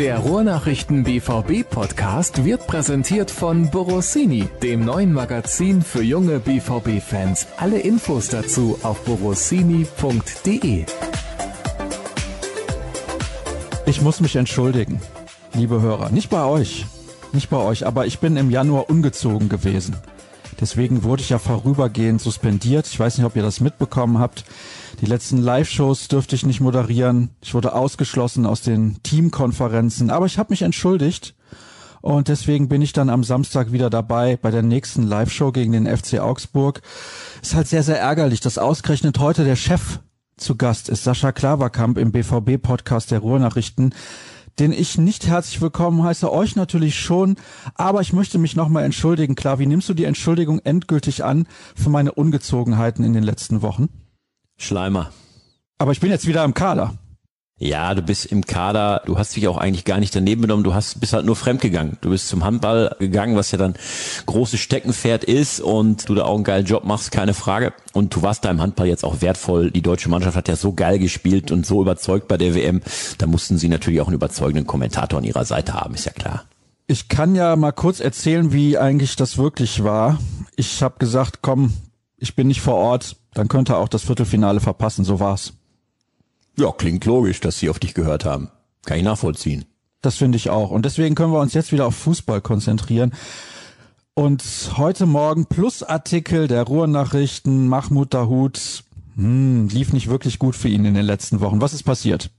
Der 0.00 0.16
Ruhrnachrichten 0.16 1.04
BVB 1.04 1.68
Podcast 1.68 2.46
wird 2.46 2.66
präsentiert 2.66 3.30
von 3.30 3.68
Borossini, 3.68 4.48
dem 4.62 4.82
neuen 4.82 5.12
Magazin 5.12 5.82
für 5.82 6.02
junge 6.02 6.40
BVB 6.40 7.02
Fans. 7.06 7.48
Alle 7.58 7.80
Infos 7.80 8.28
dazu 8.28 8.78
auf 8.82 9.04
borossini.de. 9.04 10.86
Ich 13.84 14.00
muss 14.00 14.20
mich 14.20 14.36
entschuldigen, 14.36 15.02
liebe 15.52 15.82
Hörer, 15.82 16.08
nicht 16.08 16.30
bei 16.30 16.44
euch, 16.44 16.86
nicht 17.32 17.50
bei 17.50 17.58
euch, 17.58 17.86
aber 17.86 18.06
ich 18.06 18.20
bin 18.20 18.38
im 18.38 18.48
Januar 18.48 18.88
ungezogen 18.88 19.50
gewesen. 19.50 19.96
Deswegen 20.60 21.04
wurde 21.04 21.22
ich 21.22 21.30
ja 21.30 21.38
vorübergehend 21.38 22.20
suspendiert. 22.20 22.86
Ich 22.86 23.00
weiß 23.00 23.16
nicht, 23.16 23.26
ob 23.26 23.34
ihr 23.36 23.42
das 23.42 23.60
mitbekommen 23.60 24.18
habt. 24.18 24.44
Die 25.00 25.06
letzten 25.06 25.38
Live-Shows 25.38 26.08
dürfte 26.08 26.36
ich 26.36 26.44
nicht 26.44 26.60
moderieren. 26.60 27.30
Ich 27.40 27.54
wurde 27.54 27.72
ausgeschlossen 27.72 28.44
aus 28.44 28.60
den 28.60 29.02
Teamkonferenzen, 29.02 30.10
aber 30.10 30.26
ich 30.26 30.38
habe 30.38 30.52
mich 30.52 30.62
entschuldigt. 30.62 31.34
Und 32.02 32.28
deswegen 32.28 32.68
bin 32.68 32.82
ich 32.82 32.92
dann 32.92 33.10
am 33.10 33.24
Samstag 33.24 33.72
wieder 33.72 33.90
dabei 33.90 34.36
bei 34.36 34.50
der 34.50 34.62
nächsten 34.62 35.02
Live-Show 35.02 35.52
gegen 35.52 35.72
den 35.72 35.86
FC 35.86 36.18
Augsburg. 36.18 36.82
Ist 37.42 37.54
halt 37.54 37.68
sehr, 37.68 37.82
sehr 37.82 37.98
ärgerlich, 37.98 38.40
dass 38.40 38.58
ausgerechnet 38.58 39.18
heute 39.18 39.44
der 39.44 39.56
Chef 39.56 40.00
zu 40.36 40.56
Gast 40.56 40.88
ist, 40.88 41.04
Sascha 41.04 41.32
Klaverkamp 41.32 41.98
im 41.98 42.12
BVB-Podcast 42.12 43.10
der 43.10 43.18
Ruhrnachrichten 43.18 43.94
den 44.60 44.72
ich 44.72 44.98
nicht 44.98 45.26
herzlich 45.26 45.62
willkommen 45.62 46.04
heiße, 46.04 46.30
euch 46.30 46.54
natürlich 46.54 47.00
schon, 47.00 47.36
aber 47.74 48.02
ich 48.02 48.12
möchte 48.12 48.38
mich 48.38 48.56
nochmal 48.56 48.84
entschuldigen. 48.84 49.34
Klar, 49.34 49.58
wie 49.58 49.66
nimmst 49.66 49.88
du 49.88 49.94
die 49.94 50.04
Entschuldigung 50.04 50.60
endgültig 50.60 51.24
an 51.24 51.48
für 51.74 51.88
meine 51.88 52.12
Ungezogenheiten 52.12 53.02
in 53.02 53.14
den 53.14 53.22
letzten 53.22 53.62
Wochen? 53.62 53.88
Schleimer. 54.58 55.10
Aber 55.78 55.92
ich 55.92 56.00
bin 56.00 56.10
jetzt 56.10 56.26
wieder 56.26 56.44
im 56.44 56.52
Kader. 56.52 56.98
Ja, 57.62 57.94
du 57.94 58.00
bist 58.00 58.24
im 58.24 58.46
Kader, 58.46 59.02
du 59.04 59.18
hast 59.18 59.36
dich 59.36 59.46
auch 59.46 59.58
eigentlich 59.58 59.84
gar 59.84 60.00
nicht 60.00 60.16
daneben 60.16 60.40
genommen, 60.40 60.64
du 60.64 60.72
hast, 60.72 60.98
bist 60.98 61.12
halt 61.12 61.26
nur 61.26 61.36
fremdgegangen. 61.36 61.98
Du 62.00 62.08
bist 62.08 62.26
zum 62.28 62.42
Handball 62.42 62.96
gegangen, 62.98 63.36
was 63.36 63.50
ja 63.50 63.58
dann 63.58 63.74
großes 64.24 64.58
Steckenpferd 64.58 65.24
ist 65.24 65.60
und 65.60 66.08
du 66.08 66.14
da 66.14 66.24
auch 66.24 66.36
einen 66.36 66.44
geilen 66.44 66.64
Job 66.64 66.84
machst, 66.84 67.10
keine 67.12 67.34
Frage. 67.34 67.74
Und 67.92 68.16
du 68.16 68.22
warst 68.22 68.46
da 68.46 68.50
im 68.50 68.62
Handball 68.62 68.86
jetzt 68.86 69.04
auch 69.04 69.20
wertvoll. 69.20 69.70
Die 69.70 69.82
deutsche 69.82 70.08
Mannschaft 70.08 70.38
hat 70.38 70.48
ja 70.48 70.56
so 70.56 70.72
geil 70.72 70.98
gespielt 70.98 71.50
und 71.52 71.66
so 71.66 71.82
überzeugt 71.82 72.28
bei 72.28 72.38
der 72.38 72.54
WM. 72.54 72.80
Da 73.18 73.26
mussten 73.26 73.58
sie 73.58 73.68
natürlich 73.68 74.00
auch 74.00 74.06
einen 74.06 74.16
überzeugenden 74.16 74.66
Kommentator 74.66 75.18
an 75.18 75.24
ihrer 75.24 75.44
Seite 75.44 75.74
haben, 75.74 75.94
ist 75.94 76.06
ja 76.06 76.12
klar. 76.12 76.44
Ich 76.86 77.08
kann 77.10 77.34
ja 77.34 77.56
mal 77.56 77.72
kurz 77.72 78.00
erzählen, 78.00 78.54
wie 78.54 78.78
eigentlich 78.78 79.16
das 79.16 79.36
wirklich 79.36 79.84
war. 79.84 80.18
Ich 80.56 80.82
habe 80.82 80.94
gesagt, 80.98 81.40
komm, 81.42 81.74
ich 82.16 82.34
bin 82.34 82.48
nicht 82.48 82.62
vor 82.62 82.76
Ort, 82.76 83.16
dann 83.34 83.48
könnte 83.48 83.76
auch 83.76 83.88
das 83.88 84.04
Viertelfinale 84.04 84.60
verpassen, 84.60 85.04
so 85.04 85.20
war's. 85.20 85.52
Ja, 86.56 86.72
klingt 86.72 87.04
logisch, 87.04 87.40
dass 87.40 87.58
sie 87.58 87.68
auf 87.68 87.78
dich 87.78 87.94
gehört 87.94 88.24
haben. 88.24 88.50
Kann 88.84 88.98
ich 88.98 89.04
nachvollziehen. 89.04 89.64
Das 90.02 90.16
finde 90.16 90.36
ich 90.36 90.50
auch. 90.50 90.70
Und 90.70 90.84
deswegen 90.84 91.14
können 91.14 91.32
wir 91.32 91.40
uns 91.40 91.54
jetzt 91.54 91.72
wieder 91.72 91.86
auf 91.86 91.94
Fußball 91.94 92.40
konzentrieren. 92.40 93.12
Und 94.14 94.42
heute 94.76 95.06
Morgen 95.06 95.46
Plusartikel 95.46 96.48
der 96.48 96.64
Ruhrnachrichten, 96.64 97.68
Mahmoud 97.68 98.12
Dahoud, 98.12 98.84
hm, 99.16 99.68
lief 99.68 99.92
nicht 99.92 100.08
wirklich 100.08 100.38
gut 100.38 100.56
für 100.56 100.68
ihn 100.68 100.84
in 100.84 100.94
den 100.94 101.06
letzten 101.06 101.40
Wochen. 101.40 101.60
Was 101.60 101.74
ist 101.74 101.84
passiert? 101.84 102.30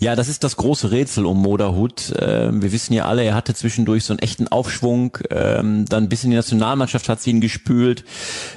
Ja, 0.00 0.16
das 0.16 0.28
ist 0.28 0.44
das 0.44 0.56
große 0.56 0.92
Rätsel 0.92 1.26
um 1.26 1.42
Moderhut. 1.42 2.14
Ähm, 2.18 2.62
wir 2.62 2.72
wissen 2.72 2.94
ja 2.94 3.04
alle, 3.04 3.22
er 3.22 3.34
hatte 3.34 3.52
zwischendurch 3.52 4.04
so 4.04 4.14
einen 4.14 4.20
echten 4.20 4.48
Aufschwung. 4.48 5.18
Ähm, 5.28 5.84
dann 5.86 6.08
bis 6.08 6.24
in 6.24 6.30
die 6.30 6.36
Nationalmannschaft 6.36 7.10
hat 7.10 7.20
sie 7.20 7.28
ihn 7.28 7.42
gespült. 7.42 8.04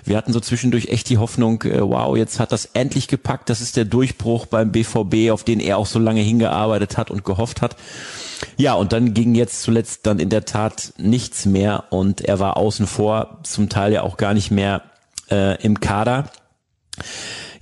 Wir 0.05 0.15
hatten 0.15 0.31
so 0.31 0.39
zwischendurch 0.39 0.87
echt 0.87 1.09
die 1.09 1.17
Hoffnung, 1.17 1.61
äh, 1.63 1.81
wow, 1.81 2.15
jetzt 2.15 2.39
hat 2.39 2.53
das 2.53 2.69
endlich 2.73 3.09
gepackt. 3.09 3.49
Das 3.49 3.59
ist 3.59 3.75
der 3.75 3.83
Durchbruch 3.83 4.45
beim 4.45 4.71
BVB, 4.71 5.31
auf 5.31 5.43
den 5.43 5.59
er 5.59 5.79
auch 5.79 5.85
so 5.85 5.99
lange 5.99 6.21
hingearbeitet 6.21 6.97
hat 6.97 7.11
und 7.11 7.25
gehofft 7.25 7.61
hat. 7.61 7.75
Ja, 8.55 8.75
und 8.75 8.93
dann 8.93 9.13
ging 9.13 9.35
jetzt 9.35 9.63
zuletzt 9.63 10.05
dann 10.05 10.19
in 10.19 10.29
der 10.29 10.45
Tat 10.45 10.93
nichts 10.97 11.45
mehr 11.45 11.83
und 11.89 12.21
er 12.21 12.39
war 12.39 12.55
außen 12.55 12.87
vor, 12.87 13.39
zum 13.43 13.67
Teil 13.67 13.91
ja 13.91 14.03
auch 14.03 14.15
gar 14.15 14.33
nicht 14.33 14.49
mehr 14.49 14.83
äh, 15.29 15.61
im 15.61 15.81
Kader. 15.81 16.29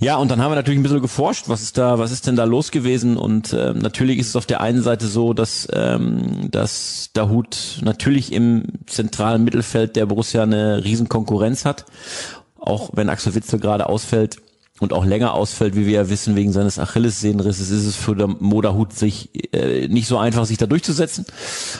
Ja, 0.02 0.16
und 0.16 0.32
dann 0.32 0.42
haben 0.42 0.50
wir 0.50 0.56
natürlich 0.56 0.80
ein 0.80 0.82
bisschen 0.82 1.00
geforscht, 1.00 1.44
was 1.48 1.62
ist 1.62 1.78
da, 1.78 1.98
was 2.00 2.10
ist 2.10 2.26
denn 2.26 2.34
da 2.34 2.42
los 2.42 2.72
gewesen? 2.72 3.16
Und 3.16 3.52
äh, 3.52 3.72
natürlich 3.72 4.18
ist 4.18 4.30
es 4.30 4.36
auf 4.36 4.46
der 4.46 4.60
einen 4.60 4.82
Seite 4.82 5.06
so, 5.06 5.32
dass, 5.32 5.68
ähm, 5.72 6.50
dass 6.50 7.10
Dahut 7.12 7.78
natürlich 7.82 8.32
im 8.32 8.64
zentralen 8.86 9.44
Mittelfeld 9.44 9.94
der 9.94 10.06
Borussia 10.06 10.42
eine 10.42 10.82
riesen 10.82 11.08
Konkurrenz 11.08 11.64
hat. 11.64 11.84
Auch 12.58 12.90
wenn 12.94 13.08
Axel 13.08 13.36
Witzel 13.36 13.60
gerade 13.60 13.88
ausfällt 13.88 14.38
und 14.80 14.92
auch 14.92 15.04
länger 15.04 15.34
ausfällt, 15.34 15.76
wie 15.76 15.86
wir 15.86 15.92
ja 15.92 16.10
wissen, 16.10 16.34
wegen 16.34 16.52
seines 16.52 16.80
Achillessehnenrisses, 16.80 17.70
ist 17.70 17.86
es 17.86 17.94
für 17.94 18.16
der 18.16 18.26
Moderhut 18.26 18.92
sich 18.92 19.30
äh, 19.54 19.86
nicht 19.86 20.08
so 20.08 20.18
einfach, 20.18 20.46
sich 20.46 20.58
da 20.58 20.66
durchzusetzen. 20.66 21.26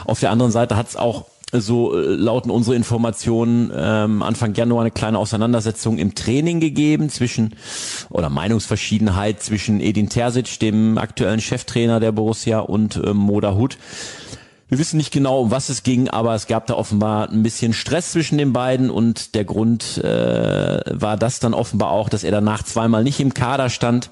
Auf 0.04 0.20
der 0.20 0.30
anderen 0.30 0.52
Seite 0.52 0.76
hat 0.76 0.88
es 0.88 0.94
auch 0.94 1.26
so 1.60 1.96
äh, 1.96 2.14
lauten 2.14 2.50
unsere 2.50 2.76
Informationen 2.76 3.70
ähm, 3.74 4.22
Anfang 4.22 4.54
Januar 4.54 4.82
eine 4.82 4.90
kleine 4.90 5.18
Auseinandersetzung 5.18 5.98
im 5.98 6.14
Training 6.14 6.60
gegeben 6.60 7.10
zwischen 7.10 7.54
oder 8.08 8.30
Meinungsverschiedenheit 8.30 9.42
zwischen 9.42 9.80
Edin 9.80 10.08
Terzic, 10.08 10.58
dem 10.60 10.96
aktuellen 10.98 11.40
Cheftrainer 11.40 12.00
der 12.00 12.12
Borussia, 12.12 12.60
und 12.60 13.00
ähm, 13.04 13.16
Moda 13.16 13.54
Hut. 13.54 13.76
Wir 14.68 14.78
wissen 14.78 14.96
nicht 14.96 15.12
genau, 15.12 15.42
um 15.42 15.50
was 15.50 15.68
es 15.68 15.82
ging, 15.82 16.08
aber 16.08 16.34
es 16.34 16.46
gab 16.46 16.66
da 16.66 16.74
offenbar 16.74 17.28
ein 17.28 17.42
bisschen 17.42 17.74
Stress 17.74 18.12
zwischen 18.12 18.38
den 18.38 18.54
beiden 18.54 18.88
und 18.88 19.34
der 19.34 19.44
Grund 19.44 19.98
äh, 19.98 20.80
war 20.90 21.18
das 21.18 21.40
dann 21.40 21.52
offenbar 21.52 21.90
auch, 21.90 22.08
dass 22.08 22.24
er 22.24 22.30
danach 22.30 22.62
zweimal 22.62 23.04
nicht 23.04 23.20
im 23.20 23.34
Kader 23.34 23.68
stand. 23.68 24.08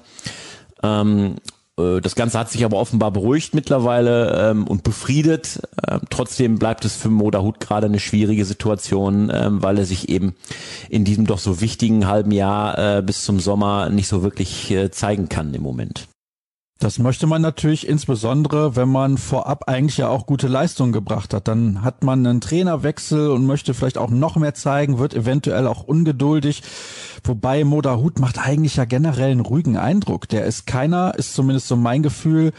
Ähm, 0.83 1.37
äh, 1.37 1.60
das 2.01 2.15
Ganze 2.15 2.39
hat 2.39 2.49
sich 2.49 2.65
aber 2.65 2.77
offenbar 2.77 3.11
beruhigt 3.11 3.53
mittlerweile 3.53 4.51
ähm, 4.51 4.67
und 4.67 4.83
befriedet. 4.83 5.61
Ähm, 5.87 6.01
trotzdem 6.09 6.59
bleibt 6.59 6.85
es 6.85 6.95
für 6.95 7.09
Moderhut 7.09 7.59
gerade 7.59 7.87
eine 7.87 7.99
schwierige 7.99 8.45
Situation, 8.45 9.31
ähm, 9.33 9.63
weil 9.63 9.77
er 9.77 9.85
sich 9.85 10.09
eben 10.09 10.35
in 10.89 11.05
diesem 11.05 11.25
doch 11.25 11.39
so 11.39 11.61
wichtigen 11.61 12.07
halben 12.07 12.31
Jahr 12.31 12.97
äh, 12.97 13.01
bis 13.01 13.23
zum 13.23 13.39
Sommer 13.39 13.89
nicht 13.89 14.07
so 14.07 14.23
wirklich 14.23 14.71
äh, 14.71 14.91
zeigen 14.91 15.29
kann 15.29 15.53
im 15.53 15.61
Moment. 15.61 16.10
Das 16.81 16.97
möchte 16.97 17.27
man 17.27 17.43
natürlich 17.43 17.87
insbesondere, 17.87 18.75
wenn 18.75 18.89
man 18.89 19.19
vorab 19.19 19.69
eigentlich 19.69 19.97
ja 19.97 20.09
auch 20.09 20.25
gute 20.25 20.47
Leistungen 20.47 20.91
gebracht 20.91 21.31
hat. 21.31 21.47
Dann 21.47 21.83
hat 21.83 22.03
man 22.03 22.25
einen 22.25 22.41
Trainerwechsel 22.41 23.29
und 23.29 23.45
möchte 23.45 23.75
vielleicht 23.75 23.99
auch 23.99 24.09
noch 24.09 24.35
mehr 24.35 24.55
zeigen, 24.55 24.97
wird 24.97 25.13
eventuell 25.13 25.67
auch 25.67 25.83
ungeduldig. 25.83 26.63
Wobei 27.23 27.63
Moda 27.65 27.97
Hut 27.97 28.17
macht 28.17 28.39
eigentlich 28.39 28.77
ja 28.77 28.85
generell 28.85 29.29
einen 29.29 29.41
ruhigen 29.41 29.77
Eindruck. 29.77 30.27
Der 30.29 30.45
ist 30.45 30.65
keiner, 30.65 31.13
ist 31.19 31.35
zumindest 31.35 31.67
so 31.67 31.75
mein 31.75 32.01
Gefühl, 32.01 32.51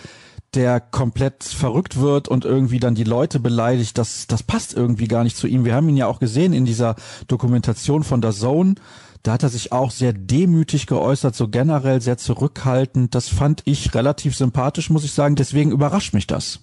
der 0.55 0.79
komplett 0.79 1.43
verrückt 1.43 1.99
wird 1.99 2.29
und 2.29 2.45
irgendwie 2.45 2.79
dann 2.79 2.95
die 2.95 3.03
Leute 3.03 3.41
beleidigt. 3.41 3.99
Das, 3.99 4.29
das 4.29 4.45
passt 4.45 4.73
irgendwie 4.73 5.09
gar 5.09 5.25
nicht 5.25 5.37
zu 5.37 5.49
ihm. 5.49 5.65
Wir 5.65 5.75
haben 5.75 5.89
ihn 5.89 5.97
ja 5.97 6.07
auch 6.07 6.21
gesehen 6.21 6.53
in 6.53 6.65
dieser 6.65 6.95
Dokumentation 7.27 8.05
von 8.05 8.21
der 8.21 8.31
Zone 8.31 8.77
da 9.23 9.33
hat 9.33 9.43
er 9.43 9.49
sich 9.49 9.71
auch 9.73 9.91
sehr 9.91 10.13
demütig 10.13 10.87
geäußert, 10.87 11.37
so 11.37 11.49
generell 11.49 12.01
sehr 12.01 12.19
zurückhaltend. 12.19 13.15
Das 13.15 13.29
fand 13.29 13.63
ich 13.65 13.95
relativ 13.95 14.37
sympathisch, 14.37 14.91
muss 14.91 15.05
ich 15.05 15.13
sagen. 15.13 15.37
Deswegen 15.37 15.71
überrascht 15.71 16.13
mich 16.13 16.27
das. 16.27 16.61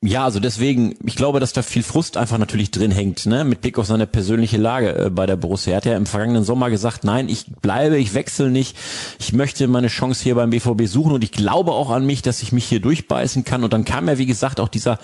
Ja, 0.00 0.22
also 0.22 0.38
deswegen, 0.38 0.94
ich 1.04 1.16
glaube, 1.16 1.40
dass 1.40 1.52
da 1.52 1.62
viel 1.62 1.82
Frust 1.82 2.16
einfach 2.16 2.38
natürlich 2.38 2.70
drin 2.70 2.92
hängt, 2.92 3.26
ne, 3.26 3.42
mit 3.42 3.62
Blick 3.62 3.78
auf 3.78 3.86
seine 3.86 4.06
persönliche 4.06 4.56
Lage 4.56 4.94
äh, 4.94 5.10
bei 5.10 5.26
der 5.26 5.34
Borussia. 5.34 5.72
Er 5.72 5.78
hat 5.78 5.86
ja 5.86 5.96
im 5.96 6.06
vergangenen 6.06 6.44
Sommer 6.44 6.70
gesagt, 6.70 7.02
nein, 7.02 7.28
ich 7.28 7.46
bleibe, 7.62 7.98
ich 7.98 8.14
wechsle 8.14 8.48
nicht, 8.48 8.76
ich 9.18 9.32
möchte 9.32 9.66
meine 9.66 9.88
Chance 9.88 10.22
hier 10.22 10.36
beim 10.36 10.50
BVB 10.50 10.86
suchen 10.86 11.10
und 11.10 11.24
ich 11.24 11.32
glaube 11.32 11.72
auch 11.72 11.90
an 11.90 12.06
mich, 12.06 12.22
dass 12.22 12.42
ich 12.42 12.52
mich 12.52 12.66
hier 12.66 12.78
durchbeißen 12.78 13.42
kann. 13.42 13.64
Und 13.64 13.72
dann 13.72 13.84
kam 13.84 14.06
ja, 14.06 14.18
wie 14.18 14.26
gesagt, 14.26 14.60
auch 14.60 14.68
dieser, 14.68 15.00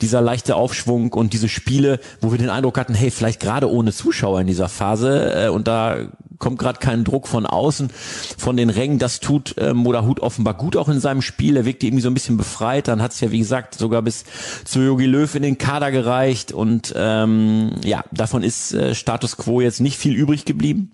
dieser 0.00 0.20
leichte 0.20 0.54
Aufschwung 0.54 1.12
und 1.12 1.32
diese 1.32 1.48
Spiele, 1.48 1.98
wo 2.20 2.30
wir 2.30 2.38
den 2.38 2.50
Eindruck 2.50 2.78
hatten, 2.78 2.94
hey, 2.94 3.10
vielleicht 3.10 3.40
gerade 3.40 3.68
ohne 3.68 3.92
Zuschauer 3.92 4.40
in 4.42 4.46
dieser 4.46 4.68
Phase 4.68 5.46
äh, 5.46 5.48
und 5.48 5.66
da 5.66 6.06
kommt 6.38 6.58
gerade 6.58 6.78
kein 6.78 7.04
Druck 7.04 7.28
von 7.28 7.46
außen, 7.46 7.90
von 8.38 8.56
den 8.56 8.70
Rängen. 8.70 8.98
Das 8.98 9.20
tut 9.20 9.56
äh, 9.58 9.74
Moderhut 9.74 10.20
offenbar 10.20 10.54
gut 10.54 10.76
auch 10.76 10.88
in 10.88 11.00
seinem 11.00 11.22
Spiel. 11.22 11.56
Er 11.56 11.64
wirkte 11.64 11.86
irgendwie 11.86 12.02
so 12.02 12.10
ein 12.10 12.14
bisschen 12.14 12.36
befreit. 12.36 12.88
Dann 12.88 13.02
hat 13.02 13.12
es 13.12 13.20
ja, 13.20 13.30
wie 13.30 13.38
gesagt, 13.38 13.74
sogar 13.74 14.02
bis 14.02 14.24
zu 14.64 14.80
Jogi 14.80 15.06
Löw 15.06 15.34
in 15.34 15.42
den 15.42 15.58
Kader 15.58 15.90
gereicht. 15.90 16.52
Und 16.52 16.92
ähm, 16.96 17.72
ja, 17.84 18.04
davon 18.10 18.42
ist 18.42 18.72
äh, 18.72 18.94
Status 18.94 19.36
Quo 19.36 19.60
jetzt 19.60 19.80
nicht 19.80 19.98
viel 19.98 20.14
übrig 20.14 20.44
geblieben. 20.44 20.92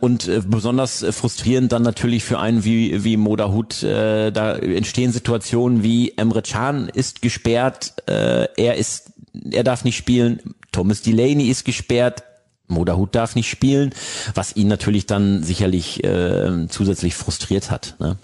Und 0.00 0.26
äh, 0.26 0.40
besonders 0.44 1.04
frustrierend 1.10 1.72
dann 1.72 1.82
natürlich 1.82 2.24
für 2.24 2.38
einen 2.38 2.64
wie, 2.64 3.04
wie 3.04 3.16
Moderhut, 3.16 3.82
äh, 3.82 4.30
da 4.30 4.56
entstehen 4.56 5.12
Situationen 5.12 5.82
wie 5.82 6.14
Emre 6.16 6.42
Can 6.42 6.88
ist 6.88 7.22
gesperrt, 7.22 7.94
äh, 8.06 8.46
er 8.56 8.76
ist, 8.76 9.12
er 9.50 9.64
darf 9.64 9.84
nicht 9.84 9.96
spielen, 9.96 10.40
Thomas 10.72 11.02
Delaney 11.02 11.48
ist 11.50 11.64
gesperrt, 11.64 12.24
Moderhut 12.66 13.14
darf 13.14 13.34
nicht 13.34 13.50
spielen, 13.50 13.94
was 14.34 14.56
ihn 14.56 14.68
natürlich 14.68 15.06
dann 15.06 15.42
sicherlich 15.42 16.02
äh, 16.02 16.66
zusätzlich 16.68 17.14
frustriert 17.14 17.70
hat. 17.70 17.96
Ne? 17.98 18.16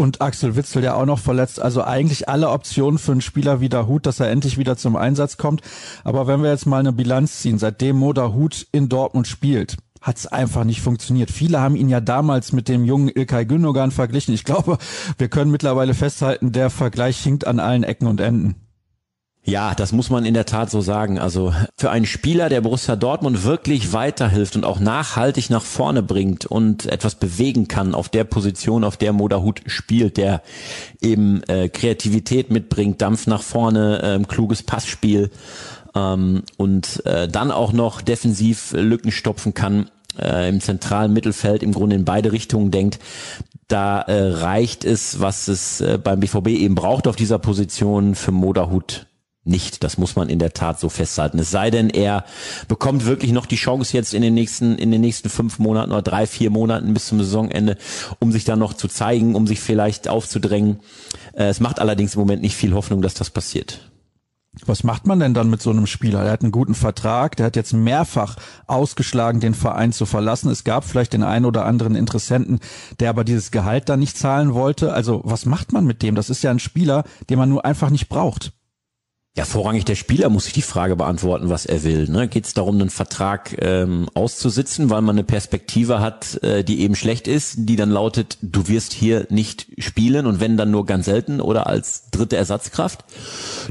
Und 0.00 0.22
Axel 0.22 0.56
Witzel 0.56 0.82
ja 0.82 0.94
auch 0.94 1.04
noch 1.04 1.18
verletzt. 1.18 1.60
Also 1.60 1.84
eigentlich 1.84 2.26
alle 2.26 2.48
Optionen 2.48 2.98
für 2.98 3.12
einen 3.12 3.20
Spieler 3.20 3.60
wie 3.60 3.68
Dahut, 3.68 4.06
dass 4.06 4.18
er 4.18 4.30
endlich 4.30 4.56
wieder 4.56 4.78
zum 4.78 4.96
Einsatz 4.96 5.36
kommt. 5.36 5.60
Aber 6.04 6.26
wenn 6.26 6.42
wir 6.42 6.48
jetzt 6.48 6.64
mal 6.64 6.78
eine 6.78 6.94
Bilanz 6.94 7.40
ziehen, 7.42 7.58
seitdem 7.58 7.96
Mo 7.96 8.14
Dahut 8.14 8.66
in 8.72 8.88
Dortmund 8.88 9.28
spielt, 9.28 9.76
hat's 10.00 10.26
einfach 10.26 10.64
nicht 10.64 10.80
funktioniert. 10.80 11.30
Viele 11.30 11.60
haben 11.60 11.76
ihn 11.76 11.90
ja 11.90 12.00
damals 12.00 12.54
mit 12.54 12.68
dem 12.70 12.86
jungen 12.86 13.10
Ilkay 13.10 13.44
Gündogan 13.44 13.90
verglichen. 13.90 14.32
Ich 14.32 14.44
glaube, 14.44 14.78
wir 15.18 15.28
können 15.28 15.50
mittlerweile 15.50 15.92
festhalten, 15.92 16.52
der 16.52 16.70
Vergleich 16.70 17.18
hinkt 17.18 17.46
an 17.46 17.60
allen 17.60 17.84
Ecken 17.84 18.06
und 18.06 18.22
Enden. 18.22 18.54
Ja, 19.50 19.74
das 19.74 19.90
muss 19.90 20.10
man 20.10 20.24
in 20.24 20.34
der 20.34 20.46
Tat 20.46 20.70
so 20.70 20.80
sagen. 20.80 21.18
Also 21.18 21.52
für 21.76 21.90
einen 21.90 22.06
Spieler, 22.06 22.48
der 22.48 22.60
Borussia 22.60 22.94
Dortmund 22.94 23.42
wirklich 23.42 23.92
weiterhilft 23.92 24.54
und 24.54 24.64
auch 24.64 24.78
nachhaltig 24.78 25.50
nach 25.50 25.64
vorne 25.64 26.04
bringt 26.04 26.46
und 26.46 26.86
etwas 26.86 27.16
bewegen 27.16 27.66
kann 27.66 27.92
auf 27.96 28.08
der 28.08 28.22
Position, 28.22 28.84
auf 28.84 28.96
der 28.96 29.12
Moderhut 29.12 29.62
spielt, 29.66 30.18
der 30.18 30.42
eben 31.02 31.42
äh, 31.48 31.68
Kreativität 31.68 32.52
mitbringt, 32.52 33.02
Dampf 33.02 33.26
nach 33.26 33.42
vorne, 33.42 34.20
äh, 34.20 34.22
kluges 34.24 34.62
Passspiel 34.62 35.32
ähm, 35.96 36.44
und 36.56 37.04
äh, 37.04 37.26
dann 37.26 37.50
auch 37.50 37.72
noch 37.72 38.02
defensiv 38.02 38.70
Lücken 38.70 39.10
stopfen 39.10 39.52
kann, 39.52 39.90
äh, 40.16 40.48
im 40.48 40.60
zentralen 40.60 41.12
Mittelfeld 41.12 41.64
im 41.64 41.72
Grunde 41.72 41.96
in 41.96 42.04
beide 42.04 42.30
Richtungen 42.30 42.70
denkt, 42.70 43.00
da 43.66 44.00
äh, 44.02 44.28
reicht 44.30 44.84
es, 44.84 45.18
was 45.18 45.48
es 45.48 45.80
äh, 45.80 45.98
beim 46.00 46.20
BVB 46.20 46.50
eben 46.50 46.76
braucht 46.76 47.08
auf 47.08 47.16
dieser 47.16 47.40
Position 47.40 48.14
für 48.14 48.30
Moderhut 48.30 49.06
nicht. 49.44 49.82
Das 49.82 49.98
muss 49.98 50.16
man 50.16 50.28
in 50.28 50.38
der 50.38 50.52
Tat 50.52 50.78
so 50.78 50.88
festhalten. 50.88 51.38
Es 51.38 51.50
sei 51.50 51.70
denn, 51.70 51.90
er 51.90 52.24
bekommt 52.68 53.06
wirklich 53.06 53.32
noch 53.32 53.46
die 53.46 53.56
Chance 53.56 53.96
jetzt 53.96 54.14
in 54.14 54.22
den 54.22 54.34
nächsten, 54.34 54.76
in 54.76 54.90
den 54.90 55.00
nächsten 55.00 55.28
fünf 55.28 55.58
Monaten 55.58 55.92
oder 55.92 56.02
drei, 56.02 56.26
vier 56.26 56.50
Monaten 56.50 56.92
bis 56.92 57.06
zum 57.06 57.18
Saisonende, 57.18 57.76
um 58.18 58.32
sich 58.32 58.44
dann 58.44 58.58
noch 58.58 58.74
zu 58.74 58.88
zeigen, 58.88 59.34
um 59.34 59.46
sich 59.46 59.60
vielleicht 59.60 60.08
aufzudrängen. 60.08 60.80
Äh, 61.32 61.44
es 61.44 61.60
macht 61.60 61.80
allerdings 61.80 62.14
im 62.14 62.20
Moment 62.20 62.42
nicht 62.42 62.56
viel 62.56 62.74
Hoffnung, 62.74 63.02
dass 63.02 63.14
das 63.14 63.30
passiert. 63.30 63.90
Was 64.66 64.82
macht 64.82 65.06
man 65.06 65.20
denn 65.20 65.32
dann 65.32 65.48
mit 65.48 65.62
so 65.62 65.70
einem 65.70 65.86
Spieler? 65.86 66.24
Der 66.24 66.32
hat 66.32 66.42
einen 66.42 66.50
guten 66.50 66.74
Vertrag, 66.74 67.36
der 67.36 67.46
hat 67.46 67.56
jetzt 67.56 67.72
mehrfach 67.72 68.36
ausgeschlagen, 68.66 69.38
den 69.38 69.54
Verein 69.54 69.92
zu 69.92 70.06
verlassen. 70.06 70.50
Es 70.50 70.64
gab 70.64 70.84
vielleicht 70.84 71.12
den 71.12 71.22
einen 71.22 71.44
oder 71.44 71.66
anderen 71.66 71.94
Interessenten, 71.94 72.58
der 72.98 73.10
aber 73.10 73.22
dieses 73.22 73.52
Gehalt 73.52 73.88
dann 73.88 74.00
nicht 74.00 74.18
zahlen 74.18 74.52
wollte. 74.52 74.92
Also 74.92 75.22
was 75.24 75.46
macht 75.46 75.72
man 75.72 75.86
mit 75.86 76.02
dem? 76.02 76.16
Das 76.16 76.30
ist 76.30 76.42
ja 76.42 76.50
ein 76.50 76.58
Spieler, 76.58 77.04
den 77.30 77.38
man 77.38 77.48
nur 77.48 77.64
einfach 77.64 77.90
nicht 77.90 78.08
braucht. 78.08 78.52
Ja, 79.36 79.44
vorrangig 79.44 79.84
der 79.84 79.94
Spieler 79.94 80.28
muss 80.28 80.44
sich 80.44 80.54
die 80.54 80.60
Frage 80.60 80.96
beantworten, 80.96 81.50
was 81.50 81.64
er 81.64 81.84
will. 81.84 82.08
Ne? 82.08 82.26
Geht 82.26 82.46
es 82.46 82.54
darum, 82.54 82.74
einen 82.74 82.90
Vertrag 82.90 83.56
ähm, 83.62 84.08
auszusitzen, 84.12 84.90
weil 84.90 85.02
man 85.02 85.14
eine 85.14 85.22
Perspektive 85.22 86.00
hat, 86.00 86.42
äh, 86.42 86.64
die 86.64 86.80
eben 86.80 86.96
schlecht 86.96 87.28
ist, 87.28 87.54
die 87.58 87.76
dann 87.76 87.90
lautet, 87.90 88.38
du 88.42 88.66
wirst 88.66 88.92
hier 88.92 89.28
nicht 89.30 89.68
spielen 89.78 90.26
und 90.26 90.40
wenn 90.40 90.56
dann 90.56 90.72
nur 90.72 90.84
ganz 90.84 91.04
selten 91.04 91.40
oder 91.40 91.68
als 91.68 92.10
dritte 92.10 92.36
Ersatzkraft. 92.36 93.04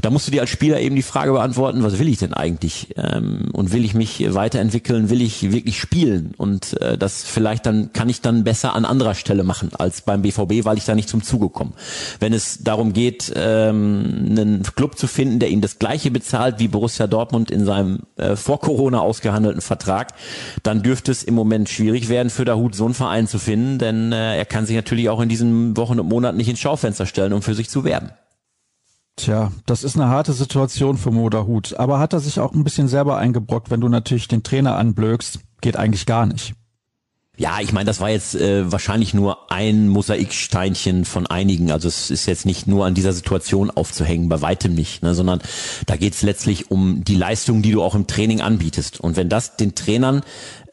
Da 0.00 0.08
musst 0.08 0.26
du 0.26 0.30
dir 0.30 0.40
als 0.40 0.48
Spieler 0.48 0.80
eben 0.80 0.96
die 0.96 1.02
Frage 1.02 1.32
beantworten, 1.32 1.82
was 1.82 1.98
will 1.98 2.08
ich 2.08 2.16
denn 2.16 2.32
eigentlich? 2.32 2.94
Ähm, 2.96 3.50
und 3.52 3.70
will 3.70 3.84
ich 3.84 3.92
mich 3.92 4.32
weiterentwickeln? 4.32 5.10
Will 5.10 5.20
ich 5.20 5.52
wirklich 5.52 5.78
spielen? 5.78 6.32
Und 6.38 6.80
äh, 6.80 6.96
das 6.96 7.22
vielleicht 7.22 7.66
dann 7.66 7.92
kann 7.92 8.08
ich 8.08 8.22
dann 8.22 8.44
besser 8.44 8.74
an 8.74 8.86
anderer 8.86 9.14
Stelle 9.14 9.44
machen 9.44 9.72
als 9.74 10.00
beim 10.00 10.22
BVB, 10.22 10.64
weil 10.64 10.78
ich 10.78 10.86
da 10.86 10.94
nicht 10.94 11.10
zum 11.10 11.22
Zuge 11.22 11.50
komme. 11.50 11.72
Wenn 12.18 12.32
es 12.32 12.64
darum 12.64 12.94
geht, 12.94 13.30
ähm, 13.36 14.26
einen 14.30 14.62
Club 14.62 14.96
zu 14.96 15.06
finden, 15.06 15.38
der 15.38 15.49
ihm 15.50 15.60
das 15.60 15.78
gleiche 15.78 16.10
bezahlt 16.10 16.58
wie 16.58 16.68
Borussia 16.68 17.06
Dortmund 17.06 17.50
in 17.50 17.64
seinem 17.64 18.00
äh, 18.16 18.36
vor 18.36 18.60
Corona 18.60 19.00
ausgehandelten 19.00 19.60
Vertrag, 19.60 20.14
dann 20.62 20.82
dürfte 20.82 21.12
es 21.12 21.22
im 21.22 21.34
Moment 21.34 21.68
schwierig 21.68 22.08
werden, 22.08 22.30
für 22.30 22.44
Dahut 22.44 22.74
so 22.74 22.84
einen 22.84 22.94
Verein 22.94 23.26
zu 23.26 23.38
finden, 23.38 23.78
denn 23.78 24.12
äh, 24.12 24.36
er 24.36 24.46
kann 24.46 24.66
sich 24.66 24.76
natürlich 24.76 25.08
auch 25.08 25.20
in 25.20 25.28
diesen 25.28 25.76
Wochen 25.76 26.00
und 26.00 26.08
Monaten 26.08 26.36
nicht 26.36 26.48
ins 26.48 26.60
Schaufenster 26.60 27.06
stellen, 27.06 27.32
um 27.32 27.42
für 27.42 27.54
sich 27.54 27.68
zu 27.68 27.84
werben. 27.84 28.10
Tja, 29.16 29.52
das 29.66 29.84
ist 29.84 29.96
eine 29.96 30.08
harte 30.08 30.32
Situation 30.32 30.96
für 30.96 31.10
Moderhut. 31.10 31.74
Aber 31.74 31.98
hat 31.98 32.14
er 32.14 32.20
sich 32.20 32.40
auch 32.40 32.54
ein 32.54 32.64
bisschen 32.64 32.88
selber 32.88 33.18
eingebrockt, 33.18 33.70
wenn 33.70 33.80
du 33.80 33.88
natürlich 33.88 34.28
den 34.28 34.42
Trainer 34.42 34.76
anblökst? 34.76 35.40
Geht 35.60 35.76
eigentlich 35.76 36.06
gar 36.06 36.24
nicht. 36.24 36.54
Ja, 37.40 37.58
ich 37.62 37.72
meine, 37.72 37.86
das 37.86 38.00
war 38.00 38.10
jetzt 38.10 38.34
äh, 38.34 38.70
wahrscheinlich 38.70 39.14
nur 39.14 39.50
ein 39.50 39.88
Mosaiksteinchen 39.88 41.06
von 41.06 41.26
einigen. 41.26 41.70
Also 41.70 41.88
es 41.88 42.10
ist 42.10 42.26
jetzt 42.26 42.44
nicht 42.44 42.66
nur 42.66 42.84
an 42.84 42.92
dieser 42.92 43.14
Situation 43.14 43.70
aufzuhängen, 43.70 44.28
bei 44.28 44.42
weitem 44.42 44.74
nicht, 44.74 45.02
ne, 45.02 45.14
sondern 45.14 45.40
da 45.86 45.96
geht 45.96 46.12
es 46.12 46.20
letztlich 46.20 46.70
um 46.70 47.02
die 47.02 47.14
Leistung, 47.14 47.62
die 47.62 47.70
du 47.70 47.82
auch 47.82 47.94
im 47.94 48.06
Training 48.06 48.42
anbietest. 48.42 49.00
Und 49.00 49.16
wenn 49.16 49.30
das 49.30 49.56
den 49.56 49.74
Trainern 49.74 50.20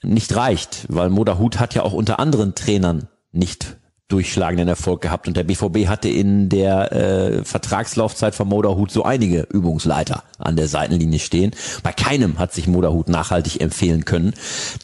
nicht 0.04 0.36
reicht, 0.36 0.88
weil 0.90 1.10
Moderhut 1.10 1.58
hat 1.58 1.74
ja 1.74 1.84
auch 1.84 1.94
unter 1.94 2.20
anderen 2.20 2.54
Trainern 2.54 3.08
nicht 3.32 3.78
durchschlagenden 4.08 4.68
Erfolg 4.70 5.02
gehabt 5.02 5.28
und 5.28 5.36
der 5.36 5.44
BVB 5.44 5.88
hatte 5.88 6.08
in 6.08 6.48
der 6.48 6.92
äh, 6.92 7.44
Vertragslaufzeit 7.44 8.36
von 8.36 8.48
Moderhut 8.48 8.90
so 8.90 9.04
einige 9.04 9.42
Übungsleiter 9.42 10.24
an 10.38 10.56
der 10.56 10.70
Seitenlinie 10.70 11.20
stehen. 11.20 11.52
Bei 11.84 11.92
keinem 11.92 12.40
hat 12.40 12.54
sich 12.54 12.68
Moderhut 12.68 13.10
nachhaltig 13.10 13.60
empfehlen 13.60 14.06
können. 14.06 14.34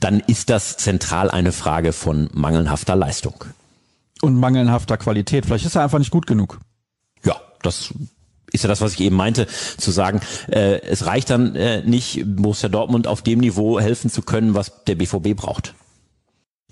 Dann 0.02 0.20
ist 0.20 0.50
das 0.50 0.76
zentral 0.76 1.32
eine 1.32 1.54
Frage 1.54 1.94
von 1.94 2.30
mangelhafter 2.34 2.96
Leistung. 2.96 3.46
Und 4.22 4.36
mangelhafter 4.36 4.98
Qualität. 4.98 5.46
Vielleicht 5.46 5.66
ist 5.66 5.76
er 5.76 5.84
einfach 5.84 6.00
nicht 6.00 6.12
gut 6.12 6.28
genug. 6.28 6.60
Ja, 7.24 7.36
das 7.62 7.94
ist 8.52 8.64
ja 8.64 8.68
das, 8.68 8.82
was 8.82 8.94
ich 8.94 9.00
eben 9.02 9.16
meinte, 9.16 9.48
zu 9.78 9.92
sagen, 9.92 10.20
äh, 10.52 10.82
es 10.82 11.06
reicht 11.06 11.30
dann 11.30 11.56
äh, 11.56 11.82
nicht, 11.84 12.24
Borussia 12.26 12.70
Dortmund 12.70 13.08
auf 13.08 13.22
dem 13.22 13.40
Niveau 13.40 13.80
helfen 13.80 14.10
zu 14.10 14.22
können, 14.22 14.54
was 14.54 14.84
der 14.86 14.96
BVB 14.96 15.36
braucht. 15.36 15.74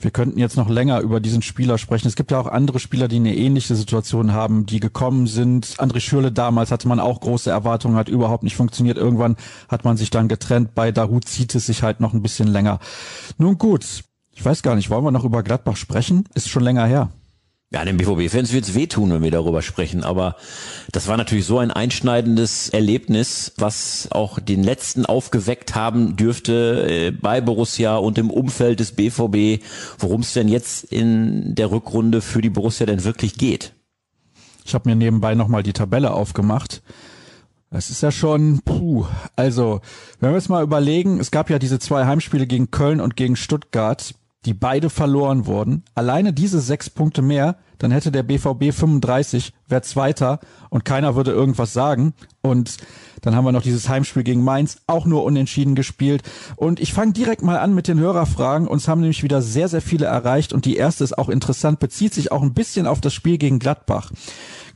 Wir 0.04 0.12
könnten 0.12 0.40
jetzt 0.40 0.58
noch 0.58 0.70
länger 0.70 1.00
über 1.02 1.20
diesen 1.20 1.42
Spieler 1.42 1.78
sprechen. 1.78 2.08
Es 2.08 2.16
gibt 2.16 2.32
ja 2.32 2.40
auch 2.40 2.48
andere 2.48 2.80
Spieler, 2.80 3.08
die 3.08 3.18
eine 3.18 3.36
ähnliche 3.36 3.76
Situation 3.76 4.34
haben, 4.34 4.66
die 4.66 4.80
gekommen 4.80 5.28
sind. 5.28 5.68
André 5.78 6.00
Schürle 6.00 6.32
damals 6.32 6.72
hatte 6.72 6.88
man 6.88 7.00
auch 7.00 7.22
große 7.22 7.50
Erwartungen, 7.50 7.96
hat 7.96 8.10
überhaupt 8.10 8.44
nicht 8.44 8.56
funktioniert. 8.56 8.98
Irgendwann 8.98 9.36
hat 9.70 9.86
man 9.86 9.98
sich 9.98 10.10
dann 10.10 10.28
getrennt. 10.28 10.74
Bei 10.74 10.92
Darut 10.92 11.26
zieht 11.26 11.54
es 11.56 11.68
sich 11.68 11.84
halt 11.84 12.00
noch 12.00 12.14
ein 12.14 12.22
bisschen 12.22 12.48
länger. 12.48 12.80
Nun 13.38 13.58
gut. 13.58 13.86
Ich 14.34 14.46
weiß 14.46 14.64
gar 14.64 14.76
nicht, 14.76 14.90
wollen 14.90 15.04
wir 15.04 15.12
noch 15.12 15.26
über 15.26 15.44
Gladbach 15.44 15.76
sprechen? 15.76 16.24
Ist 16.34 16.50
schon 16.50 16.64
länger 16.64 16.86
her. 16.86 17.12
Ja, 17.74 17.86
den 17.86 17.96
BVB-Fans 17.96 18.52
wird 18.52 18.66
es 18.66 18.76
wehtun, 18.76 19.14
wenn 19.14 19.24
wir 19.24 19.32
darüber 19.32 19.62
sprechen. 19.62 20.04
Aber 20.04 20.36
das 20.92 21.08
war 21.08 21.16
natürlich 21.16 21.46
so 21.46 21.58
ein 21.58 21.72
einschneidendes 21.72 22.68
Erlebnis, 22.68 23.54
was 23.56 24.10
auch 24.12 24.40
den 24.40 24.62
letzten 24.62 25.06
aufgeweckt 25.06 25.74
haben 25.74 26.18
dürfte 26.18 26.86
äh, 26.90 27.12
bei 27.12 27.40
Borussia 27.40 27.96
und 27.96 28.18
im 28.18 28.30
Umfeld 28.30 28.82
des 28.82 28.92
BVB, 28.92 29.64
worum 30.00 30.20
es 30.20 30.34
denn 30.34 30.50
jetzt 30.50 30.84
in 30.84 31.56
der 31.56 31.72
Rückrunde 31.72 32.20
für 32.20 32.42
die 32.42 32.50
Borussia 32.50 32.86
denn 32.86 33.06
wirklich 33.06 33.36
geht. 33.36 33.72
Ich 34.66 34.74
habe 34.74 34.90
mir 34.90 34.98
nebenbei 34.98 35.34
nochmal 35.34 35.64
die 35.64 35.74
Tabelle 35.74 36.12
aufgemacht. 36.12 36.82
Das 37.70 37.90
ist 37.90 38.04
ja 38.04 38.12
schon, 38.12 38.60
puh. 38.66 39.06
Also, 39.38 39.80
wenn 40.20 40.32
wir 40.32 40.36
jetzt 40.36 40.50
mal 40.50 40.62
überlegen, 40.62 41.22
es 41.22 41.32
gab 41.32 41.50
ja 41.50 41.58
diese 41.58 41.80
zwei 41.80 42.06
Heimspiele 42.06 42.48
gegen 42.48 42.70
Köln 42.70 43.00
und 43.00 43.16
gegen 43.16 43.38
Stuttgart 43.38 44.14
die 44.46 44.54
beide 44.54 44.90
verloren 44.90 45.46
wurden, 45.46 45.84
alleine 45.94 46.34
diese 46.34 46.62
sechs 46.62 46.90
Punkte 46.90 47.22
mehr, 47.22 47.58
dann 47.78 47.92
hätte 47.92 48.12
der 48.12 48.24
BVB 48.24 48.74
35, 48.74 49.54
wäre 49.68 49.82
Zweiter 49.82 50.40
und 50.70 50.86
keiner 50.86 51.16
würde 51.16 51.32
irgendwas 51.32 51.74
sagen. 51.74 52.14
Und 52.42 52.78
dann 53.22 53.36
haben 53.36 53.46
wir 53.46 53.52
noch 53.52 53.64
dieses 53.64 53.90
Heimspiel 53.90 54.24
gegen 54.24 54.44
Mainz, 54.44 54.78
auch 54.88 55.06
nur 55.06 55.24
unentschieden 55.24 55.74
gespielt. 55.74 56.24
Und 56.56 56.80
ich 56.80 56.94
fange 56.94 57.14
direkt 57.14 57.42
mal 57.42 57.58
an 57.58 57.74
mit 57.74 57.88
den 57.88 58.00
Hörerfragen. 58.00 58.68
Uns 58.68 58.88
haben 58.88 59.02
nämlich 59.02 59.24
wieder 59.24 59.42
sehr, 59.42 59.68
sehr 59.68 59.82
viele 59.82 60.06
erreicht. 60.06 60.54
Und 60.54 60.66
die 60.66 60.76
erste 60.76 61.04
ist 61.04 61.18
auch 61.18 61.30
interessant, 61.30 61.80
bezieht 61.80 62.14
sich 62.14 62.32
auch 62.32 62.44
ein 62.44 62.54
bisschen 62.54 62.86
auf 62.88 63.02
das 63.02 63.14
Spiel 63.14 63.38
gegen 63.38 63.60
Gladbach. 63.60 64.12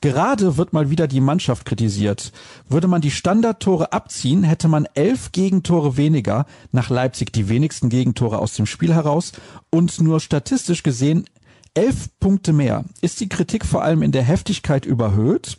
Gerade 0.06 0.56
wird 0.56 0.72
mal 0.72 0.92
wieder 0.92 1.08
die 1.08 1.20
Mannschaft 1.20 1.66
kritisiert. 1.66 2.32
Würde 2.70 2.88
man 2.88 3.02
die 3.02 3.10
Standardtore 3.10 3.92
abziehen, 3.92 4.44
hätte 4.44 4.68
man 4.68 4.88
elf 4.94 5.32
Gegentore 5.32 5.98
weniger, 5.98 6.46
nach 6.72 6.92
Leipzig 6.92 7.34
die 7.34 7.50
wenigsten 7.50 7.90
Gegentore 7.90 8.38
aus 8.38 8.54
dem 8.54 8.68
Spiel 8.68 8.94
heraus 8.94 9.32
und 9.72 10.00
nur 10.00 10.20
statistisch 10.20 10.84
gesehen 10.84 11.26
elf 11.74 12.10
Punkte 12.20 12.54
mehr. 12.54 12.86
Ist 13.02 13.20
die 13.20 13.30
Kritik 13.30 13.66
vor 13.66 13.82
allem 13.82 14.04
in 14.04 14.12
der 14.12 14.22
Heftigkeit 14.22 14.86
überhöht? 14.86 15.58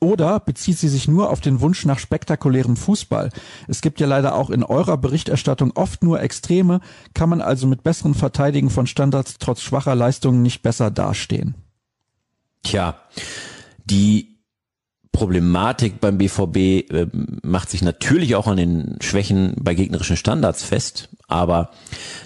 Oder 0.00 0.40
bezieht 0.40 0.78
sie 0.78 0.88
sich 0.88 1.06
nur 1.06 1.30
auf 1.30 1.40
den 1.40 1.60
Wunsch 1.60 1.84
nach 1.84 2.00
spektakulärem 2.00 2.76
Fußball? 2.76 3.30
Es 3.68 3.80
gibt 3.80 4.00
ja 4.00 4.08
leider 4.08 4.34
auch 4.34 4.50
in 4.50 4.64
eurer 4.64 4.96
Berichterstattung 4.96 5.70
oft 5.76 6.02
nur 6.02 6.20
Extreme. 6.20 6.80
Kann 7.14 7.28
man 7.28 7.40
also 7.40 7.68
mit 7.68 7.84
besseren 7.84 8.14
Verteidigen 8.14 8.70
von 8.70 8.88
Standards 8.88 9.36
trotz 9.38 9.60
schwacher 9.60 9.94
Leistungen 9.94 10.42
nicht 10.42 10.62
besser 10.62 10.90
dastehen? 10.90 11.54
Tja, 12.64 12.96
die 13.90 14.38
Problematik 15.12 16.00
beim 16.00 16.18
BVB 16.18 16.56
äh, 16.56 17.06
macht 17.42 17.70
sich 17.70 17.82
natürlich 17.82 18.36
auch 18.36 18.46
an 18.46 18.56
den 18.56 18.98
Schwächen 19.00 19.54
bei 19.58 19.74
gegnerischen 19.74 20.16
Standards 20.16 20.62
fest, 20.62 21.08
aber 21.26 21.70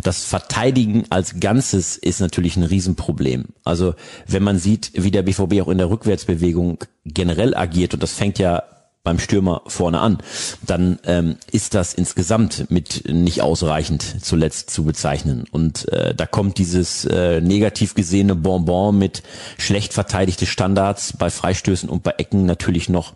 das 0.02 0.24
Verteidigen 0.24 1.04
als 1.08 1.40
Ganzes 1.40 1.96
ist 1.96 2.20
natürlich 2.20 2.56
ein 2.56 2.64
Riesenproblem. 2.64 3.46
Also 3.64 3.94
wenn 4.26 4.42
man 4.42 4.58
sieht, 4.58 4.92
wie 4.94 5.10
der 5.10 5.22
BVB 5.22 5.62
auch 5.62 5.68
in 5.68 5.78
der 5.78 5.90
Rückwärtsbewegung 5.90 6.84
generell 7.04 7.56
agiert, 7.56 7.94
und 7.94 8.02
das 8.02 8.12
fängt 8.12 8.38
ja 8.38 8.62
beim 9.04 9.18
Stürmer 9.18 9.62
vorne 9.66 10.00
an, 10.00 10.18
dann 10.62 10.98
ähm, 11.04 11.36
ist 11.50 11.74
das 11.74 11.92
insgesamt 11.92 12.70
mit 12.70 13.08
nicht 13.08 13.42
ausreichend 13.42 14.22
zuletzt 14.22 14.70
zu 14.70 14.84
bezeichnen. 14.84 15.44
Und 15.50 15.88
äh, 15.88 16.14
da 16.14 16.26
kommt 16.26 16.58
dieses 16.58 17.04
äh, 17.06 17.40
negativ 17.40 17.94
gesehene 17.94 18.36
Bonbon 18.36 18.96
mit 18.96 19.22
schlecht 19.58 19.92
verteidigte 19.92 20.46
Standards 20.46 21.14
bei 21.16 21.30
Freistößen 21.30 21.88
und 21.88 22.02
bei 22.02 22.14
Ecken 22.18 22.46
natürlich 22.46 22.88
noch 22.88 23.14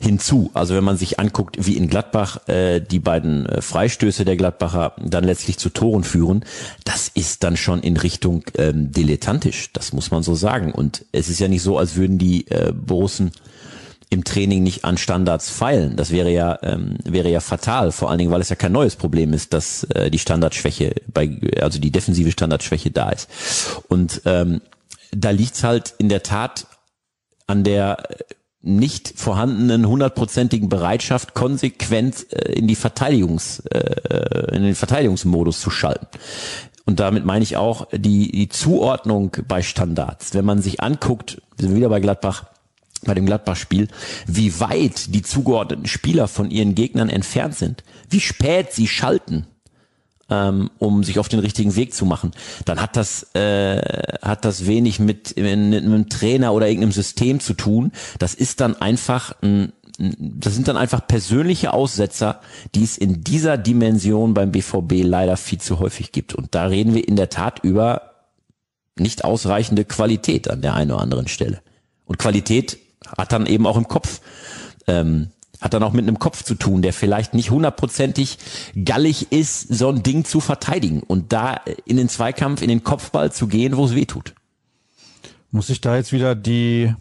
hinzu. 0.00 0.50
Also 0.52 0.74
wenn 0.74 0.84
man 0.84 0.98
sich 0.98 1.18
anguckt, 1.18 1.56
wie 1.66 1.78
in 1.78 1.88
Gladbach 1.88 2.46
äh, 2.48 2.80
die 2.80 2.98
beiden 2.98 3.46
äh, 3.46 3.62
Freistöße 3.62 4.26
der 4.26 4.36
Gladbacher 4.36 4.92
dann 5.02 5.24
letztlich 5.24 5.56
zu 5.56 5.70
Toren 5.70 6.04
führen, 6.04 6.44
das 6.84 7.08
ist 7.08 7.42
dann 7.42 7.56
schon 7.56 7.80
in 7.80 7.96
Richtung 7.96 8.44
ähm, 8.58 8.92
dilettantisch. 8.92 9.72
Das 9.72 9.94
muss 9.94 10.10
man 10.10 10.22
so 10.22 10.34
sagen. 10.34 10.72
Und 10.72 11.06
es 11.12 11.30
ist 11.30 11.40
ja 11.40 11.48
nicht 11.48 11.62
so, 11.62 11.78
als 11.78 11.96
würden 11.96 12.18
die 12.18 12.46
äh, 12.48 12.72
Borussen 12.72 13.32
im 14.16 14.24
Training 14.24 14.62
nicht 14.62 14.84
an 14.84 14.96
Standards 14.96 15.50
feilen. 15.50 15.96
Das 15.96 16.10
wäre 16.10 16.30
ja 16.30 16.58
ähm, 16.62 16.96
wäre 17.04 17.30
ja 17.30 17.40
fatal, 17.40 17.92
vor 17.92 18.08
allen 18.08 18.18
Dingen, 18.18 18.30
weil 18.30 18.40
es 18.40 18.48
ja 18.48 18.56
kein 18.56 18.72
neues 18.72 18.96
Problem 18.96 19.34
ist, 19.34 19.52
dass 19.52 19.84
äh, 19.84 20.10
die 20.10 20.18
Standardschwäche 20.18 20.94
bei 21.12 21.38
also 21.60 21.78
die 21.78 21.90
defensive 21.90 22.32
Standardschwäche 22.32 22.90
da 22.90 23.10
ist. 23.10 23.28
Und 23.88 24.22
ähm, 24.24 24.62
da 25.12 25.30
liegt's 25.30 25.62
halt 25.62 25.94
in 25.98 26.08
der 26.08 26.22
Tat 26.22 26.66
an 27.46 27.62
der 27.62 27.98
nicht 28.62 29.12
vorhandenen 29.16 29.86
hundertprozentigen 29.86 30.68
Bereitschaft, 30.68 31.34
konsequent 31.34 32.32
äh, 32.32 32.52
in 32.52 32.66
die 32.66 32.74
Verteidigungs, 32.74 33.60
äh, 33.70 34.56
in 34.56 34.62
den 34.62 34.74
Verteidigungsmodus 34.74 35.60
zu 35.60 35.70
schalten. 35.70 36.06
Und 36.86 37.00
damit 37.00 37.24
meine 37.24 37.42
ich 37.42 37.56
auch 37.56 37.88
die, 37.92 38.32
die 38.32 38.48
Zuordnung 38.48 39.36
bei 39.46 39.62
Standards. 39.62 40.34
Wenn 40.34 40.44
man 40.44 40.62
sich 40.62 40.80
anguckt, 40.80 41.42
wir 41.56 41.68
sind 41.68 41.76
wieder 41.76 41.88
bei 41.88 42.00
Gladbach, 42.00 42.46
bei 43.04 43.14
dem 43.14 43.26
Gladbach-Spiel, 43.26 43.88
wie 44.26 44.60
weit 44.60 45.14
die 45.14 45.22
zugeordneten 45.22 45.86
Spieler 45.86 46.28
von 46.28 46.50
ihren 46.50 46.74
Gegnern 46.74 47.08
entfernt 47.08 47.56
sind, 47.56 47.84
wie 48.10 48.20
spät 48.20 48.72
sie 48.72 48.88
schalten, 48.88 49.46
ähm, 50.28 50.70
um 50.78 51.04
sich 51.04 51.18
auf 51.18 51.28
den 51.28 51.40
richtigen 51.40 51.76
Weg 51.76 51.94
zu 51.94 52.04
machen, 52.04 52.32
dann 52.64 52.80
hat 52.80 52.96
das 52.96 53.34
äh, 53.34 53.80
hat 54.22 54.44
das 54.44 54.66
wenig 54.66 54.98
mit, 54.98 55.36
mit 55.36 55.46
einem 55.46 56.08
Trainer 56.08 56.52
oder 56.52 56.66
irgendeinem 56.66 56.92
System 56.92 57.40
zu 57.40 57.54
tun. 57.54 57.92
Das 58.18 58.34
ist 58.34 58.60
dann 58.60 58.80
einfach 58.80 59.34
ein 59.42 59.72
das 59.98 60.54
sind 60.54 60.68
dann 60.68 60.76
einfach 60.76 61.06
persönliche 61.06 61.72
Aussetzer, 61.72 62.40
die 62.74 62.84
es 62.84 62.98
in 62.98 63.24
dieser 63.24 63.56
Dimension 63.56 64.34
beim 64.34 64.52
BVB 64.52 65.02
leider 65.02 65.38
viel 65.38 65.58
zu 65.58 65.78
häufig 65.78 66.12
gibt. 66.12 66.34
Und 66.34 66.54
da 66.54 66.66
reden 66.66 66.94
wir 66.94 67.08
in 67.08 67.16
der 67.16 67.30
Tat 67.30 67.60
über 67.62 68.12
nicht 68.98 69.24
ausreichende 69.24 69.86
Qualität 69.86 70.50
an 70.50 70.60
der 70.60 70.74
einen 70.74 70.90
oder 70.90 71.00
anderen 71.00 71.28
Stelle. 71.28 71.62
Und 72.04 72.18
Qualität 72.18 72.78
hat 73.16 73.32
dann 73.32 73.46
eben 73.46 73.66
auch 73.66 73.76
im 73.76 73.88
Kopf 73.88 74.20
ähm, 74.86 75.30
hat 75.60 75.74
dann 75.74 75.82
auch 75.82 75.92
mit 75.92 76.06
einem 76.06 76.18
Kopf 76.18 76.42
zu 76.42 76.54
tun, 76.54 76.82
der 76.82 76.92
vielleicht 76.92 77.34
nicht 77.34 77.50
hundertprozentig 77.50 78.38
gallig 78.84 79.32
ist, 79.32 79.74
so 79.74 79.88
ein 79.88 80.02
Ding 80.02 80.24
zu 80.24 80.40
verteidigen 80.40 81.02
und 81.02 81.32
da 81.32 81.60
in 81.84 81.96
den 81.96 82.08
Zweikampf, 82.08 82.62
in 82.62 82.68
den 82.68 82.84
Kopfball 82.84 83.32
zu 83.32 83.46
gehen, 83.46 83.76
wo 83.76 83.84
es 83.84 83.94
weh 83.94 84.04
tut. 84.04 84.34
Muss 85.50 85.70
ich 85.70 85.80
da 85.80 85.96
jetzt 85.96 86.12
wieder 86.12 86.34
die, 86.34 86.94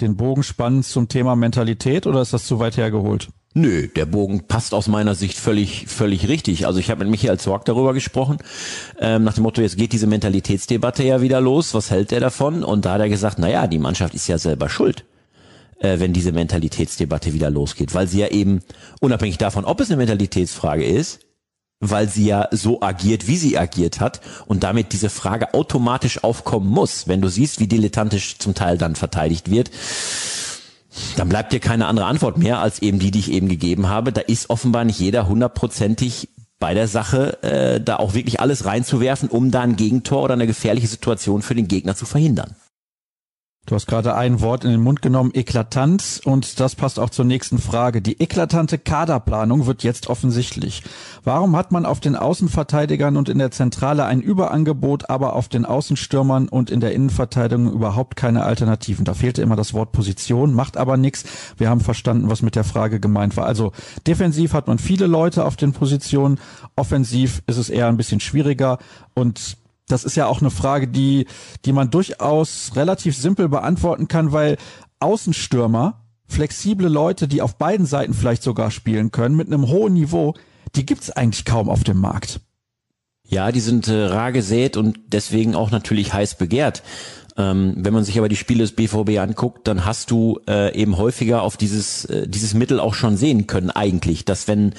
den 0.00 0.16
Bogen 0.16 0.42
spannen 0.42 0.82
zum 0.82 1.08
Thema 1.08 1.36
Mentalität 1.36 2.06
oder 2.06 2.20
ist 2.20 2.32
das 2.32 2.46
zu 2.46 2.58
weit 2.58 2.76
hergeholt? 2.76 3.28
Nö, 3.56 3.86
der 3.86 4.04
Bogen 4.04 4.48
passt 4.48 4.74
aus 4.74 4.88
meiner 4.88 5.14
Sicht 5.14 5.38
völlig, 5.38 5.86
völlig 5.86 6.26
richtig. 6.26 6.66
Also 6.66 6.80
ich 6.80 6.90
habe 6.90 7.04
mit 7.04 7.10
Michael 7.10 7.38
Zorg 7.38 7.64
darüber 7.64 7.94
gesprochen, 7.94 8.38
ähm, 8.98 9.22
nach 9.22 9.34
dem 9.34 9.44
Motto, 9.44 9.62
jetzt 9.62 9.76
geht 9.76 9.92
diese 9.92 10.08
Mentalitätsdebatte 10.08 11.04
ja 11.04 11.22
wieder 11.22 11.40
los, 11.40 11.72
was 11.72 11.90
hält 11.90 12.10
er 12.10 12.18
davon? 12.18 12.64
Und 12.64 12.84
da 12.84 12.94
hat 12.94 13.00
er 13.00 13.08
gesagt, 13.08 13.38
na 13.38 13.48
ja, 13.48 13.68
die 13.68 13.78
Mannschaft 13.78 14.12
ist 14.14 14.26
ja 14.26 14.38
selber 14.38 14.68
schuld 14.68 15.04
äh, 15.84 16.00
wenn 16.00 16.14
diese 16.14 16.32
Mentalitätsdebatte 16.32 17.34
wieder 17.34 17.50
losgeht, 17.50 17.94
weil 17.94 18.08
sie 18.08 18.20
ja 18.20 18.28
eben, 18.28 18.60
unabhängig 19.00 19.38
davon, 19.38 19.64
ob 19.64 19.80
es 19.80 19.90
eine 19.90 19.98
Mentalitätsfrage 19.98 20.84
ist, 20.84 21.20
weil 21.80 22.08
sie 22.08 22.26
ja 22.26 22.48
so 22.50 22.80
agiert, 22.80 23.28
wie 23.28 23.36
sie 23.36 23.58
agiert 23.58 24.00
hat 24.00 24.22
und 24.46 24.62
damit 24.62 24.92
diese 24.92 25.10
Frage 25.10 25.52
automatisch 25.52 26.24
aufkommen 26.24 26.70
muss. 26.70 27.06
Wenn 27.06 27.20
du 27.20 27.28
siehst, 27.28 27.60
wie 27.60 27.66
dilettantisch 27.66 28.38
zum 28.38 28.54
Teil 28.54 28.78
dann 28.78 28.96
verteidigt 28.96 29.50
wird, 29.50 29.70
dann 31.16 31.28
bleibt 31.28 31.52
dir 31.52 31.60
keine 31.60 31.86
andere 31.86 32.06
Antwort 32.06 32.38
mehr 32.38 32.60
als 32.60 32.80
eben 32.80 32.98
die, 32.98 33.10
die 33.10 33.18
ich 33.18 33.32
eben 33.32 33.48
gegeben 33.48 33.88
habe. 33.88 34.12
Da 34.12 34.22
ist 34.22 34.48
offenbar 34.48 34.84
nicht 34.84 35.00
jeder 35.00 35.28
hundertprozentig 35.28 36.30
bei 36.60 36.72
der 36.72 36.88
Sache, 36.88 37.42
äh, 37.42 37.80
da 37.80 37.96
auch 37.96 38.14
wirklich 38.14 38.40
alles 38.40 38.64
reinzuwerfen, 38.64 39.28
um 39.28 39.50
da 39.50 39.60
ein 39.60 39.76
Gegentor 39.76 40.22
oder 40.22 40.34
eine 40.34 40.46
gefährliche 40.46 40.86
Situation 40.86 41.42
für 41.42 41.54
den 41.54 41.68
Gegner 41.68 41.94
zu 41.94 42.06
verhindern. 42.06 42.54
Du 43.66 43.74
hast 43.74 43.86
gerade 43.86 44.14
ein 44.14 44.42
Wort 44.42 44.64
in 44.64 44.72
den 44.72 44.82
Mund 44.82 45.00
genommen, 45.00 45.30
eklatant, 45.32 46.20
und 46.24 46.60
das 46.60 46.74
passt 46.74 46.98
auch 46.98 47.08
zur 47.08 47.24
nächsten 47.24 47.56
Frage. 47.56 48.02
Die 48.02 48.20
eklatante 48.20 48.76
Kaderplanung 48.76 49.64
wird 49.64 49.82
jetzt 49.82 50.08
offensichtlich. 50.08 50.82
Warum 51.24 51.56
hat 51.56 51.72
man 51.72 51.86
auf 51.86 51.98
den 51.98 52.14
Außenverteidigern 52.14 53.16
und 53.16 53.30
in 53.30 53.38
der 53.38 53.52
Zentrale 53.52 54.04
ein 54.04 54.20
Überangebot, 54.20 55.08
aber 55.08 55.32
auf 55.32 55.48
den 55.48 55.64
Außenstürmern 55.64 56.46
und 56.46 56.68
in 56.68 56.80
der 56.80 56.92
Innenverteidigung 56.92 57.72
überhaupt 57.72 58.16
keine 58.16 58.44
Alternativen? 58.44 59.06
Da 59.06 59.14
fehlte 59.14 59.40
immer 59.40 59.56
das 59.56 59.72
Wort 59.72 59.92
Position, 59.92 60.52
macht 60.52 60.76
aber 60.76 60.98
nichts. 60.98 61.24
Wir 61.56 61.70
haben 61.70 61.80
verstanden, 61.80 62.28
was 62.28 62.42
mit 62.42 62.56
der 62.56 62.64
Frage 62.64 63.00
gemeint 63.00 63.34
war. 63.38 63.46
Also 63.46 63.72
defensiv 64.06 64.52
hat 64.52 64.66
man 64.66 64.78
viele 64.78 65.06
Leute 65.06 65.42
auf 65.42 65.56
den 65.56 65.72
Positionen, 65.72 66.38
offensiv 66.76 67.42
ist 67.46 67.56
es 67.56 67.70
eher 67.70 67.88
ein 67.88 67.96
bisschen 67.96 68.20
schwieriger 68.20 68.76
und 69.14 69.56
das 69.88 70.04
ist 70.04 70.16
ja 70.16 70.26
auch 70.26 70.40
eine 70.40 70.50
Frage, 70.50 70.88
die, 70.88 71.26
die 71.64 71.72
man 71.72 71.90
durchaus 71.90 72.72
relativ 72.74 73.16
simpel 73.16 73.48
beantworten 73.48 74.08
kann, 74.08 74.32
weil 74.32 74.56
Außenstürmer, 75.00 76.04
flexible 76.26 76.88
Leute, 76.88 77.28
die 77.28 77.42
auf 77.42 77.56
beiden 77.56 77.86
Seiten 77.86 78.14
vielleicht 78.14 78.42
sogar 78.42 78.70
spielen 78.70 79.10
können, 79.10 79.36
mit 79.36 79.48
einem 79.48 79.68
hohen 79.68 79.92
Niveau, 79.94 80.34
die 80.74 80.86
gibt's 80.86 81.10
eigentlich 81.10 81.44
kaum 81.44 81.68
auf 81.68 81.84
dem 81.84 81.98
Markt. 81.98 82.40
Ja, 83.26 83.52
die 83.52 83.60
sind 83.60 83.88
äh, 83.88 84.04
rar 84.04 84.32
gesät 84.32 84.76
und 84.76 84.98
deswegen 85.08 85.54
auch 85.54 85.70
natürlich 85.70 86.12
heiß 86.12 86.36
begehrt. 86.36 86.82
Ähm, 87.36 87.74
wenn 87.76 87.92
man 87.92 88.04
sich 88.04 88.16
aber 88.18 88.28
die 88.28 88.36
Spiele 88.36 88.60
des 88.60 88.72
BVB 88.72 89.18
anguckt, 89.18 89.66
dann 89.66 89.84
hast 89.84 90.12
du 90.12 90.38
äh, 90.48 90.72
eben 90.74 90.96
häufiger 90.96 91.42
auf 91.42 91.56
dieses 91.56 92.04
äh, 92.04 92.28
dieses 92.28 92.54
Mittel 92.54 92.78
auch 92.78 92.94
schon 92.94 93.16
sehen 93.16 93.48
können 93.48 93.70
eigentlich, 93.70 94.24
dass 94.24 94.46
wenn 94.46 94.72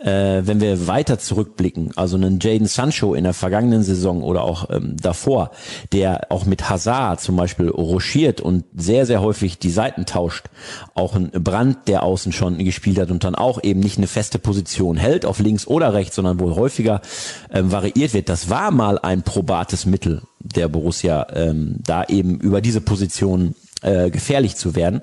äh, 0.00 0.42
wenn 0.44 0.60
wir 0.60 0.86
weiter 0.86 1.18
zurückblicken, 1.18 1.92
also 1.96 2.16
einen 2.16 2.38
Jaden 2.38 2.66
Sancho 2.66 3.14
in 3.14 3.24
der 3.24 3.32
vergangenen 3.32 3.82
Saison 3.82 4.22
oder 4.22 4.42
auch 4.42 4.68
ähm, 4.68 4.96
davor, 5.00 5.52
der 5.92 6.30
auch 6.30 6.44
mit 6.44 6.68
Hazard 6.68 7.22
zum 7.22 7.36
Beispiel 7.36 7.70
rochiert 7.70 8.42
und 8.42 8.64
sehr 8.76 9.06
sehr 9.06 9.22
häufig 9.22 9.58
die 9.58 9.70
Seiten 9.70 10.04
tauscht, 10.04 10.50
auch 10.94 11.14
ein 11.14 11.30
Brand, 11.30 11.88
der 11.88 12.02
außen 12.02 12.32
schon 12.32 12.58
gespielt 12.58 12.98
hat 12.98 13.10
und 13.10 13.24
dann 13.24 13.34
auch 13.34 13.62
eben 13.62 13.80
nicht 13.80 13.96
eine 13.96 14.06
feste 14.06 14.38
Position 14.38 14.98
hält 14.98 15.24
auf 15.24 15.38
links 15.38 15.66
oder 15.66 15.94
rechts, 15.94 16.16
sondern 16.16 16.40
wohl 16.40 16.56
häufiger 16.56 17.00
äh, 17.48 17.62
variiert 17.64 18.12
wird. 18.12 18.28
Das 18.28 18.50
war 18.50 18.70
mal 18.70 18.98
ein 18.98 19.22
probates 19.22 19.86
Mittel 19.86 20.20
der 20.44 20.68
Borussia, 20.68 21.26
ähm, 21.34 21.76
da 21.84 22.04
eben 22.04 22.38
über 22.40 22.60
diese 22.60 22.80
Position 22.80 23.54
äh, 23.82 24.10
gefährlich 24.10 24.56
zu 24.56 24.74
werden. 24.74 25.00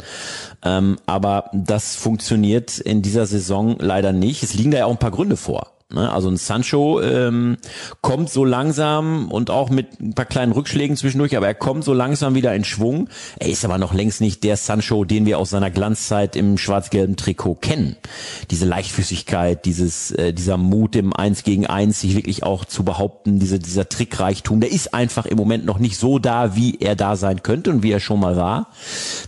Ähm, 0.64 0.98
aber 1.06 1.50
das 1.54 1.96
funktioniert 1.96 2.80
in 2.80 3.02
dieser 3.02 3.26
Saison 3.26 3.78
leider 3.80 4.14
nicht. 4.14 4.44
Es 4.44 4.54
liegen 4.54 4.72
da 4.72 4.80
ja 4.80 4.86
auch 4.86 4.92
ein 4.92 5.00
paar 5.00 5.12
Gründe 5.12 5.38
vor. 5.38 5.79
Ne? 5.92 6.12
Also 6.12 6.30
ein 6.30 6.38
Sancho 6.38 7.02
ähm, 7.02 7.58
kommt 8.02 8.30
so 8.30 8.46
langsam 8.46 9.32
und 9.32 9.50
auch 9.50 9.72
mit 9.72 10.00
ein 10.00 10.14
paar 10.14 10.26
kleinen 10.26 10.52
Rückschlägen 10.52 10.96
zwischendurch, 10.96 11.36
aber 11.36 11.48
er 11.48 11.56
kommt 11.56 11.84
so 11.84 11.94
langsam 11.94 12.36
wieder 12.36 12.54
in 12.54 12.64
Schwung. 12.64 13.10
Er 13.40 13.50
ist 13.50 13.66
aber 13.66 13.80
noch 13.80 13.94
längst 13.94 14.22
nicht 14.22 14.44
der 14.44 14.56
Sancho, 14.56 15.04
den 15.04 15.26
wir 15.26 15.40
aus 15.40 15.50
seiner 15.50 15.72
Glanzzeit 15.72 16.36
im 16.36 16.60
schwarz-gelben 16.60 17.16
Trikot 17.16 17.56
kennen. 17.56 17.96
Diese 18.52 18.66
Leichtfüßigkeit, 18.66 19.66
dieses, 19.66 20.12
äh, 20.12 20.32
dieser 20.32 20.58
Mut 20.58 20.96
im 20.96 21.12
Eins 21.12 21.44
gegen 21.44 21.66
Eins, 21.66 22.02
sich 22.02 22.16
wirklich 22.16 22.44
auch 22.44 22.66
zu 22.66 22.84
behaupten, 22.84 23.40
diese, 23.40 23.58
dieser 23.58 23.90
Trickreichtum, 23.90 24.60
der 24.60 24.72
ist 24.72 24.94
einfach 24.94 25.26
im 25.26 25.38
Moment 25.38 25.66
noch 25.66 25.80
nicht 25.80 25.98
so 25.98 26.20
da, 26.20 26.56
wie 26.56 26.78
er 26.80 26.96
da 26.96 27.16
sein 27.16 27.42
könnte 27.42 27.72
und 27.72 27.82
wie 27.82 27.92
er 27.92 28.00
schon 28.00 28.20
mal 28.20 28.36
war. 28.36 28.68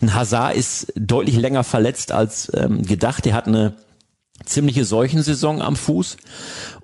Ein 0.01 0.13
Hazard 0.13 0.55
ist 0.55 0.93
deutlich 0.95 1.37
länger 1.37 1.63
verletzt 1.63 2.11
als 2.11 2.51
ähm, 2.53 2.83
gedacht. 2.83 3.25
Er 3.25 3.33
hat 3.33 3.47
eine 3.47 3.73
ziemliche 4.45 4.85
Seuchensaison 4.85 5.61
am 5.61 5.75
Fuß 5.75 6.17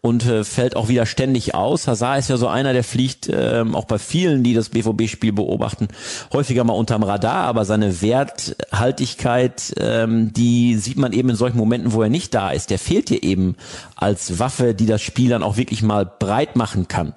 und 0.01 0.25
äh, 0.25 0.43
fällt 0.43 0.75
auch 0.75 0.87
wieder 0.87 1.05
ständig 1.05 1.55
aus. 1.55 1.87
Hazard 1.87 2.19
ist 2.19 2.29
ja 2.29 2.37
so 2.37 2.47
einer, 2.47 2.73
der 2.73 2.83
fliegt 2.83 3.29
ähm, 3.31 3.75
auch 3.75 3.85
bei 3.85 3.97
vielen, 3.97 4.43
die 4.43 4.53
das 4.53 4.69
BVB-Spiel 4.69 5.33
beobachten, 5.33 5.87
häufiger 6.31 6.63
mal 6.63 6.73
unterm 6.73 7.03
Radar, 7.03 7.45
aber 7.45 7.65
seine 7.65 8.01
Werthaltigkeit, 8.01 9.73
ähm, 9.79 10.33
die 10.33 10.75
sieht 10.75 10.97
man 10.97 11.13
eben 11.13 11.29
in 11.29 11.35
solchen 11.35 11.57
Momenten, 11.57 11.93
wo 11.93 12.01
er 12.01 12.09
nicht 12.09 12.33
da 12.33 12.51
ist. 12.51 12.69
Der 12.69 12.79
fehlt 12.79 13.09
dir 13.09 13.23
eben 13.23 13.55
als 13.95 14.39
Waffe, 14.39 14.73
die 14.73 14.85
das 14.85 15.01
Spiel 15.01 15.29
dann 15.29 15.43
auch 15.43 15.57
wirklich 15.57 15.81
mal 15.81 16.05
breit 16.05 16.55
machen 16.55 16.87
kann, 16.87 17.13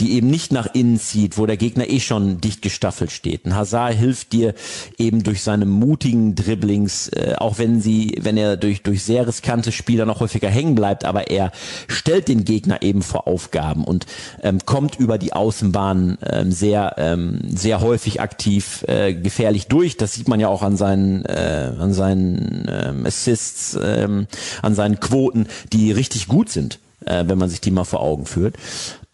die 0.00 0.12
eben 0.12 0.28
nicht 0.28 0.52
nach 0.52 0.74
innen 0.74 0.98
zieht, 0.98 1.38
wo 1.38 1.46
der 1.46 1.56
Gegner 1.56 1.88
eh 1.88 2.00
schon 2.00 2.40
dicht 2.40 2.62
gestaffelt 2.62 3.12
steht. 3.12 3.46
Ein 3.46 3.54
Hazard 3.54 3.94
hilft 3.94 4.32
dir 4.32 4.54
eben 4.98 5.22
durch 5.22 5.42
seine 5.42 5.66
mutigen 5.66 6.34
Dribblings, 6.34 7.08
äh, 7.08 7.34
auch 7.38 7.58
wenn 7.58 7.80
sie, 7.80 8.18
wenn 8.20 8.36
er 8.36 8.56
durch 8.56 8.82
durch 8.82 9.02
sehr 9.02 9.26
riskante 9.26 9.72
Spieler 9.84 10.06
noch 10.06 10.20
häufiger 10.20 10.48
hängen 10.48 10.74
bleibt, 10.74 11.04
aber 11.04 11.30
er 11.30 11.52
stellt 11.88 12.28
den 12.28 12.46
Gegner 12.46 12.80
eben 12.80 13.02
vor 13.02 13.28
Aufgaben 13.28 13.84
und 13.84 14.06
ähm, 14.42 14.60
kommt 14.64 14.98
über 14.98 15.18
die 15.18 15.34
Außenbahn 15.34 16.16
ähm, 16.24 16.50
sehr 16.50 16.94
ähm, 16.96 17.40
sehr 17.54 17.82
häufig 17.82 18.22
aktiv 18.22 18.82
äh, 18.88 19.12
gefährlich 19.12 19.66
durch. 19.66 19.98
Das 19.98 20.14
sieht 20.14 20.26
man 20.26 20.40
ja 20.40 20.48
auch 20.48 20.62
an 20.62 20.78
seinen 20.78 21.26
äh, 21.26 21.72
an 21.78 21.92
seinen 21.92 22.66
ähm, 22.66 23.04
Assists, 23.04 23.78
ähm, 23.82 24.26
an 24.62 24.74
seinen 24.74 25.00
Quoten, 25.00 25.48
die 25.70 25.92
richtig 25.92 26.28
gut 26.28 26.48
sind, 26.48 26.78
äh, 27.04 27.24
wenn 27.26 27.36
man 27.36 27.50
sich 27.50 27.60
die 27.60 27.70
mal 27.70 27.84
vor 27.84 28.00
Augen 28.00 28.24
führt. 28.24 28.56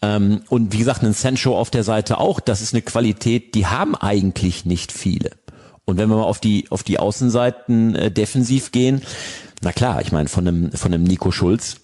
Ähm, 0.01 0.43
und 0.47 0.71
wie 0.71 0.77
gesagt, 0.77 1.03
ein 1.03 1.11
Sancho 1.11 1.57
auf 1.57 1.69
der 1.69 1.83
Seite 1.83 2.17
auch, 2.17 2.39
das 2.39 2.61
ist 2.61 2.73
eine 2.73 2.81
Qualität, 2.81 3.55
die 3.55 3.67
haben 3.67 3.93
eigentlich 3.93 4.63
nicht 4.63 4.93
viele. 4.93 5.31
Und 5.85 5.97
wenn 5.97 6.09
wir 6.09 6.15
mal 6.15 6.23
auf 6.23 6.39
die, 6.39 6.67
auf 6.69 6.83
die 6.83 6.99
Außenseiten 6.99 7.95
äh, 7.95 8.11
defensiv 8.11 8.71
gehen, 8.71 9.01
na 9.61 9.71
klar, 9.71 10.01
ich 10.01 10.11
meine, 10.11 10.29
von 10.29 10.47
einem, 10.47 10.71
von 10.71 10.93
einem 10.93 11.03
Nico 11.03 11.31
Schulz, 11.31 11.77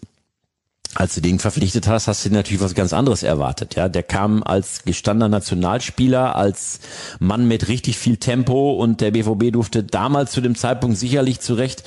als 0.95 1.13
du 1.15 1.21
den 1.21 1.37
verpflichtet 1.37 1.87
hast, 1.87 2.07
hast 2.07 2.25
du 2.25 2.29
natürlich 2.31 2.61
was 2.61 2.73
ganz 2.73 2.93
anderes 2.93 3.21
erwartet. 3.21 3.75
Ja, 3.75 3.87
der 3.87 4.03
kam 4.03 4.41
als 4.41 4.83
gestandener 4.83 5.29
Nationalspieler, 5.29 6.35
als 6.35 6.79
Mann 7.19 7.47
mit 7.47 7.67
richtig 7.67 7.97
viel 7.97 8.17
Tempo 8.17 8.71
und 8.71 9.01
der 9.01 9.11
BVB 9.11 9.51
durfte 9.51 9.83
damals 9.83 10.31
zu 10.31 10.41
dem 10.41 10.55
Zeitpunkt 10.55 10.97
sicherlich 10.97 11.39
zurecht 11.39 11.83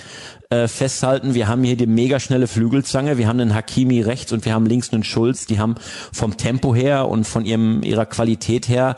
äh, 0.50 0.68
festhalten. 0.68 1.34
Wir 1.34 1.48
haben 1.48 1.64
hier 1.64 1.76
die 1.76 1.86
mega 1.86 2.20
schnelle 2.20 2.46
Flügelzange, 2.46 3.18
wir 3.18 3.26
haben 3.26 3.40
einen 3.40 3.54
Hakimi 3.54 4.00
rechts 4.00 4.32
und 4.32 4.44
wir 4.44 4.52
haben 4.52 4.66
links 4.66 4.92
einen 4.92 5.02
Schulz. 5.02 5.46
Die 5.46 5.58
haben 5.58 5.74
vom 6.12 6.36
Tempo 6.36 6.74
her 6.74 7.08
und 7.08 7.24
von 7.24 7.44
ihrem 7.44 7.82
ihrer 7.82 8.06
Qualität 8.06 8.68
her 8.68 8.96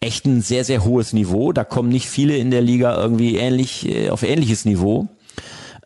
echt 0.00 0.24
ein 0.26 0.40
sehr 0.40 0.64
sehr 0.64 0.84
hohes 0.84 1.12
Niveau. 1.12 1.52
Da 1.52 1.64
kommen 1.64 1.90
nicht 1.90 2.08
viele 2.08 2.36
in 2.36 2.50
der 2.50 2.62
Liga 2.62 2.96
irgendwie 2.96 3.36
ähnlich 3.36 3.86
äh, 3.88 4.10
auf 4.10 4.22
ähnliches 4.22 4.64
Niveau. 4.64 5.08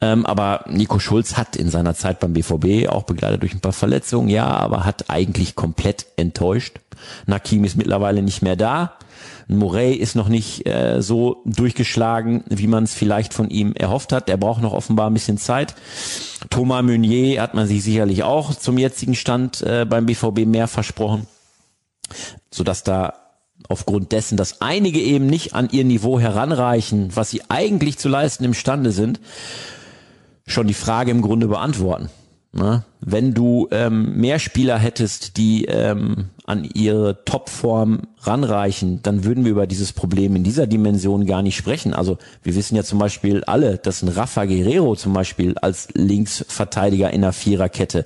Ähm, 0.05 0.27
aber 0.27 0.65
Nico 0.69 0.99
Schulz 0.99 1.39
hat 1.39 1.57
in 1.57 1.71
seiner 1.71 1.95
Zeit 1.95 2.21
beim 2.21 2.35
BVB, 2.35 2.89
auch 2.91 3.05
begleitet 3.05 3.41
durch 3.43 3.55
ein 3.55 3.61
paar 3.61 3.73
Verletzungen, 3.73 4.29
ja, 4.29 4.47
aber 4.47 4.85
hat 4.85 5.09
eigentlich 5.09 5.55
komplett 5.55 6.07
enttäuscht. 6.17 6.79
Nakim 7.27 7.65
ist 7.65 7.77
mittlerweile 7.77 8.21
nicht 8.21 8.43
mehr 8.43 8.57
da. 8.57 8.93
Morey 9.49 9.95
ist 9.95 10.15
noch 10.15 10.29
nicht 10.29 10.67
äh, 10.67 11.01
so 11.01 11.43
durchgeschlagen, 11.47 12.45
wie 12.49 12.67
man 12.67 12.85
es 12.85 12.95
vielleicht 12.95 13.33
von 13.33 13.49
ihm 13.49 13.73
erhofft 13.75 14.13
hat. 14.13 14.29
Er 14.29 14.37
braucht 14.37 14.61
noch 14.63 14.75
offenbar 14.75 15.09
ein 15.09 15.15
bisschen 15.15 15.39
Zeit. 15.39 15.75
Thomas 16.51 16.83
Meunier 16.83 17.41
hat 17.41 17.55
man 17.55 17.67
sich 17.67 17.83
sicherlich 17.83 18.25
auch 18.25 18.55
zum 18.55 18.77
jetzigen 18.77 19.15
Stand 19.15 19.63
äh, 19.63 19.87
beim 19.89 20.07
BVB 20.07 20.47
mehr 20.47 20.69
versprochen, 20.69 21.27
sodass 22.51 22.85
da 22.85 23.15
aufgrund 23.69 24.13
dessen, 24.13 24.37
dass 24.37 24.61
einige 24.61 25.01
eben 25.01 25.27
nicht 25.27 25.55
an 25.55 25.69
ihr 25.73 25.85
Niveau 25.85 26.21
heranreichen, 26.21 27.11
was 27.15 27.31
sie 27.31 27.43
eigentlich 27.49 27.99
zu 27.99 28.09
leisten 28.11 28.45
imstande 28.45 28.93
sind, 28.93 29.21
schon 30.47 30.67
die 30.67 30.75
Frage 30.75 31.11
im 31.11 31.23
Grunde 31.23 31.49
beantworten. 31.49 32.11
Ne? 32.53 32.85
Wenn 33.01 33.35
du 33.35 33.67
ähm, 33.73 34.17
mehr 34.17 34.39
Spieler 34.39 34.79
hättest, 34.79 35.37
die 35.39 35.65
ähm, 35.65 36.27
an 36.47 36.65
ihre 36.65 37.25
Topform 37.25 38.03
ranreichen, 38.21 39.01
dann 39.03 39.25
würden 39.25 39.45
wir 39.45 39.51
über 39.51 39.67
dieses 39.67 39.93
Problem 39.93 40.37
in 40.37 40.45
dieser 40.45 40.69
Dimension 40.69 41.27
gar 41.27 41.43
nicht 41.43 41.57
sprechen. 41.57 41.95
Also 41.95 42.19
wir 42.45 42.55
wissen 42.55 42.77
ja 42.77 42.85
zum 42.85 43.01
Beispiel 43.01 43.43
alle, 43.45 43.79
dass 43.79 44.03
ein 44.03 44.09
Rafa 44.09 44.45
Guerrero 44.45 44.95
zum 44.95 45.13
Beispiel 45.13 45.59
als 45.59 45.89
Linksverteidiger 45.95 47.11
in 47.11 47.23
der 47.23 47.33
Viererkette 47.33 48.05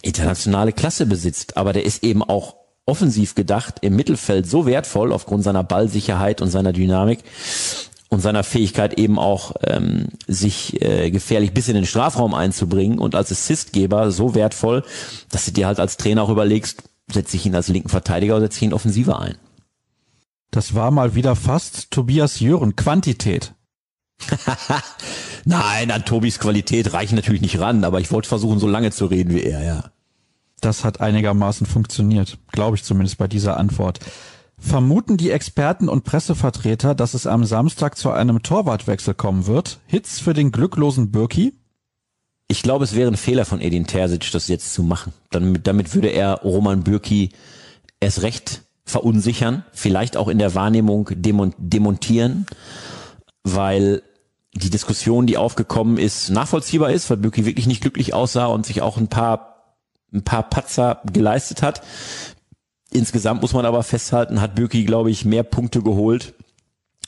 internationale 0.00 0.72
Klasse 0.72 1.06
besitzt, 1.06 1.56
aber 1.56 1.72
der 1.72 1.84
ist 1.84 2.04
eben 2.04 2.22
auch 2.22 2.54
offensiv 2.84 3.34
gedacht 3.34 3.78
im 3.80 3.96
Mittelfeld 3.96 4.48
so 4.48 4.64
wertvoll 4.64 5.12
aufgrund 5.12 5.42
seiner 5.42 5.64
Ballsicherheit 5.64 6.40
und 6.40 6.50
seiner 6.50 6.72
Dynamik, 6.72 7.24
und 8.08 8.20
seiner 8.20 8.44
Fähigkeit 8.44 8.98
eben 8.98 9.18
auch 9.18 9.52
ähm, 9.64 10.08
sich 10.26 10.80
äh, 10.80 11.10
gefährlich 11.10 11.52
bis 11.52 11.68
in 11.68 11.74
den 11.74 11.86
Strafraum 11.86 12.34
einzubringen 12.34 12.98
und 12.98 13.14
als 13.14 13.32
Assistgeber 13.32 14.10
so 14.12 14.34
wertvoll, 14.34 14.84
dass 15.30 15.44
du 15.46 15.52
dir 15.52 15.66
halt 15.66 15.80
als 15.80 15.96
Trainer 15.96 16.22
auch 16.22 16.28
überlegst, 16.28 16.84
setze 17.10 17.36
ich 17.36 17.46
ihn 17.46 17.54
als 17.54 17.68
linken 17.68 17.88
Verteidiger 17.88 18.36
oder 18.36 18.46
setze 18.46 18.58
ich 18.58 18.62
ihn 18.62 18.72
offensiver 18.72 19.20
ein. 19.20 19.36
Das 20.50 20.74
war 20.74 20.90
mal 20.90 21.14
wieder 21.14 21.36
fast 21.36 21.90
Tobias 21.90 22.40
Jören, 22.40 22.76
Quantität. 22.76 23.52
Nein, 25.44 25.90
an 25.90 26.04
Tobis 26.04 26.38
Qualität 26.38 26.92
reichen 26.92 27.16
natürlich 27.16 27.42
nicht 27.42 27.60
ran, 27.60 27.84
aber 27.84 28.00
ich 28.00 28.10
wollte 28.10 28.28
versuchen, 28.28 28.58
so 28.58 28.66
lange 28.66 28.90
zu 28.90 29.06
reden 29.06 29.34
wie 29.34 29.42
er, 29.42 29.64
ja. 29.64 29.84
Das 30.60 30.84
hat 30.84 31.00
einigermaßen 31.00 31.66
funktioniert, 31.66 32.38
glaube 32.50 32.76
ich 32.76 32.82
zumindest 32.82 33.18
bei 33.18 33.28
dieser 33.28 33.58
Antwort 33.58 34.00
vermuten 34.58 35.16
die 35.16 35.30
Experten 35.30 35.88
und 35.88 36.04
Pressevertreter, 36.04 36.94
dass 36.94 37.14
es 37.14 37.26
am 37.26 37.44
Samstag 37.44 37.96
zu 37.96 38.10
einem 38.10 38.42
Torwartwechsel 38.42 39.14
kommen 39.14 39.46
wird. 39.46 39.80
Hits 39.86 40.20
für 40.20 40.34
den 40.34 40.52
glücklosen 40.52 41.10
Birki? 41.10 41.54
Ich 42.48 42.62
glaube, 42.62 42.84
es 42.84 42.94
wäre 42.94 43.10
ein 43.10 43.16
Fehler 43.16 43.44
von 43.44 43.60
Edin 43.60 43.86
Terzic, 43.86 44.30
das 44.32 44.48
jetzt 44.48 44.72
zu 44.72 44.82
machen. 44.82 45.12
Damit, 45.30 45.66
damit 45.66 45.94
würde 45.94 46.08
er 46.08 46.34
Roman 46.42 46.84
Bürki 46.84 47.30
erst 48.00 48.22
recht 48.22 48.62
verunsichern, 48.84 49.64
vielleicht 49.72 50.16
auch 50.16 50.28
in 50.28 50.38
der 50.38 50.54
Wahrnehmung 50.54 51.10
demontieren, 51.12 52.46
weil 53.42 54.02
die 54.54 54.70
Diskussion, 54.70 55.26
die 55.26 55.36
aufgekommen 55.36 55.98
ist, 55.98 56.30
nachvollziehbar 56.30 56.92
ist, 56.92 57.10
weil 57.10 57.16
Bürki 57.16 57.44
wirklich 57.44 57.66
nicht 57.66 57.82
glücklich 57.82 58.14
aussah 58.14 58.46
und 58.46 58.64
sich 58.64 58.80
auch 58.80 58.96
ein 58.96 59.08
paar, 59.08 59.74
ein 60.12 60.22
paar 60.22 60.44
Patzer 60.44 61.02
geleistet 61.12 61.62
hat. 61.62 61.82
Insgesamt 62.92 63.42
muss 63.42 63.52
man 63.52 63.66
aber 63.66 63.82
festhalten, 63.82 64.40
hat 64.40 64.54
Bürki, 64.54 64.84
glaube 64.84 65.10
ich, 65.10 65.24
mehr 65.24 65.42
Punkte 65.42 65.82
geholt 65.82 66.34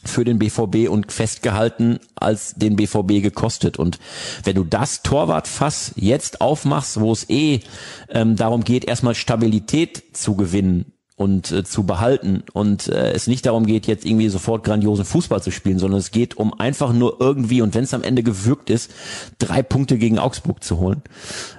für 0.04 0.24
den 0.24 0.38
BVB 0.38 0.88
und 0.88 1.12
festgehalten 1.12 1.98
als 2.14 2.54
den 2.54 2.76
BVB 2.76 3.22
gekostet. 3.22 3.78
Und 3.78 3.98
wenn 4.44 4.54
du 4.54 4.64
das 4.64 5.02
Torwartfass 5.02 5.92
jetzt 5.96 6.40
aufmachst, 6.40 7.00
wo 7.00 7.12
es 7.12 7.28
eh 7.28 7.60
ähm, 8.08 8.36
darum 8.36 8.64
geht, 8.64 8.84
erstmal 8.84 9.14
Stabilität 9.14 10.16
zu 10.16 10.36
gewinnen 10.36 10.92
und 11.16 11.50
äh, 11.50 11.64
zu 11.64 11.82
behalten 11.82 12.44
und 12.52 12.88
äh, 12.88 13.10
es 13.10 13.26
nicht 13.26 13.44
darum 13.44 13.66
geht, 13.66 13.86
jetzt 13.88 14.06
irgendwie 14.06 14.28
sofort 14.28 14.62
grandiosen 14.62 15.04
Fußball 15.04 15.42
zu 15.42 15.50
spielen, 15.50 15.80
sondern 15.80 15.98
es 15.98 16.12
geht 16.12 16.36
um 16.36 16.54
einfach 16.54 16.92
nur 16.92 17.20
irgendwie 17.20 17.60
und 17.60 17.74
wenn 17.74 17.84
es 17.84 17.92
am 17.92 18.04
Ende 18.04 18.22
gewürgt 18.22 18.70
ist, 18.70 18.92
drei 19.38 19.62
Punkte 19.62 19.98
gegen 19.98 20.20
Augsburg 20.20 20.62
zu 20.62 20.78
holen. 20.78 21.02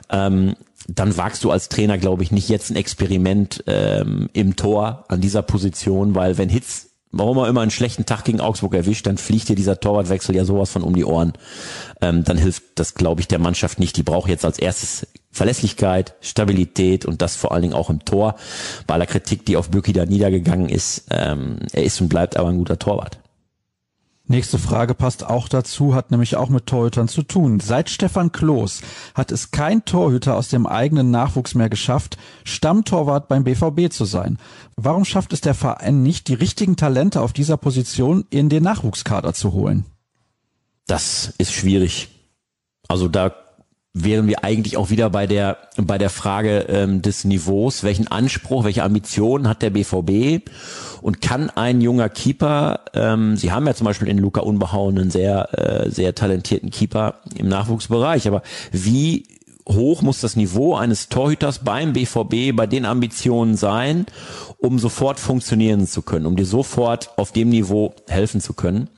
Ähm, 0.10 0.56
dann 0.96 1.18
wagst 1.18 1.44
du 1.44 1.52
als 1.52 1.70
Trainer, 1.70 1.98
glaube 1.98 2.24
ich, 2.24 2.32
nicht 2.32 2.50
jetzt 2.50 2.70
ein 2.70 2.76
Experiment 2.76 3.64
ähm, 3.68 4.30
im 4.34 4.56
Tor 4.56 5.06
an 5.08 5.22
dieser 5.22 5.42
Position, 5.42 6.16
weil 6.16 6.38
wenn 6.38 6.50
Hitz 6.50 6.90
warum 7.12 7.38
er 7.38 7.48
immer 7.48 7.62
einen 7.62 7.72
schlechten 7.72 8.06
Tag 8.06 8.24
gegen 8.24 8.40
Augsburg 8.40 8.76
erwischt, 8.76 9.08
dann 9.08 9.18
fliegt 9.18 9.50
dir 9.50 9.56
dieser 9.56 9.80
Torwartwechsel 9.80 10.36
ja 10.36 10.46
sowas 10.46 10.72
von 10.72 10.84
um 10.84 10.96
die 10.96 11.06
Ohren. 11.06 11.34
Ähm, 12.02 12.24
dann 12.24 12.38
hilft 12.38 12.64
das, 12.76 12.94
glaube 12.94 13.22
ich, 13.22 13.28
der 13.28 13.40
Mannschaft 13.40 13.80
nicht. 13.80 13.98
Die 13.98 14.04
braucht 14.04 14.30
jetzt 14.30 14.46
als 14.46 14.60
erstes 14.60 15.08
Verlässlichkeit, 15.32 16.16
Stabilität 16.22 17.06
und 17.06 17.22
das 17.22 17.36
vor 17.36 17.52
allen 17.52 17.64
Dingen 17.64 17.74
auch 17.74 17.90
im 17.90 18.06
Tor. 18.06 18.36
Bei 18.88 18.96
aller 18.96 19.06
Kritik, 19.06 19.46
die 19.46 19.58
auf 19.58 19.70
Bürki 19.70 19.94
da 19.94 20.06
niedergegangen 20.06 20.70
ist, 20.70 21.06
ähm, 21.10 21.60
er 21.72 21.84
ist 21.84 22.00
und 22.02 22.10
bleibt 22.10 22.38
aber 22.38 22.50
ein 22.50 22.58
guter 22.58 22.80
Torwart. 22.80 23.20
Nächste 24.32 24.60
Frage 24.60 24.94
passt 24.94 25.26
auch 25.26 25.48
dazu, 25.48 25.96
hat 25.96 26.12
nämlich 26.12 26.36
auch 26.36 26.50
mit 26.50 26.68
Torhütern 26.68 27.08
zu 27.08 27.24
tun. 27.24 27.60
Seit 27.60 27.90
Stefan 27.90 28.32
Kloß 28.32 28.82
hat 29.16 29.32
es 29.32 29.50
kein 29.50 29.86
Torhüter 29.86 30.36
aus 30.36 30.50
dem 30.50 30.68
eigenen 30.68 31.10
Nachwuchs 31.10 31.56
mehr 31.56 31.68
geschafft, 31.68 32.20
Stammtorwart 32.44 33.28
beim 33.28 33.44
BVB 33.44 33.92
zu 33.92 34.06
sein. 34.06 34.38
Warum 34.76 35.04
schafft 35.04 35.34
es 35.34 35.42
der 35.42 35.56
Verein 35.56 36.04
nicht, 36.04 36.28
die 36.28 36.36
richtigen 36.36 36.76
Talente 36.76 37.22
auf 37.22 37.34
dieser 37.34 37.58
Position 37.58 38.24
in 38.30 38.50
den 38.50 38.62
Nachwuchskader 38.62 39.34
zu 39.34 39.54
holen? 39.54 39.86
Das 40.86 41.34
ist 41.40 41.52
schwierig. 41.52 42.10
Also 42.88 43.08
da 43.08 43.34
wären 43.94 44.28
wir 44.28 44.44
eigentlich 44.44 44.78
auch 44.78 44.92
wieder 44.92 45.10
bei 45.10 45.26
der 45.26 45.58
bei 45.78 45.98
der 45.98 46.10
Frage 46.10 46.66
ähm, 46.70 47.02
des 47.02 47.24
Niveaus, 47.24 47.84
welchen 47.84 48.08
Anspruch, 48.08 48.64
welche 48.64 48.84
Ambitionen 48.84 49.48
hat 49.48 49.62
der 49.62 49.72
BVB 49.72 50.48
und 51.02 51.22
kann 51.22 51.50
ein 51.50 51.82
junger 51.82 52.10
Keeper, 52.10 52.82
ähm, 52.94 53.36
Sie 53.36 53.52
haben 53.52 53.66
ja 53.66 53.74
zum 53.74 53.86
Beispiel 53.86 54.08
in 54.08 54.20
Luca 54.20 54.42
Unbehau 54.42 54.90
einen 54.90 55.10
sehr 55.10 55.58
äh, 55.58 55.90
sehr 55.90 56.14
talentierten 56.14 56.70
Keeper 56.70 57.16
im 57.36 57.48
Nachwuchsbereich, 57.48 58.28
aber 58.28 58.44
wie 58.72 59.26
hoch 59.68 60.02
muss 60.02 60.20
das 60.20 60.36
Niveau 60.36 60.76
eines 60.76 61.10
Torhüters 61.10 61.60
beim 61.60 61.94
BVB 61.94 62.56
bei 62.56 62.68
den 62.68 62.86
Ambitionen 62.86 63.56
sein, 63.56 64.06
um 64.58 64.80
sofort 64.80 65.20
funktionieren 65.20 65.88
zu 65.88 66.02
können, 66.02 66.26
um 66.26 66.36
dir 66.36 66.46
sofort 66.46 67.18
auf 67.18 67.32
dem 67.32 67.50
Niveau 67.50 67.94
helfen 68.08 68.42
zu 68.42 68.54
können. 68.54 68.90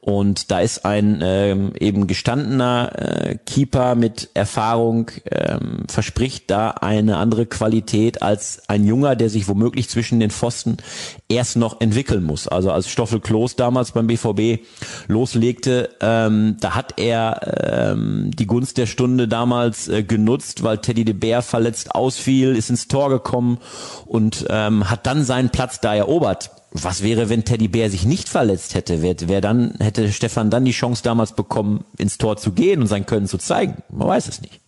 Und 0.00 0.50
da 0.50 0.60
ist 0.60 0.86
ein 0.86 1.20
ähm, 1.22 1.72
eben 1.78 2.06
gestandener 2.06 2.92
äh, 2.94 3.38
Keeper 3.44 3.94
mit 3.94 4.30
Erfahrung, 4.32 5.10
ähm, 5.30 5.84
verspricht 5.88 6.50
da 6.50 6.70
eine 6.70 7.18
andere 7.18 7.44
Qualität 7.44 8.22
als 8.22 8.62
ein 8.68 8.86
Junger, 8.86 9.14
der 9.14 9.28
sich 9.28 9.46
womöglich 9.46 9.90
zwischen 9.90 10.18
den 10.18 10.30
Pfosten 10.30 10.78
erst 11.28 11.56
noch 11.56 11.82
entwickeln 11.82 12.24
muss. 12.24 12.48
Also 12.48 12.72
als 12.72 12.88
Stoffel 12.88 13.20
Kloß 13.20 13.56
damals 13.56 13.92
beim 13.92 14.06
BVB 14.06 14.64
loslegte, 15.06 15.90
ähm, 16.00 16.56
da 16.60 16.74
hat 16.74 16.94
er 16.98 17.92
ähm, 17.92 18.30
die 18.34 18.46
Gunst 18.46 18.78
der 18.78 18.86
Stunde 18.86 19.28
damals 19.28 19.88
äh, 19.88 20.02
genutzt, 20.02 20.62
weil 20.62 20.78
Teddy 20.78 21.04
de 21.04 21.14
Beer 21.14 21.42
verletzt 21.42 21.94
ausfiel, 21.94 22.56
ist 22.56 22.70
ins 22.70 22.88
Tor 22.88 23.10
gekommen 23.10 23.58
und 24.06 24.46
ähm, 24.48 24.88
hat 24.88 25.06
dann 25.06 25.24
seinen 25.24 25.50
Platz 25.50 25.80
da 25.80 25.94
erobert 25.94 26.50
was 26.72 27.02
wäre, 27.02 27.28
wenn 27.28 27.44
Teddy 27.44 27.68
Bär 27.68 27.90
sich 27.90 28.04
nicht 28.04 28.28
verletzt 28.28 28.74
hätte? 28.74 29.02
Wer, 29.02 29.16
wer 29.26 29.40
dann, 29.40 29.74
hätte 29.80 30.12
Stefan 30.12 30.50
dann 30.50 30.64
die 30.64 30.70
Chance 30.72 31.02
damals 31.02 31.34
bekommen, 31.34 31.84
ins 31.98 32.18
Tor 32.18 32.36
zu 32.36 32.52
gehen 32.52 32.80
und 32.80 32.86
sein 32.86 33.06
Können 33.06 33.26
zu 33.26 33.38
zeigen? 33.38 33.82
Man 33.90 34.08
weiß 34.08 34.28
es 34.28 34.40
nicht. 34.40 34.60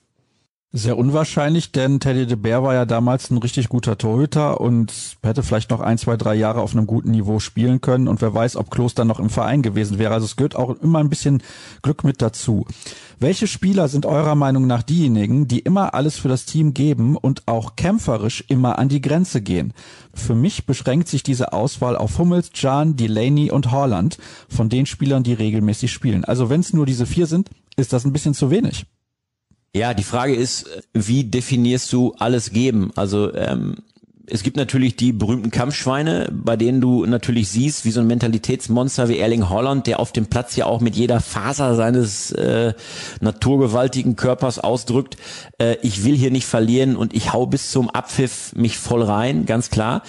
Sehr 0.75 0.97
unwahrscheinlich, 0.97 1.71
denn 1.71 2.01
Teddy 2.01 2.25
de 2.27 2.37
Beer 2.37 2.63
war 2.63 2.73
ja 2.73 2.87
damals 2.87 3.31
ein 3.31 3.37
richtig 3.37 3.69
guter 3.69 3.99
Torhüter 3.99 4.59
und 4.59 4.91
hätte 5.23 5.43
vielleicht 5.43 5.69
noch 5.69 5.81
ein, 5.81 5.99
zwei, 5.99 6.17
drei 6.17 6.35
Jahre 6.35 6.63
auf 6.63 6.75
einem 6.75 6.87
guten 6.87 7.11
Niveau 7.11 7.41
spielen 7.41 7.83
können 7.83 8.09
und 8.09 8.23
wer 8.23 8.33
weiß, 8.33 8.57
ob 8.57 8.71
Klos 8.71 8.95
dann 8.95 9.07
noch 9.07 9.21
im 9.21 9.29
Verein 9.29 9.61
gewesen 9.61 9.99
wäre. 9.99 10.15
Also 10.15 10.25
es 10.25 10.37
gehört 10.37 10.57
auch 10.57 10.71
immer 10.81 11.01
ein 11.01 11.11
bisschen 11.11 11.43
Glück 11.83 12.05
mit 12.05 12.23
dazu. 12.23 12.65
Welche 13.21 13.49
Spieler 13.49 13.89
sind 13.89 14.07
eurer 14.07 14.35
Meinung 14.35 14.67
nach 14.67 14.83
diejenigen, 14.83 15.47
die 15.47 15.59
immer 15.59 15.93
alles 15.93 16.17
für 16.17 16.29
das 16.29 16.47
Team 16.47 16.73
geben 16.73 17.19
und 17.19 17.43
auch 17.45 17.77
kämpferisch 17.77 18.43
immer 18.49 18.79
an 18.79 18.89
die 18.89 19.03
Grenze 19.03 19.43
gehen? 19.43 19.75
Für 20.15 20.35
mich 20.35 20.65
beschränkt 20.65 21.07
sich 21.07 21.23
diese 21.23 21.53
Auswahl 21.53 21.99
auf 21.99 22.19
Hummels, 22.19 22.49
Jan, 22.55 22.97
Delaney 22.97 23.51
und 23.51 23.73
Holland 23.73 24.17
von 24.49 24.71
den 24.71 24.87
Spielern, 24.87 25.23
die 25.23 25.35
regelmäßig 25.35 25.93
spielen. 25.93 26.25
Also 26.25 26.49
wenn 26.49 26.61
es 26.61 26.73
nur 26.73 26.87
diese 26.87 27.05
vier 27.05 27.27
sind, 27.27 27.51
ist 27.77 27.93
das 27.93 28.07
ein 28.07 28.15
bisschen 28.15 28.33
zu 28.33 28.51
wenig. 28.51 28.87
Ja, 29.75 29.95
die 29.95 30.05
Frage 30.05 30.35
ist, 30.35 30.67
wie 30.93 31.25
definierst 31.25 31.93
du 31.93 32.15
alles 32.19 32.51
geben? 32.51 32.91
Also 32.95 33.35
ähm, 33.35 33.77
es 34.27 34.43
gibt 34.43 34.57
natürlich 34.57 34.97
die 34.97 35.13
berühmten 35.13 35.51
Kampfschweine, 35.51 36.29
bei 36.31 36.57
denen 36.57 36.81
du 36.81 37.07
natürlich 37.07 37.49
siehst, 37.49 37.85
wie 37.85 37.91
so 37.91 38.01
ein 38.01 38.07
Mentalitätsmonster 38.07 39.09
wie 39.09 39.19
Erling 39.19 39.49
Holland, 39.49 39.87
der 39.87 39.99
auf 39.99 40.13
dem 40.13 40.27
Platz 40.27 40.57
ja 40.57 40.67
auch 40.67 40.81
mit 40.81 40.95
jeder 40.95 41.21
Faser 41.21 41.75
seines 41.75 42.33
äh, 42.33 42.75
naturgewaltigen 43.21 44.15
Körpers 44.15 44.59
ausdrückt, 44.59 45.17
äh, 45.59 45.77
ich 45.83 46.05
will 46.05 46.17
hier 46.17 46.31
nicht 46.31 46.47
verlieren 46.47 46.95
und 46.95 47.15
ich 47.15 47.33
hau 47.33 47.47
bis 47.47 47.71
zum 47.71 47.89
Abpfiff 47.91 48.55
mich 48.55 48.77
voll 48.79 49.03
rein, 49.03 49.47
ganz 49.47 49.71
klar. 49.71 50.03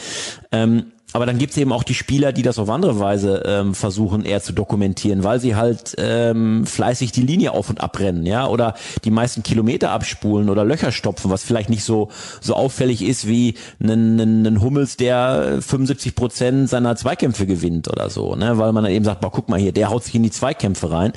Ähm, 0.52 0.88
aber 1.13 1.26
dann 1.26 1.38
gibt's 1.38 1.58
eben 1.58 1.71
auch 1.71 1.84
die 1.84 1.93
Spieler, 1.93 2.34
die 2.34 2.41
das 2.41 2.60
auf 2.60 2.69
andere 2.69 2.99
Weise 2.99 3.43
ähm, 3.45 3.76
versuchen 3.76 4.26
eher 4.26 4.41
zu 4.41 4.52
dokumentieren, 4.52 5.23
weil 5.23 5.39
sie 5.39 5.56
halt 5.56 5.95
ähm, 5.97 6.65
fleißig 6.65 7.12
die 7.12 7.21
Linie 7.21 7.52
auf 7.52 7.69
und 7.69 7.82
abrennen, 7.82 8.26
ja, 8.26 8.47
oder 8.47 8.73
die 9.04 9.12
meisten 9.12 9.43
Kilometer 9.43 9.91
abspulen 9.91 10.49
oder 10.49 10.65
Löcher 10.65 10.91
stopfen, 10.91 11.30
was 11.30 11.43
vielleicht 11.43 11.69
nicht 11.69 11.84
so 11.84 12.10
so 12.41 12.56
auffällig 12.56 13.04
ist 13.04 13.28
wie 13.28 13.56
ein, 13.80 14.60
Hummels, 14.62 14.97
der 14.97 15.60
75 15.62 16.15
Prozent 16.15 16.69
seiner 16.69 16.95
Zweikämpfe 16.95 17.45
gewinnt 17.45 17.88
oder 17.88 18.10
so, 18.10 18.36
ne, 18.36 18.58
weil 18.58 18.73
man 18.73 18.84
dann 18.84 18.93
eben 18.93 19.06
sagt, 19.06 19.21
boah, 19.21 19.32
guck 19.32 19.49
mal 19.49 19.60
hier, 19.60 19.71
der 19.71 19.89
haut 19.89 20.04
sich 20.04 20.15
in 20.15 20.23
die 20.23 20.32
Zweikämpfe 20.32 20.91
rein. 20.91 21.13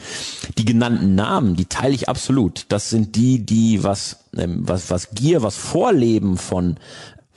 Die 0.59 0.65
genannten 0.65 1.15
Namen, 1.15 1.57
die 1.57 1.67
teile 1.67 1.95
ich 1.95 2.09
absolut. 2.09 2.67
Das 2.69 2.91
sind 2.91 3.17
die, 3.17 3.45
die 3.45 3.83
was 3.83 4.19
ähm, 4.37 4.61
was 4.67 4.91
was 4.91 5.11
Gier, 5.11 5.43
was 5.43 5.57
Vorleben 5.57 6.37
von 6.37 6.77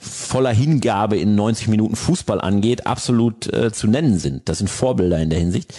voller 0.00 0.52
Hingabe 0.52 1.18
in 1.18 1.34
90 1.34 1.68
Minuten 1.68 1.94
Fußball 1.94 2.40
angeht, 2.40 2.86
absolut 2.86 3.52
äh, 3.52 3.70
zu 3.70 3.86
nennen 3.86 4.18
sind. 4.18 4.48
Das 4.48 4.58
sind 4.58 4.68
Vorbilder 4.68 5.20
in 5.20 5.30
der 5.30 5.38
Hinsicht. 5.38 5.74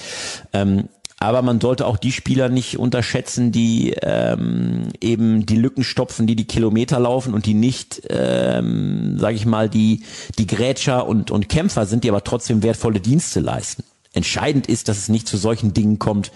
Ähm, 0.54 0.88
aber 1.22 1.44
man 1.44 1.62
sollte 1.62 1.86
auch 1.86 1.98
die 1.98 2.12
Spieler 2.12 2.50
nicht 2.50 2.80
unterschätzen, 2.80 3.52
die 3.52 3.94
ähm, 4.02 4.88
eben 5.02 5.46
die 5.46 5.56
Lücken 5.56 5.84
stopfen, 5.84 6.26
die 6.26 6.36
die 6.36 6.48
Kilometer 6.48 7.00
laufen 7.00 7.36
und 7.36 7.46
die 7.46 7.54
nicht, 7.54 8.02
ähm, 8.10 9.20
sage 9.20 9.36
ich 9.36 9.46
mal, 9.46 9.70
die 9.70 10.04
die 10.40 10.48
Grätscher 10.48 11.08
und 11.08 11.30
und 11.30 11.48
Kämpfer 11.48 11.86
sind, 11.86 12.04
die 12.04 12.10
aber 12.10 12.24
trotzdem 12.24 12.64
wertvolle 12.64 13.00
Dienste 13.00 13.40
leisten. 13.40 13.84
Entscheidend 14.13 14.67
ist, 14.67 14.89
dass 14.89 14.97
es 14.97 15.08
nicht 15.08 15.26
zu 15.26 15.38
solchen 15.38 15.74
Dingen 15.74 15.97
kommt, 15.97 16.34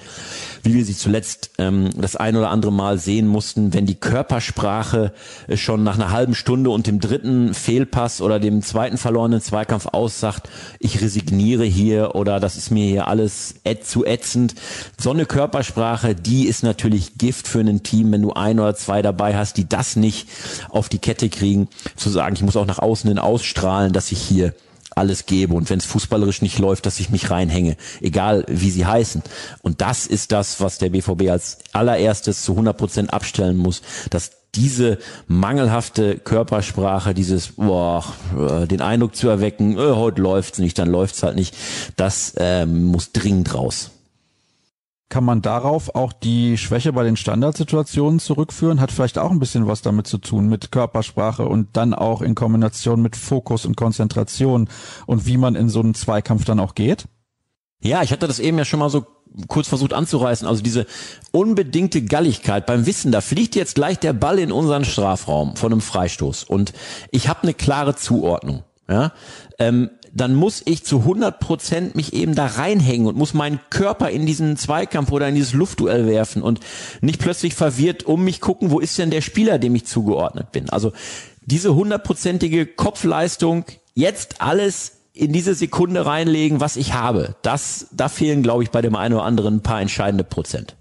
wie 0.63 0.75
wir 0.75 0.85
sie 0.85 0.95
zuletzt 0.95 1.51
ähm, 1.57 1.89
das 1.97 2.15
ein 2.15 2.37
oder 2.37 2.49
andere 2.49 2.71
Mal 2.71 2.97
sehen 2.97 3.27
mussten, 3.27 3.73
wenn 3.73 3.85
die 3.85 3.95
Körpersprache 3.95 5.11
äh, 5.49 5.57
schon 5.57 5.83
nach 5.83 5.95
einer 5.95 6.11
halben 6.11 6.35
Stunde 6.35 6.69
und 6.69 6.87
dem 6.87 7.01
dritten 7.01 7.53
Fehlpass 7.53 8.21
oder 8.21 8.39
dem 8.39 8.61
zweiten 8.61 8.97
verlorenen 8.97 9.41
Zweikampf 9.41 9.87
aussagt, 9.87 10.47
ich 10.79 11.01
resigniere 11.01 11.65
hier 11.65 12.15
oder 12.15 12.39
das 12.39 12.55
ist 12.55 12.71
mir 12.71 12.85
hier 12.85 13.09
alles 13.09 13.55
ät 13.65 13.85
zu 13.85 14.05
ätzend. 14.05 14.55
So 14.97 15.11
eine 15.11 15.25
Körpersprache, 15.25 16.15
die 16.15 16.47
ist 16.47 16.63
natürlich 16.63 17.17
Gift 17.17 17.45
für 17.45 17.59
ein 17.59 17.83
Team, 17.83 18.09
wenn 18.13 18.21
du 18.21 18.31
ein 18.31 18.57
oder 18.57 18.75
zwei 18.75 19.01
dabei 19.01 19.35
hast, 19.35 19.57
die 19.57 19.67
das 19.67 19.97
nicht 19.97 20.29
auf 20.69 20.87
die 20.87 20.99
Kette 20.99 21.27
kriegen, 21.27 21.67
zu 21.97 22.09
sagen, 22.09 22.37
ich 22.37 22.41
muss 22.41 22.55
auch 22.55 22.65
nach 22.65 22.79
außen 22.79 23.09
hin 23.09 23.19
ausstrahlen, 23.19 23.91
dass 23.91 24.13
ich 24.13 24.21
hier 24.21 24.53
alles 24.95 25.25
gebe 25.25 25.53
und 25.53 25.69
wenn 25.69 25.79
es 25.79 25.85
fußballerisch 25.85 26.41
nicht 26.41 26.59
läuft, 26.59 26.85
dass 26.85 26.99
ich 26.99 27.09
mich 27.09 27.29
reinhänge, 27.29 27.77
egal 28.01 28.45
wie 28.47 28.71
sie 28.71 28.85
heißen. 28.85 29.21
Und 29.61 29.81
das 29.81 30.07
ist 30.07 30.31
das, 30.31 30.61
was 30.61 30.77
der 30.77 30.89
BVB 30.89 31.29
als 31.29 31.59
allererstes 31.73 32.43
zu 32.43 32.53
100 32.53 32.77
Prozent 32.77 33.13
abstellen 33.13 33.57
muss, 33.57 33.81
dass 34.09 34.31
diese 34.55 34.97
mangelhafte 35.27 36.17
Körpersprache, 36.17 37.13
dieses 37.13 37.53
boah, 37.53 38.05
äh, 38.37 38.67
den 38.67 38.81
Eindruck 38.81 39.15
zu 39.15 39.27
erwecken, 39.27 39.77
äh, 39.77 39.91
heute 39.91 40.21
läuft's 40.21 40.59
nicht, 40.59 40.79
dann 40.79 40.89
läuft's 40.89 41.23
halt 41.23 41.35
nicht, 41.35 41.55
das 41.97 42.33
äh, 42.37 42.65
muss 42.65 43.11
dringend 43.11 43.53
raus. 43.53 43.91
Kann 45.07 45.23
man 45.23 45.43
darauf 45.43 45.93
auch 45.93 46.13
die 46.13 46.57
Schwäche 46.57 46.91
bei 46.91 47.03
den 47.03 47.15
Standardsituationen 47.15 48.19
zurückführen? 48.19 48.81
Hat 48.81 48.91
vielleicht 48.91 49.19
auch 49.19 49.29
ein 49.29 49.39
bisschen 49.39 49.67
was 49.67 49.83
damit 49.83 50.07
zu 50.07 50.17
tun 50.17 50.47
mit 50.47 50.71
Körpersprache 50.71 51.45
und 51.45 51.77
dann 51.77 51.93
auch 51.93 52.23
in 52.23 52.33
Kombination 52.33 53.01
mit 53.01 53.15
Fokus 53.15 53.65
und 53.65 53.77
Konzentration 53.77 54.67
und 55.05 55.27
wie 55.27 55.37
man 55.37 55.55
in 55.55 55.69
so 55.69 55.79
einen 55.79 55.93
Zweikampf 55.93 56.45
dann 56.45 56.59
auch 56.59 56.73
geht? 56.73 57.05
Ja, 57.81 58.01
ich 58.01 58.11
hatte 58.11 58.27
das 58.27 58.39
eben 58.39 58.57
ja 58.57 58.65
schon 58.65 58.79
mal 58.79 58.89
so 58.89 59.05
kurz 59.47 59.67
versucht 59.67 59.93
anzureißen. 59.93 60.47
Also 60.47 60.63
diese 60.63 60.87
unbedingte 61.31 62.01
Galligkeit 62.01 62.65
beim 62.65 62.87
Wissen, 62.87 63.11
da 63.11 63.21
fliegt 63.21 63.55
jetzt 63.55 63.75
gleich 63.75 63.99
der 63.99 64.13
Ball 64.13 64.39
in 64.39 64.51
unseren 64.51 64.85
Strafraum 64.85 65.55
von 65.55 65.71
einem 65.71 65.81
Freistoß 65.81 66.45
und 66.45 66.73
ich 67.11 67.27
habe 67.27 67.43
eine 67.43 67.53
klare 67.53 67.95
Zuordnung. 67.95 68.63
Ja, 68.87 69.13
ähm, 69.57 69.89
dann 70.15 70.33
muss 70.33 70.63
ich 70.65 70.83
zu 70.83 70.99
100 70.99 71.39
Prozent 71.39 71.95
mich 71.95 72.13
eben 72.13 72.35
da 72.35 72.47
reinhängen 72.47 73.05
und 73.05 73.17
muss 73.17 73.33
meinen 73.33 73.59
Körper 73.69 74.09
in 74.09 74.25
diesen 74.25 74.55
Zweikampf 74.55 75.11
oder 75.11 75.27
in 75.27 75.35
dieses 75.35 75.53
Luftduell 75.53 76.07
werfen 76.07 76.41
und 76.41 76.61
nicht 77.01 77.19
plötzlich 77.19 77.53
verwirrt 77.53 78.03
um 78.03 78.23
mich 78.23 78.39
gucken, 78.39 78.71
wo 78.71 78.79
ist 78.79 78.97
denn 78.97 79.11
der 79.11 79.21
Spieler, 79.21 79.59
dem 79.59 79.75
ich 79.75 79.85
zugeordnet 79.85 80.53
bin. 80.53 80.69
Also 80.69 80.93
diese 81.41 81.75
hundertprozentige 81.75 82.65
Kopfleistung, 82.65 83.65
jetzt 83.93 84.41
alles 84.41 84.93
in 85.13 85.33
diese 85.33 85.53
Sekunde 85.53 86.05
reinlegen, 86.05 86.61
was 86.61 86.77
ich 86.77 86.93
habe. 86.93 87.35
Das, 87.41 87.87
da 87.91 88.09
fehlen, 88.09 88.41
glaube 88.41 88.63
ich, 88.63 88.71
bei 88.71 88.81
dem 88.81 88.95
einen 88.95 89.15
oder 89.15 89.23
anderen 89.23 89.55
ein 89.55 89.63
paar 89.63 89.81
entscheidende 89.81 90.23
Prozent. 90.23 90.75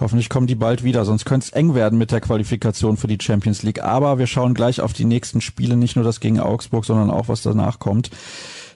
Hoffentlich 0.00 0.28
kommen 0.28 0.48
die 0.48 0.56
bald 0.56 0.82
wieder, 0.82 1.04
sonst 1.04 1.24
könnte 1.24 1.46
es 1.46 1.52
eng 1.52 1.76
werden 1.76 1.96
mit 1.98 2.10
der 2.10 2.20
Qualifikation 2.20 2.96
für 2.96 3.06
die 3.06 3.18
Champions 3.20 3.62
League. 3.62 3.84
Aber 3.84 4.18
wir 4.18 4.26
schauen 4.26 4.52
gleich 4.52 4.80
auf 4.80 4.92
die 4.92 5.04
nächsten 5.04 5.40
Spiele, 5.40 5.76
nicht 5.76 5.94
nur 5.94 6.04
das 6.04 6.18
gegen 6.18 6.40
Augsburg, 6.40 6.84
sondern 6.84 7.10
auch 7.10 7.28
was 7.28 7.42
danach 7.42 7.78
kommt. 7.78 8.10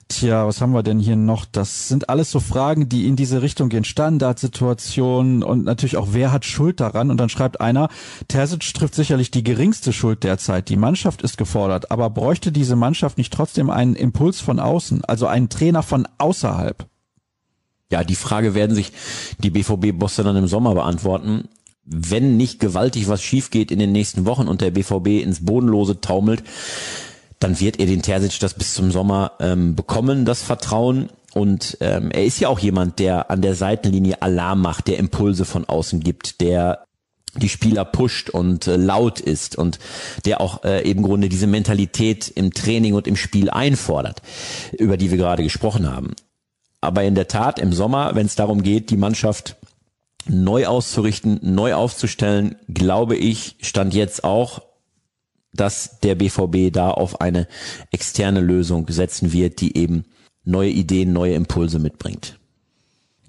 Tja, 0.06 0.46
was 0.46 0.60
haben 0.60 0.72
wir 0.72 0.84
denn 0.84 1.00
hier 1.00 1.16
noch? 1.16 1.44
Das 1.44 1.88
sind 1.88 2.08
alles 2.08 2.30
so 2.30 2.38
Fragen, 2.38 2.88
die 2.88 3.08
in 3.08 3.16
diese 3.16 3.42
Richtung 3.42 3.68
gehen. 3.68 3.82
Standardsituationen 3.82 5.42
und 5.42 5.64
natürlich 5.64 5.96
auch, 5.96 6.08
wer 6.12 6.30
hat 6.30 6.44
Schuld 6.44 6.78
daran? 6.78 7.10
Und 7.10 7.18
dann 7.18 7.28
schreibt 7.28 7.60
einer, 7.60 7.88
Terzic 8.28 8.60
trifft 8.72 8.94
sicherlich 8.94 9.32
die 9.32 9.42
geringste 9.42 9.92
Schuld 9.92 10.22
derzeit. 10.22 10.68
Die 10.68 10.76
Mannschaft 10.76 11.22
ist 11.22 11.36
gefordert, 11.36 11.90
aber 11.90 12.10
bräuchte 12.10 12.52
diese 12.52 12.76
Mannschaft 12.76 13.18
nicht 13.18 13.32
trotzdem 13.32 13.70
einen 13.70 13.96
Impuls 13.96 14.40
von 14.40 14.60
außen, 14.60 15.04
also 15.04 15.26
einen 15.26 15.48
Trainer 15.48 15.82
von 15.82 16.06
außerhalb? 16.16 16.86
Ja, 17.90 18.04
die 18.04 18.14
Frage 18.14 18.54
werden 18.54 18.76
sich 18.76 18.92
die 19.38 19.50
BVB-Bosse 19.50 20.22
dann 20.22 20.36
im 20.36 20.46
Sommer 20.46 20.74
beantworten. 20.74 21.48
Wenn 21.84 22.36
nicht 22.36 22.60
gewaltig 22.60 23.08
was 23.08 23.22
schief 23.22 23.50
geht 23.50 23.70
in 23.70 23.78
den 23.78 23.92
nächsten 23.92 24.26
Wochen 24.26 24.46
und 24.46 24.60
der 24.60 24.70
BVB 24.70 25.22
ins 25.22 25.44
Bodenlose 25.44 26.00
taumelt, 26.00 26.42
dann 27.38 27.60
wird 27.60 27.80
er 27.80 27.86
den 27.86 28.02
Terzic 28.02 28.40
das 28.40 28.54
bis 28.54 28.74
zum 28.74 28.90
Sommer 28.90 29.32
ähm, 29.40 29.74
bekommen, 29.74 30.26
das 30.26 30.42
Vertrauen. 30.42 31.08
Und 31.32 31.78
ähm, 31.80 32.10
er 32.10 32.24
ist 32.24 32.40
ja 32.40 32.48
auch 32.48 32.58
jemand, 32.58 32.98
der 32.98 33.30
an 33.30 33.40
der 33.40 33.54
Seitenlinie 33.54 34.20
Alarm 34.20 34.60
macht, 34.60 34.88
der 34.88 34.98
Impulse 34.98 35.44
von 35.44 35.64
außen 35.64 36.00
gibt, 36.00 36.40
der 36.40 36.84
die 37.36 37.48
Spieler 37.48 37.84
pusht 37.84 38.28
und 38.30 38.66
äh, 38.66 38.76
laut 38.76 39.20
ist 39.20 39.56
und 39.56 39.78
der 40.24 40.40
auch 40.40 40.64
äh, 40.64 40.82
eben 40.88 41.02
Grunde 41.02 41.28
diese 41.28 41.46
Mentalität 41.46 42.28
im 42.28 42.52
Training 42.52 42.94
und 42.94 43.06
im 43.06 43.16
Spiel 43.16 43.50
einfordert, 43.50 44.22
über 44.72 44.96
die 44.96 45.10
wir 45.10 45.18
gerade 45.18 45.42
gesprochen 45.42 45.90
haben. 45.90 46.14
Aber 46.80 47.02
in 47.04 47.14
der 47.14 47.28
Tat 47.28 47.58
im 47.58 47.72
Sommer, 47.72 48.14
wenn 48.14 48.26
es 48.26 48.36
darum 48.36 48.62
geht, 48.62 48.90
die 48.90 48.96
Mannschaft 48.96 49.56
neu 50.26 50.66
auszurichten, 50.66 51.40
neu 51.42 51.74
aufzustellen, 51.74 52.56
glaube 52.68 53.16
ich, 53.16 53.56
stand 53.60 53.94
jetzt 53.94 54.24
auch, 54.24 54.62
dass 55.52 55.98
der 56.00 56.14
BVB 56.14 56.72
da 56.72 56.90
auf 56.90 57.20
eine 57.20 57.48
externe 57.90 58.40
Lösung 58.40 58.86
setzen 58.88 59.32
wird, 59.32 59.60
die 59.60 59.76
eben 59.76 60.04
neue 60.44 60.70
Ideen, 60.70 61.12
neue 61.12 61.34
Impulse 61.34 61.78
mitbringt. 61.78 62.37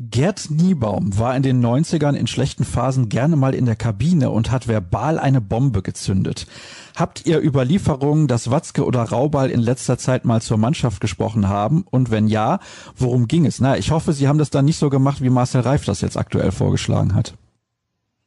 Gerd 0.01 0.49
Niebaum 0.49 1.17
war 1.19 1.35
in 1.35 1.43
den 1.43 1.63
90ern 1.63 2.13
in 2.13 2.25
schlechten 2.25 2.63
Phasen 2.63 3.09
gerne 3.09 3.35
mal 3.35 3.53
in 3.53 3.65
der 3.65 3.75
Kabine 3.75 4.29
und 4.29 4.49
hat 4.49 4.69
verbal 4.69 5.19
eine 5.19 5.41
Bombe 5.41 5.81
gezündet. 5.81 6.47
Habt 6.95 7.25
ihr 7.25 7.39
über 7.39 7.65
Lieferungen, 7.65 8.29
dass 8.29 8.49
Watzke 8.49 8.85
oder 8.85 9.01
Raubal 9.01 9.49
in 9.49 9.59
letzter 9.59 9.97
Zeit 9.97 10.23
mal 10.23 10.41
zur 10.41 10.57
Mannschaft 10.57 11.01
gesprochen 11.01 11.49
haben? 11.49 11.83
Und 11.83 12.11
wenn 12.11 12.29
ja, 12.29 12.59
worum 12.95 13.27
ging 13.27 13.45
es? 13.45 13.59
Na, 13.59 13.77
ich 13.77 13.91
hoffe, 13.91 14.13
Sie 14.13 14.29
haben 14.29 14.39
das 14.39 14.49
dann 14.49 14.63
nicht 14.63 14.77
so 14.77 14.89
gemacht, 14.89 15.21
wie 15.21 15.29
Marcel 15.29 15.61
Reif 15.61 15.83
das 15.83 15.99
jetzt 15.99 16.15
aktuell 16.15 16.51
vorgeschlagen 16.51 17.13
hat. 17.13 17.33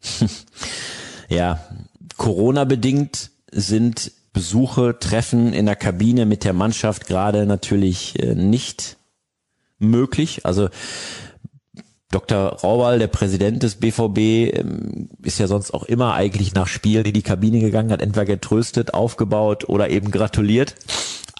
ja, 1.30 1.58
Corona-bedingt 2.18 3.30
sind 3.50 4.12
Besuche, 4.34 4.98
Treffen 5.00 5.54
in 5.54 5.64
der 5.64 5.76
Kabine 5.76 6.26
mit 6.26 6.44
der 6.44 6.52
Mannschaft 6.52 7.06
gerade 7.06 7.46
natürlich 7.46 8.22
äh, 8.22 8.34
nicht 8.34 8.98
möglich. 9.78 10.44
Also 10.44 10.68
Dr. 12.12 12.58
Rauwal, 12.62 12.98
der 12.98 13.08
Präsident 13.08 13.62
des 13.62 13.76
BVB, 13.76 14.18
ähm, 14.58 15.08
ist 15.22 15.40
ja 15.40 15.48
sonst 15.48 15.72
auch 15.72 15.84
immer 15.84 16.14
eigentlich 16.14 16.54
nach 16.54 16.68
Spielen 16.68 17.04
in 17.04 17.14
die 17.14 17.22
Kabine 17.22 17.58
gegangen, 17.58 17.90
hat 17.90 18.02
entweder 18.02 18.26
getröstet, 18.26 18.94
aufgebaut 18.94 19.68
oder 19.68 19.90
eben 19.90 20.10
gratuliert. 20.10 20.76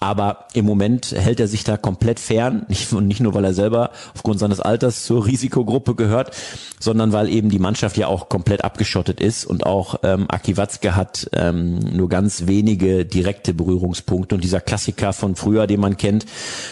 Aber 0.03 0.47
im 0.53 0.65
Moment 0.65 1.13
hält 1.13 1.39
er 1.39 1.47
sich 1.47 1.63
da 1.63 1.77
komplett 1.77 2.19
fern. 2.19 2.65
Nicht, 2.67 2.91
und 2.91 3.07
nicht 3.07 3.21
nur, 3.21 3.33
weil 3.35 3.45
er 3.45 3.53
selber 3.53 3.91
aufgrund 4.13 4.37
seines 4.37 4.59
Alters 4.59 5.05
zur 5.05 5.25
Risikogruppe 5.25 5.95
gehört, 5.95 6.35
sondern 6.77 7.13
weil 7.13 7.29
eben 7.29 7.49
die 7.49 7.57
Mannschaft 7.57 7.95
ja 7.95 8.07
auch 8.07 8.27
komplett 8.27 8.65
abgeschottet 8.65 9.21
ist 9.21 9.45
und 9.45 9.65
auch 9.65 9.95
ähm, 10.03 10.25
Aki 10.27 10.57
Watzke 10.57 10.97
hat 10.97 11.29
ähm, 11.31 11.79
nur 11.79 12.09
ganz 12.09 12.47
wenige 12.47 13.05
direkte 13.05 13.53
Berührungspunkte. 13.53 14.35
Und 14.35 14.43
dieser 14.43 14.59
Klassiker 14.59 15.13
von 15.13 15.37
früher, 15.37 15.67
den 15.67 15.79
man 15.79 15.95
kennt, 15.95 16.25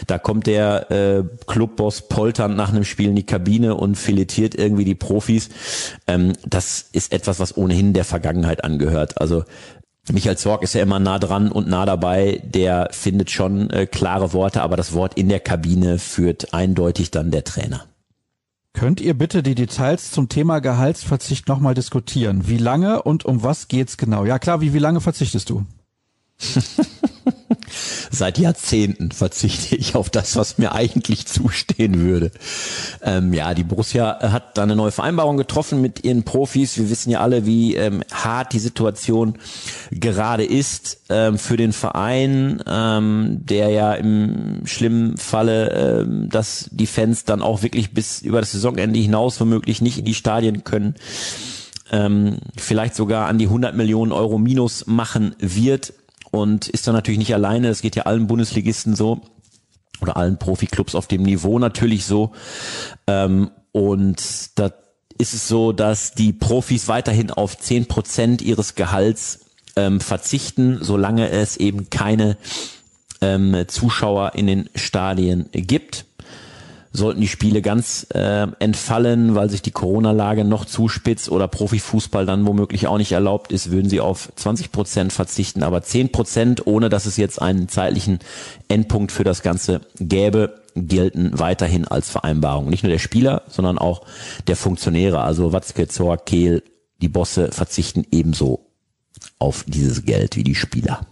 da 0.08 0.18
kommt 0.18 0.46
der 0.46 0.92
äh, 0.92 1.24
Clubboss 1.48 2.10
polternd 2.10 2.58
nach 2.58 2.74
einem 2.74 2.84
Spiel 2.84 3.12
in 3.12 3.16
die 3.16 3.26
Kabine 3.26 3.76
und 3.76 3.96
filetiert 3.96 4.56
irgendwie 4.56 4.84
die 4.84 4.96
Profis. 4.96 5.48
Ähm, 6.06 6.34
das 6.46 6.90
ist 6.92 7.14
etwas, 7.14 7.40
was 7.40 7.56
ohnehin 7.56 7.94
der 7.94 8.04
Vergangenheit 8.04 8.66
angehört. 8.66 9.22
Also 9.22 9.46
Michael 10.10 10.38
Zorg 10.38 10.64
ist 10.64 10.74
ja 10.74 10.82
immer 10.82 11.00
nah 11.00 11.20
dran 11.20 11.52
und 11.52 11.68
nah 11.68 11.86
dabei. 11.86 12.42
Der 12.44 12.90
findet 12.92 13.30
schon 13.30 13.70
äh, 13.70 13.86
klare 13.86 14.34
Worte, 14.34 14.62
aber 14.62 14.76
das 14.76 14.94
Wort 14.94 15.16
in 15.16 15.30
der 15.30 15.40
Kabine 15.40 16.00
führt 16.00 16.54
eindeutig 16.54 17.12
dann 17.12 17.32
der 17.32 17.44
Trainer. 17.44 17.86
Könnt 18.74 19.02
ihr 19.02 19.14
bitte 19.14 19.44
die 19.44 19.54
Details 19.54 20.12
zum 20.12 20.30
Thema 20.30 20.60
Gehaltsverzicht 20.60 21.48
nochmal 21.48 21.74
diskutieren? 21.74 22.48
Wie 22.48 22.58
lange 22.58 23.04
und 23.04 23.26
um 23.26 23.44
was 23.44 23.68
geht's 23.68 23.98
genau? 23.98 24.26
Ja 24.26 24.40
klar, 24.40 24.62
wie, 24.62 24.74
wie 24.74 24.80
lange 24.80 25.02
verzichtest 25.02 25.50
du? 25.50 25.66
Seit 28.14 28.38
Jahrzehnten 28.38 29.12
verzichte 29.12 29.76
ich 29.76 29.96
auf 29.96 30.10
das, 30.10 30.36
was 30.36 30.58
mir 30.58 30.74
eigentlich 30.74 31.26
zustehen 31.28 32.02
würde. 32.02 32.32
Ähm, 33.02 33.34
ja, 33.34 33.54
die 33.54 33.64
Borussia 33.64 34.20
hat 34.32 34.58
da 34.58 34.64
eine 34.64 34.76
neue 34.76 34.92
Vereinbarung 34.92 35.38
getroffen 35.38 35.82
mit 35.82 36.04
ihren 36.04 36.24
Profis. 36.24 36.78
Wir 36.78 36.90
wissen 36.90 37.10
ja 37.10 37.22
alle, 37.22 37.46
wie 37.46 37.76
ähm, 37.76 38.04
hart 38.12 38.52
die 38.52 38.60
Situation 38.60 39.36
gerade 39.92 40.44
ist 40.44 41.02
ähm, 41.10 41.38
für 41.38 41.56
den 41.56 41.72
Verein, 41.72 42.62
ähm, 42.68 43.40
der 43.46 43.70
ja 43.70 43.94
im 43.94 44.66
schlimmen 44.66 45.16
Falle, 45.16 46.02
ähm, 46.02 46.30
dass 46.30 46.70
die 46.72 46.88
Fans 46.88 47.24
dann 47.24 47.42
auch 47.42 47.64
wirklich 47.64 47.94
bis 47.94 48.22
über 48.22 48.42
das 48.42 48.52
Saisonende 48.52 49.00
hinaus 49.00 49.40
womöglich 49.40 49.82
nicht 49.82 50.00
in 50.00 50.06
die 50.06 50.14
Stadien 50.14 50.66
können 50.66 50.96
ähm, 51.92 52.38
vielleicht 52.58 52.96
sogar 52.96 53.28
an 53.28 53.38
die 53.38 53.46
100 53.46 53.76
Millionen 53.76 54.12
Euro 54.12 54.38
Minus 54.38 54.88
machen 54.88 55.36
wird 55.40 55.94
und 56.32 56.68
ist 56.68 56.88
dann 56.88 56.96
natürlich 56.96 57.20
nicht 57.20 57.34
alleine. 57.34 57.70
Es 57.70 57.82
geht 57.82 57.96
ja 57.96 58.04
allen 58.04 58.28
Bundesligisten 58.28 58.96
so 58.96 59.22
oder 60.02 60.18
allen 60.18 60.40
Profiklubs 60.40 60.96
auf 60.96 61.08
dem 61.08 61.24
Niveau 61.24 61.60
natürlich 61.60 62.06
so. 62.06 62.32
Ähm, 63.08 63.52
und 63.72 64.60
da 64.60 64.72
ist 65.18 65.34
es 65.34 65.48
so, 65.48 65.72
dass 65.72 66.14
die 66.14 66.34
Profis 66.34 66.88
weiterhin 66.88 67.30
auf 67.30 67.58
zehn 67.58 67.88
Prozent 67.88 68.42
ihres 68.42 68.76
Gehalts 68.76 69.42
ähm, 69.76 70.00
verzichten, 70.00 70.80
solange 70.82 71.30
es 71.30 71.58
eben 71.58 71.90
keine 71.90 72.38
ähm, 73.22 73.66
Zuschauer 73.68 74.34
in 74.36 74.48
den 74.48 74.70
Stadien 74.76 75.50
gibt 75.52 76.06
sollten 76.94 77.22
die 77.22 77.28
Spiele 77.28 77.62
ganz 77.62 78.06
äh, 78.14 78.48
entfallen, 78.60 79.34
weil 79.34 79.50
sich 79.50 79.62
die 79.62 79.72
Corona-Lage 79.72 80.44
noch 80.44 80.66
zuspitzt 80.66 81.30
oder 81.30 81.48
Profifußball 81.48 82.26
dann 82.26 82.46
womöglich 82.46 82.88
auch 82.88 82.98
nicht 82.98 83.14
erlaubt 83.14 83.52
ist, 83.52 83.72
würden 83.72 83.90
sie 83.90 84.02
auf 84.02 84.32
20 84.36 84.72
Prozent 84.72 85.14
verzichten. 85.14 85.64
Aber 85.64 85.82
10 85.82 86.12
Prozent, 86.12 86.68
ohne 86.68 86.90
dass 86.90 87.06
es 87.06 87.18
jetzt 87.18 87.42
einen 87.42 87.70
zeitlichen 87.70 88.20
Endpunkt 88.68 89.12
für 89.12 89.24
das 89.24 89.42
Ganze 89.42 89.82
gäbe, 90.00 90.62
gelten 90.76 91.38
weiterhin 91.40 91.88
als 91.88 92.10
Vereinbarung. 92.10 92.70
Nicht 92.70 92.84
nur 92.84 92.92
der 92.92 93.00
Spieler, 93.00 93.44
sondern 93.48 93.78
auch 93.78 94.02
der 94.48 94.56
Funktionäre. 94.56 95.22
Also 95.22 95.54
Watzke, 95.54 95.88
Zor, 95.88 96.18
Kehl, 96.18 96.64
die 97.02 97.10
Bosse 97.10 97.52
verzichten 97.52 98.06
ebenso 98.12 98.68
auf 99.40 99.64
dieses 99.68 100.04
Geld 100.06 100.36
wie 100.36 100.44
die 100.44 100.56
Spieler 100.56 101.06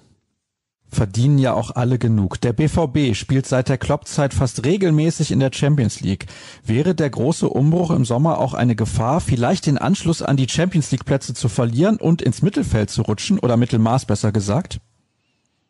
verdienen 0.89 1.37
ja 1.37 1.53
auch 1.53 1.71
alle 1.71 1.99
genug. 1.99 2.41
Der 2.41 2.53
BVB 2.53 3.15
spielt 3.15 3.45
seit 3.45 3.69
der 3.69 3.77
Kloppzeit 3.77 4.33
fast 4.33 4.65
regelmäßig 4.65 5.31
in 5.31 5.39
der 5.39 5.51
Champions 5.53 6.01
League. 6.01 6.25
Wäre 6.65 6.95
der 6.95 7.09
große 7.09 7.47
Umbruch 7.47 7.91
im 7.91 8.05
Sommer 8.05 8.39
auch 8.39 8.53
eine 8.53 8.75
Gefahr, 8.75 9.21
vielleicht 9.21 9.67
den 9.67 9.77
Anschluss 9.77 10.21
an 10.21 10.37
die 10.37 10.49
Champions 10.49 10.91
League 10.91 11.05
Plätze 11.05 11.33
zu 11.33 11.47
verlieren 11.47 11.97
und 11.97 12.21
ins 12.21 12.41
Mittelfeld 12.41 12.89
zu 12.89 13.03
rutschen 13.03 13.39
oder 13.39 13.57
Mittelmaß 13.57 14.05
besser 14.05 14.31
gesagt? 14.31 14.79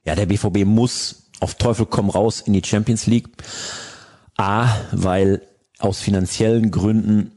Ja, 0.05 0.15
der 0.15 0.25
BVB 0.25 0.65
muss 0.65 1.29
auf 1.41 1.55
Teufel 1.55 1.85
komm 1.85 2.09
raus 2.09 2.41
in 2.41 2.53
die 2.53 2.63
Champions 2.63 3.05
League. 3.05 3.27
A, 4.37 4.69
weil 4.91 5.41
aus 5.79 5.99
finanziellen 5.99 6.71
Gründen 6.71 7.31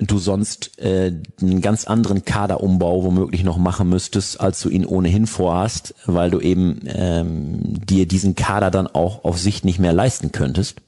du 0.00 0.18
sonst 0.18 0.78
äh, 0.78 1.12
einen 1.40 1.60
ganz 1.60 1.84
anderen 1.86 2.24
Kaderumbau 2.24 3.04
womöglich 3.04 3.44
noch 3.44 3.58
machen 3.58 3.88
müsstest, 3.88 4.40
als 4.40 4.60
du 4.60 4.68
ihn 4.68 4.84
ohnehin 4.84 5.26
vorhast, 5.26 5.94
weil 6.06 6.30
du 6.30 6.40
eben 6.40 6.80
ähm, 6.86 7.84
dir 7.84 8.06
diesen 8.06 8.34
Kader 8.34 8.70
dann 8.70 8.86
auch 8.86 9.24
auf 9.24 9.38
Sicht 9.38 9.64
nicht 9.64 9.78
mehr 9.78 9.92
leisten 9.92 10.32
könntest. 10.32 10.80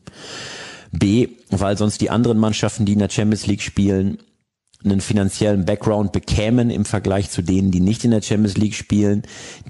B, 0.93 1.29
weil 1.51 1.77
sonst 1.77 2.01
die 2.01 2.11
anderen 2.11 2.39
Mannschaften, 2.39 2.85
die 2.85 2.95
in 2.95 2.99
der 2.99 3.11
Champions 3.11 3.47
League 3.47 3.63
spielen, 3.63 4.19
einen 4.85 5.01
finanziellen 5.01 5.65
Background 5.65 6.13
bekämen 6.13 6.71
im 6.71 6.85
Vergleich 6.85 7.31
zu 7.31 7.43
denen, 7.43 7.71
die 7.71 7.81
nicht 7.81 8.05
in 8.05 8.11
der 8.11 8.23
Champions 8.23 8.57
League 8.57 8.75
spielen. 8.75 9.23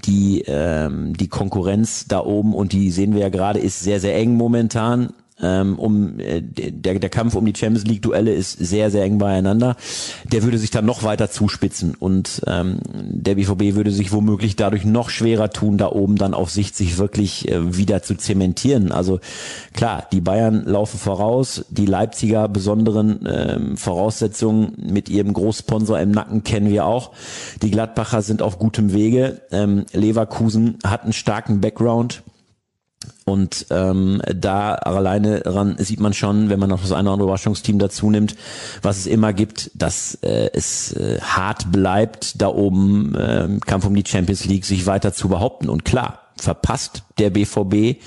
Die, 0.05 0.43
ähm, 0.47 1.15
die 1.15 1.27
Konkurrenz 1.27 2.05
da 2.07 2.19
oben, 2.19 2.53
und 2.53 2.71
die 2.71 2.91
sehen 2.91 3.13
wir 3.13 3.21
ja 3.21 3.29
gerade, 3.29 3.59
ist 3.59 3.81
sehr, 3.81 3.99
sehr 3.99 4.15
eng 4.15 4.35
momentan 4.35 5.13
ähm, 5.41 5.77
um 5.77 6.19
äh, 6.19 6.41
der, 6.41 6.99
der 6.99 7.09
Kampf 7.09 7.35
um 7.35 7.45
die 7.45 7.53
Champions 7.55 7.85
League 7.85 8.01
Duelle 8.01 8.33
ist 8.33 8.53
sehr, 8.53 8.89
sehr 8.89 9.03
eng 9.03 9.17
beieinander. 9.17 9.75
Der 10.31 10.43
würde 10.43 10.57
sich 10.57 10.71
dann 10.71 10.85
noch 10.85 11.03
weiter 11.03 11.29
zuspitzen 11.29 11.95
und 11.95 12.41
ähm, 12.47 12.79
der 12.93 13.35
BVB 13.35 13.75
würde 13.75 13.91
sich 13.91 14.11
womöglich 14.11 14.55
dadurch 14.55 14.85
noch 14.85 15.09
schwerer 15.09 15.49
tun, 15.49 15.77
da 15.77 15.91
oben 15.91 16.15
dann 16.15 16.33
auf 16.33 16.49
Sicht 16.49 16.75
sich 16.75 16.97
wirklich 16.97 17.49
äh, 17.49 17.77
wieder 17.77 18.01
zu 18.01 18.15
zementieren. 18.15 18.91
Also 18.91 19.19
klar, 19.73 20.07
die 20.11 20.21
Bayern 20.21 20.65
laufen 20.65 20.97
voraus, 20.97 21.65
die 21.69 21.85
Leipziger 21.85 22.47
besonderen 22.47 23.27
ähm, 23.27 23.77
Voraussetzungen 23.77 24.73
mit 24.77 25.09
ihrem 25.09 25.33
Großsponsor 25.33 25.99
im 25.99 26.11
Nacken 26.11 26.43
kennen 26.43 26.69
wir 26.69 26.85
auch. 26.85 27.11
Die 27.61 27.71
Gladbacher 27.71 28.21
sind 28.21 28.41
auf 28.41 28.57
gutem 28.57 28.93
Wege. 28.93 29.41
Ähm, 29.51 29.85
Leverkusen 29.93 30.79
hat 30.83 31.03
einen 31.03 31.13
starken 31.13 31.61
Background. 31.61 32.23
Und 33.27 33.65
ähm, 33.71 34.21
da 34.33 34.75
alleine 34.75 35.41
ran 35.45 35.75
sieht 35.79 35.99
man 35.99 36.13
schon, 36.13 36.47
wenn 36.49 36.61
man 36.61 36.69
noch 36.69 36.81
das 36.81 36.93
eine 36.93 37.09
oder 37.09 37.11
andere 37.11 37.27
Überraschungsteam 37.27 37.77
dazu 37.77 38.09
nimmt, 38.09 38.37
was 38.81 38.99
es 38.99 39.05
immer 39.05 39.33
gibt, 39.33 39.69
dass 39.73 40.15
äh, 40.21 40.49
es 40.53 40.93
äh, 40.93 41.19
hart 41.19 41.69
bleibt, 41.69 42.41
da 42.41 42.47
oben 42.47 43.15
äh, 43.15 43.43
im 43.43 43.59
Kampf 43.59 43.85
um 43.85 43.93
die 43.93 44.05
Champions 44.07 44.45
League 44.45 44.63
sich 44.63 44.85
weiter 44.85 45.11
zu 45.11 45.27
behaupten. 45.27 45.67
Und 45.67 45.83
klar, 45.83 46.19
verpasst 46.37 47.03
der 47.19 47.29
BVB 47.29 48.01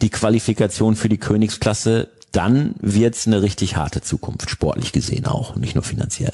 die 0.00 0.10
Qualifikation 0.10 0.96
für 0.96 1.10
die 1.10 1.18
Königsklasse, 1.18 2.08
dann 2.32 2.74
wird's 2.80 3.26
eine 3.26 3.42
richtig 3.42 3.76
harte 3.76 4.00
Zukunft, 4.00 4.48
sportlich 4.48 4.92
gesehen 4.92 5.26
auch, 5.26 5.54
nicht 5.54 5.74
nur 5.74 5.84
finanziell. 5.84 6.32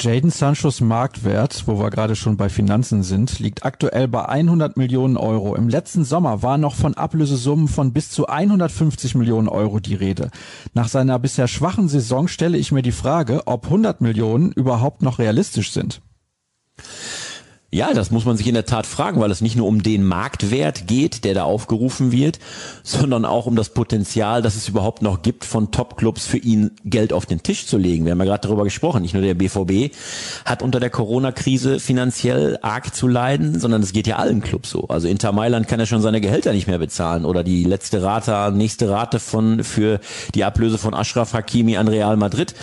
Jaden 0.00 0.30
Sanchos 0.30 0.80
Marktwert, 0.80 1.64
wo 1.66 1.80
wir 1.80 1.90
gerade 1.90 2.14
schon 2.14 2.36
bei 2.36 2.48
Finanzen 2.48 3.02
sind, 3.02 3.40
liegt 3.40 3.64
aktuell 3.64 4.06
bei 4.06 4.26
100 4.26 4.76
Millionen 4.76 5.16
Euro. 5.16 5.56
Im 5.56 5.68
letzten 5.68 6.04
Sommer 6.04 6.40
war 6.40 6.56
noch 6.56 6.76
von 6.76 6.94
Ablösesummen 6.94 7.66
von 7.66 7.92
bis 7.92 8.08
zu 8.10 8.28
150 8.28 9.16
Millionen 9.16 9.48
Euro 9.48 9.80
die 9.80 9.96
Rede. 9.96 10.30
Nach 10.72 10.86
seiner 10.86 11.18
bisher 11.18 11.48
schwachen 11.48 11.88
Saison 11.88 12.28
stelle 12.28 12.58
ich 12.58 12.70
mir 12.70 12.82
die 12.82 12.92
Frage, 12.92 13.42
ob 13.46 13.64
100 13.64 14.00
Millionen 14.00 14.52
überhaupt 14.52 15.02
noch 15.02 15.18
realistisch 15.18 15.72
sind. 15.72 16.00
Ja, 17.70 17.92
das 17.92 18.10
muss 18.10 18.24
man 18.24 18.38
sich 18.38 18.46
in 18.46 18.54
der 18.54 18.64
Tat 18.64 18.86
fragen, 18.86 19.20
weil 19.20 19.30
es 19.30 19.42
nicht 19.42 19.54
nur 19.54 19.66
um 19.66 19.82
den 19.82 20.02
Marktwert 20.02 20.86
geht, 20.86 21.24
der 21.24 21.34
da 21.34 21.42
aufgerufen 21.42 22.12
wird, 22.12 22.38
sondern 22.82 23.26
auch 23.26 23.44
um 23.44 23.56
das 23.56 23.74
Potenzial, 23.74 24.40
das 24.40 24.56
es 24.56 24.70
überhaupt 24.70 25.02
noch 25.02 25.20
gibt, 25.20 25.44
von 25.44 25.70
Topclubs 25.70 26.26
für 26.26 26.38
ihn 26.38 26.70
Geld 26.86 27.12
auf 27.12 27.26
den 27.26 27.42
Tisch 27.42 27.66
zu 27.66 27.76
legen. 27.76 28.06
Wir 28.06 28.12
haben 28.12 28.20
ja 28.20 28.24
gerade 28.24 28.48
darüber 28.48 28.64
gesprochen. 28.64 29.02
Nicht 29.02 29.12
nur 29.12 29.22
der 29.22 29.34
BVB 29.34 29.94
hat 30.46 30.62
unter 30.62 30.80
der 30.80 30.88
Corona-Krise 30.88 31.78
finanziell 31.78 32.58
arg 32.62 32.94
zu 32.94 33.06
leiden, 33.06 33.60
sondern 33.60 33.82
es 33.82 33.92
geht 33.92 34.06
ja 34.06 34.16
allen 34.16 34.40
Clubs 34.40 34.70
so. 34.70 34.88
Also 34.88 35.06
Inter 35.06 35.32
Mailand 35.32 35.68
kann 35.68 35.78
ja 35.78 35.84
schon 35.84 36.00
seine 36.00 36.22
Gehälter 36.22 36.54
nicht 36.54 36.68
mehr 36.68 36.78
bezahlen 36.78 37.26
oder 37.26 37.44
die 37.44 37.64
letzte 37.64 38.02
Rate, 38.02 38.50
nächste 38.50 38.88
Rate 38.88 39.20
von 39.20 39.62
für 39.62 40.00
die 40.34 40.44
Ablöse 40.44 40.78
von 40.78 40.94
Ashraf 40.94 41.34
Hakimi 41.34 41.76
an 41.76 41.88
Real 41.88 42.16
Madrid. 42.16 42.54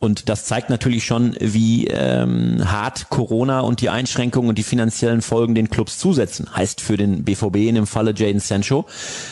Und 0.00 0.28
das 0.28 0.44
zeigt 0.44 0.70
natürlich 0.70 1.04
schon, 1.04 1.34
wie 1.40 1.88
ähm, 1.88 2.62
hart 2.64 3.08
Corona 3.08 3.60
und 3.60 3.80
die 3.80 3.88
Einschränkungen 3.88 4.48
und 4.48 4.58
die 4.58 4.62
finanziellen 4.62 5.22
Folgen 5.22 5.56
den 5.56 5.70
Clubs 5.70 5.98
zusetzen. 5.98 6.54
Heißt 6.54 6.80
für 6.80 6.96
den 6.96 7.24
BVB 7.24 7.56
in 7.56 7.74
dem 7.74 7.86
Falle 7.86 8.14
Jaden 8.14 8.40
Sancho, 8.40 8.86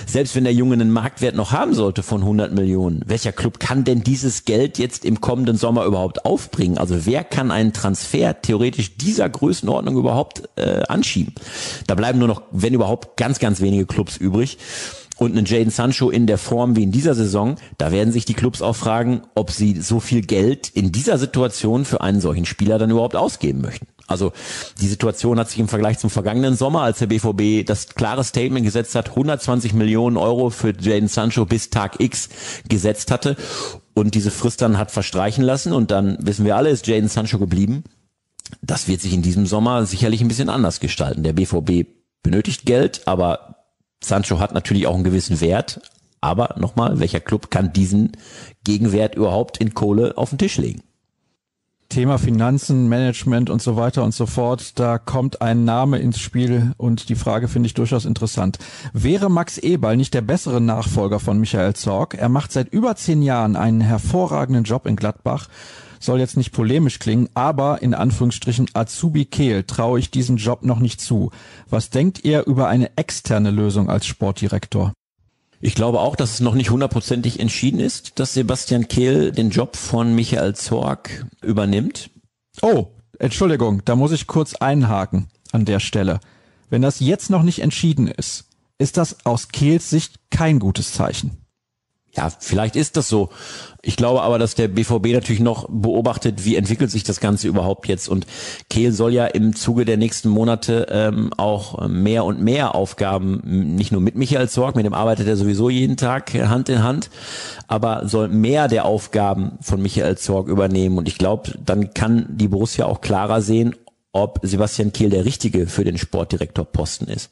selbst 0.07 0.35
wenn 0.35 0.45
der 0.45 0.53
Junge 0.53 0.75
einen 0.75 0.91
Marktwert 0.91 1.37
noch 1.37 1.53
haben 1.53 1.75
sollte 1.75 2.03
von 2.03 2.23
100 2.23 2.53
Millionen, 2.53 3.03
welcher 3.07 3.33
Club 3.33 3.61
kann 3.61 3.85
denn 3.85 4.03
dieses 4.03 4.45
Geld 4.45 4.79
jetzt 4.79 5.05
im 5.05 5.21
kommenden 5.21 5.57
Sommer 5.57 5.85
überhaupt 5.85 6.25
aufbringen? 6.25 6.79
Also 6.79 7.07
wer 7.07 7.23
kann 7.23 7.53
einen 7.53 7.73
Transfer 7.73 8.41
theoretisch 8.43 8.97
dieser 8.97 9.29
Größenordnung 9.29 9.97
überhaupt 9.97 10.49
äh, 10.57 10.83
anschieben? 10.89 11.35
Da 11.87 11.95
bleiben 11.95 12.19
nur 12.19 12.29
noch, 12.29 12.43
wenn 12.51 12.75
überhaupt, 12.75 13.17
ganz, 13.17 13.39
ganz 13.39 13.61
wenige 13.61 13.87
Clubs 13.87 14.17
übrig. 14.17 14.59
Und 15.19 15.33
einen 15.33 15.47
Jaden 15.47 15.71
Sancho 15.71 16.11
in 16.11 16.27
der 16.27 16.39
Form 16.39 16.77
wie 16.77 16.83
in 16.83 16.93
dieser 16.93 17.15
Saison, 17.15 17.57
da 17.79 17.91
werden 17.91 18.13
sich 18.13 18.25
die 18.25 18.35
Clubs 18.35 18.63
auch 18.63 18.77
fragen, 18.77 19.23
ob 19.35 19.51
sie 19.51 19.81
so 19.81 20.01
viel 20.01 20.21
Geld 20.23 20.69
in 20.69 20.93
dieser 20.93 21.19
Situation 21.19 21.85
für 21.85 22.01
einen 22.01 22.21
solchen 22.21 22.45
Spieler 22.45 22.79
dann 22.79 22.91
überhaupt 22.91 23.17
ausgeben 23.17 23.61
möchten. 23.61 23.87
Also 24.07 24.33
die 24.81 24.87
Situation 24.87 25.39
hat 25.39 25.49
sich 25.49 25.59
im 25.59 25.69
Vergleich 25.69 25.99
zum 25.99 26.11
vergangenen 26.11 26.55
Sommer, 26.55 26.83
als 26.83 26.99
der 27.01 27.07
BVB 27.07 27.67
das 27.67 27.89
klare 27.89 28.23
Statement 28.23 28.65
gesetzt 28.65 28.95
hat, 28.95 29.11
120 29.11 29.75
Millionen 29.75 30.17
Euro 30.17 30.51
für 30.51 30.73
Jaden 30.79 31.09
Sancho 31.09 31.45
bis 31.45 31.71
Tag 31.71 31.99
X 31.99 32.29
gesetzt 32.69 33.11
hatte 33.11 33.37
und 33.95 34.15
diese 34.15 34.31
Frist 34.31 34.63
dann 34.63 34.79
hat 34.79 34.91
verstreichen 34.91 35.43
lassen 35.43 35.73
und 35.73 35.91
dann 35.91 36.19
wissen 36.21 36.45
wir 36.45 36.57
alle, 36.57 36.71
ist 36.71 36.87
Jaden 36.87 37.09
Sancho 37.09 37.39
geblieben. 37.39 37.83
Das 38.63 38.87
wird 38.87 39.01
sich 39.01 39.13
in 39.13 39.23
diesem 39.23 39.47
Sommer 39.47 39.87
sicherlich 39.87 40.21
ein 40.21 40.29
bisschen 40.29 40.51
anders 40.51 40.79
gestalten. 40.79 41.25
Der 41.25 41.33
BVB 41.33 41.89
benötigt 42.23 42.65
Geld, 42.65 43.03
aber 43.07 43.56
Sancho 44.03 44.39
hat 44.39 44.53
natürlich 44.55 44.87
auch 44.87 44.95
einen 44.95 45.05
gewissen 45.05 45.41
Wert, 45.41 45.81
aber 46.21 46.55
nochmal, 46.59 46.99
welcher 47.01 47.21
Club 47.21 47.51
kann 47.51 47.73
diesen 47.73 48.13
Gegenwert 48.65 49.15
überhaupt 49.15 49.59
in 49.59 49.75
Kohle 49.75 50.17
auf 50.17 50.31
den 50.31 50.39
Tisch 50.39 50.59
legen? 50.59 50.83
Thema 51.89 52.19
Finanzen, 52.19 52.89
Management 52.89 53.49
und 53.49 53.63
so 53.63 53.77
weiter 53.77 54.03
und 54.03 54.13
so 54.13 54.27
fort, 54.27 54.79
da 54.79 54.99
kommt 54.99 55.41
ein 55.41 55.65
Name 55.65 55.99
ins 55.99 56.19
Spiel 56.19 56.73
und 56.79 57.09
die 57.09 57.15
Frage 57.15 57.47
finde 57.47 57.69
ich 57.69 57.75
durchaus 57.75 58.05
interessant. 58.05 58.59
Wäre 58.93 59.31
Max 59.31 59.57
Eberl 59.59 59.97
nicht 59.97 60.13
der 60.13 60.21
bessere 60.21 60.61
Nachfolger 60.61 61.21
von 61.21 61.39
Michael 61.39 61.75
Zorg? 61.75 62.15
Er 62.15 62.29
macht 62.29 62.51
seit 62.51 62.73
über 62.73 62.97
zehn 62.97 63.23
Jahren 63.23 63.55
einen 63.55 63.81
hervorragenden 63.81 64.65
Job 64.65 64.87
in 64.87 64.97
Gladbach 64.97 65.49
soll 66.01 66.19
jetzt 66.19 66.37
nicht 66.37 66.53
polemisch 66.53 66.99
klingen, 66.99 67.29
aber 67.35 67.83
in 67.83 67.95
Anführungsstrichen 67.95 68.69
Azubi 68.75 69.25
Kehl 69.25 69.65
traue 69.65 69.99
ich 69.99 70.11
diesen 70.11 70.37
Job 70.37 70.65
noch 70.65 70.79
nicht 70.79 71.01
zu. 71.01 71.31
Was 71.69 71.91
denkt 71.91 72.25
ihr 72.25 72.47
über 72.47 72.69
eine 72.69 72.97
externe 72.97 73.51
Lösung 73.51 73.91
als 73.91 74.07
Sportdirektor? 74.07 74.93
Ich 75.61 75.75
glaube 75.75 76.01
auch, 76.01 76.17
dass 76.17 76.35
es 76.35 76.41
noch 76.41 76.55
nicht 76.55 76.71
hundertprozentig 76.71 77.41
entschieden 77.41 77.81
ist, 77.81 78.19
dass 78.19 78.35
Sebastian 78.35 78.89
Kehl 78.89 79.33
den 79.33 79.51
Job 79.51 79.77
von 79.77 80.15
Michael 80.15 80.55
Zorg 80.55 81.27
übernimmt. 81.43 82.11
Oh, 82.61 82.89
Entschuldigung, 83.19 83.83
da 83.85 83.97
muss 83.97 84.13
ich 84.13 84.27
kurz 84.27 84.55
einhaken 84.55 85.29
an 85.53 85.65
der 85.65 85.81
Stelle. 85.81 86.21
Wenn 86.69 86.83
das 86.83 87.01
jetzt 87.01 87.31
noch 87.31 87.43
nicht 87.43 87.61
entschieden 87.61 88.09
ist, 88.09 88.49
ist 88.79 88.97
das 88.97 89.25
aus 89.25 89.49
Kehls 89.49 89.89
Sicht 89.89 90.17
kein 90.31 90.59
gutes 90.59 90.93
Zeichen. 90.93 91.46
Ja, 92.17 92.31
vielleicht 92.39 92.77
ist 92.77 92.97
das 92.97 93.09
so. 93.09 93.29
Ich 93.83 93.97
glaube 93.97 94.23
aber, 94.23 94.39
dass 94.39 94.55
der 94.55 94.69
BVB 94.69 95.13
natürlich 95.13 95.41
noch 95.41 95.69
beobachtet, 95.69 96.45
wie 96.45 96.57
entwickelt 96.57 96.91
sich 96.91 97.05
das 97.05 97.21
Ganze 97.21 97.47
überhaupt 97.47 97.87
jetzt. 97.89 98.09
Und 98.09 98.27
Kehl 98.71 98.93
soll 98.93 99.13
ja 99.13 99.27
im 99.27 99.55
Zuge 99.55 99.85
der 99.85 99.99
nächsten 99.99 100.31
Monate 100.31 100.87
ähm, 100.91 101.31
auch 101.37 101.87
mehr 101.87 102.25
und 102.25 102.41
mehr 102.41 102.75
Aufgaben, 102.75 103.43
nicht 103.77 103.93
nur 103.93 104.01
mit 104.01 104.17
Michael 104.17 104.49
Zorg, 104.49 104.77
mit 104.77 104.87
dem 104.87 104.95
arbeitet 104.95 105.29
er 105.29 105.37
sowieso 105.37 105.69
jeden 105.69 105.97
Tag 105.97 106.33
Hand 106.35 106.69
in 106.69 106.83
Hand, 106.83 107.11
aber 107.69 108.09
soll 108.09 108.29
mehr 108.29 108.67
der 108.67 108.87
Aufgaben 108.87 109.59
von 109.61 109.83
Michael 109.83 110.17
Zorg 110.17 110.49
übernehmen. 110.49 110.99
Und 110.99 111.07
ich 111.07 111.19
glaube, 111.19 111.53
dann 111.65 111.93
kann 111.93 112.27
die 112.31 112.49
Borussia 112.49 112.87
auch 112.87 113.03
klarer 113.03 113.43
sehen, 113.43 113.77
ob 114.11 114.41
Sebastian 114.43 114.93
Kehl 114.93 115.11
der 115.11 115.27
Richtige 115.27 115.67
für 115.67 115.85
den 115.85 115.99
Sportdirektorposten 115.99 117.09
ist. 117.09 117.31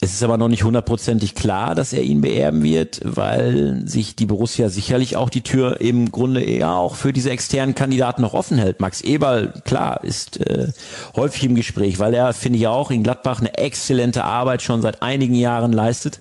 Es 0.00 0.12
ist 0.12 0.22
aber 0.22 0.36
noch 0.36 0.48
nicht 0.48 0.64
hundertprozentig 0.64 1.34
klar, 1.34 1.74
dass 1.74 1.92
er 1.92 2.02
ihn 2.02 2.20
beerben 2.20 2.62
wird, 2.62 3.00
weil 3.04 3.82
sich 3.86 4.16
die 4.16 4.26
Borussia 4.26 4.68
sicherlich 4.68 5.16
auch 5.16 5.30
die 5.30 5.42
Tür 5.42 5.80
im 5.80 6.10
Grunde 6.10 6.42
eher 6.42 6.72
auch 6.72 6.96
für 6.96 7.12
diese 7.12 7.30
externen 7.30 7.74
Kandidaten 7.74 8.20
noch 8.20 8.34
offen 8.34 8.58
hält. 8.58 8.80
Max 8.80 9.00
Eberl, 9.00 9.54
klar, 9.64 10.02
ist 10.02 10.40
äh, 10.40 10.72
häufig 11.16 11.44
im 11.44 11.54
Gespräch, 11.54 12.00
weil 12.00 12.12
er, 12.12 12.34
finde 12.34 12.58
ich 12.58 12.66
auch, 12.66 12.90
in 12.90 13.02
Gladbach 13.02 13.40
eine 13.40 13.56
exzellente 13.56 14.24
Arbeit 14.24 14.62
schon 14.62 14.82
seit 14.82 15.00
einigen 15.00 15.34
Jahren 15.34 15.72
leistet 15.72 16.20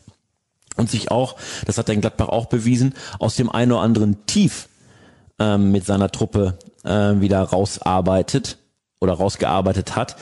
und 0.77 0.89
sich 0.89 1.11
auch, 1.11 1.35
das 1.65 1.77
hat 1.77 1.89
er 1.89 1.95
in 1.95 2.01
Gladbach 2.01 2.29
auch 2.29 2.45
bewiesen, 2.45 2.93
aus 3.19 3.35
dem 3.35 3.49
einen 3.49 3.71
oder 3.71 3.81
anderen 3.81 4.25
Tief 4.27 4.69
ähm, 5.39 5.71
mit 5.71 5.85
seiner 5.85 6.11
Truppe 6.11 6.57
äh, 6.85 7.19
wieder 7.19 7.41
rausarbeitet 7.41 8.59
oder 9.03 9.13
rausgearbeitet 9.13 9.95
hat. 9.95 10.15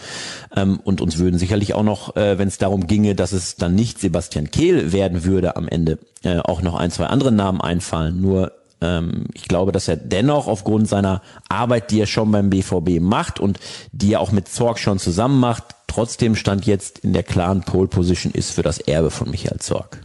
Ähm, 0.55 0.79
und 0.83 0.99
uns 0.99 1.17
würden 1.17 1.39
sicherlich 1.39 1.73
auch 1.73 1.83
noch, 1.83 2.15
äh, 2.15 2.37
wenn 2.37 2.47
es 2.47 2.57
darum 2.57 2.87
ginge, 2.87 3.15
dass 3.15 3.31
es 3.31 3.55
dann 3.55 3.75
nicht 3.75 3.99
Sebastian 3.99 4.51
Kehl 4.51 4.91
werden 4.91 5.23
würde 5.23 5.55
am 5.55 5.67
Ende, 5.67 5.99
äh, 6.23 6.39
auch 6.39 6.61
noch 6.61 6.75
ein, 6.75 6.91
zwei 6.91 7.05
andere 7.05 7.31
Namen 7.31 7.61
einfallen. 7.61 8.19
Nur 8.19 8.51
ähm, 8.81 9.25
ich 9.33 9.47
glaube, 9.47 9.71
dass 9.71 9.87
er 9.87 9.95
dennoch 9.95 10.47
aufgrund 10.47 10.89
seiner 10.89 11.21
Arbeit, 11.47 11.91
die 11.91 12.01
er 12.01 12.07
schon 12.07 12.31
beim 12.31 12.49
BVB 12.49 12.99
macht 12.99 13.39
und 13.39 13.59
die 13.91 14.13
er 14.13 14.19
auch 14.19 14.31
mit 14.31 14.49
Zorg 14.49 14.79
schon 14.79 14.99
zusammen 14.99 15.39
macht, 15.39 15.63
trotzdem 15.87 16.35
stand 16.35 16.65
jetzt 16.65 16.99
in 16.99 17.13
der 17.13 17.23
klaren 17.23 17.61
Pole 17.61 17.87
Position 17.87 18.33
ist 18.33 18.51
für 18.51 18.63
das 18.63 18.79
Erbe 18.79 19.11
von 19.11 19.29
Michael 19.29 19.59
Zorg. 19.59 20.01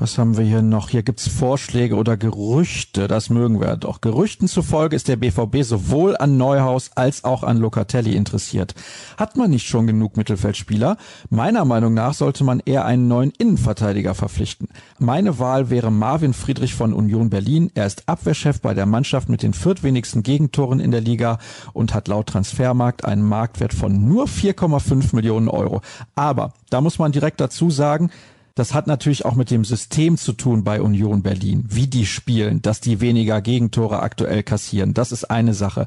Was 0.00 0.16
haben 0.16 0.38
wir 0.38 0.46
hier 0.46 0.62
noch? 0.62 0.88
Hier 0.88 1.02
gibt's 1.02 1.28
Vorschläge 1.28 1.94
oder 1.94 2.16
Gerüchte. 2.16 3.06
Das 3.06 3.28
mögen 3.28 3.60
wir 3.60 3.76
doch. 3.76 4.00
Gerüchten 4.00 4.48
zufolge 4.48 4.96
ist 4.96 5.08
der 5.08 5.16
BVB 5.16 5.62
sowohl 5.62 6.16
an 6.16 6.38
Neuhaus 6.38 6.92
als 6.94 7.24
auch 7.24 7.42
an 7.42 7.58
Locatelli 7.58 8.16
interessiert. 8.16 8.74
Hat 9.18 9.36
man 9.36 9.50
nicht 9.50 9.66
schon 9.66 9.86
genug 9.86 10.16
Mittelfeldspieler? 10.16 10.96
Meiner 11.28 11.66
Meinung 11.66 11.92
nach 11.92 12.14
sollte 12.14 12.44
man 12.44 12.62
eher 12.64 12.86
einen 12.86 13.08
neuen 13.08 13.30
Innenverteidiger 13.36 14.14
verpflichten. 14.14 14.68
Meine 14.98 15.38
Wahl 15.38 15.68
wäre 15.68 15.90
Marvin 15.90 16.32
Friedrich 16.32 16.74
von 16.74 16.94
Union 16.94 17.28
Berlin. 17.28 17.70
Er 17.74 17.84
ist 17.84 18.08
Abwehrchef 18.08 18.62
bei 18.62 18.72
der 18.72 18.86
Mannschaft 18.86 19.28
mit 19.28 19.42
den 19.42 19.52
viertwenigsten 19.52 20.22
Gegentoren 20.22 20.80
in 20.80 20.92
der 20.92 21.02
Liga 21.02 21.38
und 21.74 21.92
hat 21.92 22.08
laut 22.08 22.28
Transfermarkt 22.28 23.04
einen 23.04 23.22
Marktwert 23.22 23.74
von 23.74 24.08
nur 24.08 24.24
4,5 24.28 25.14
Millionen 25.14 25.48
Euro. 25.48 25.82
Aber 26.14 26.54
da 26.70 26.80
muss 26.80 26.98
man 26.98 27.12
direkt 27.12 27.38
dazu 27.38 27.68
sagen, 27.68 28.10
das 28.54 28.74
hat 28.74 28.86
natürlich 28.86 29.24
auch 29.24 29.34
mit 29.34 29.50
dem 29.50 29.64
System 29.64 30.16
zu 30.16 30.32
tun 30.32 30.64
bei 30.64 30.80
Union 30.80 31.22
Berlin, 31.22 31.64
wie 31.68 31.86
die 31.86 32.06
spielen, 32.06 32.62
dass 32.62 32.80
die 32.80 33.00
weniger 33.00 33.40
Gegentore 33.40 34.00
aktuell 34.00 34.42
kassieren. 34.42 34.94
Das 34.94 35.12
ist 35.12 35.24
eine 35.24 35.54
Sache. 35.54 35.86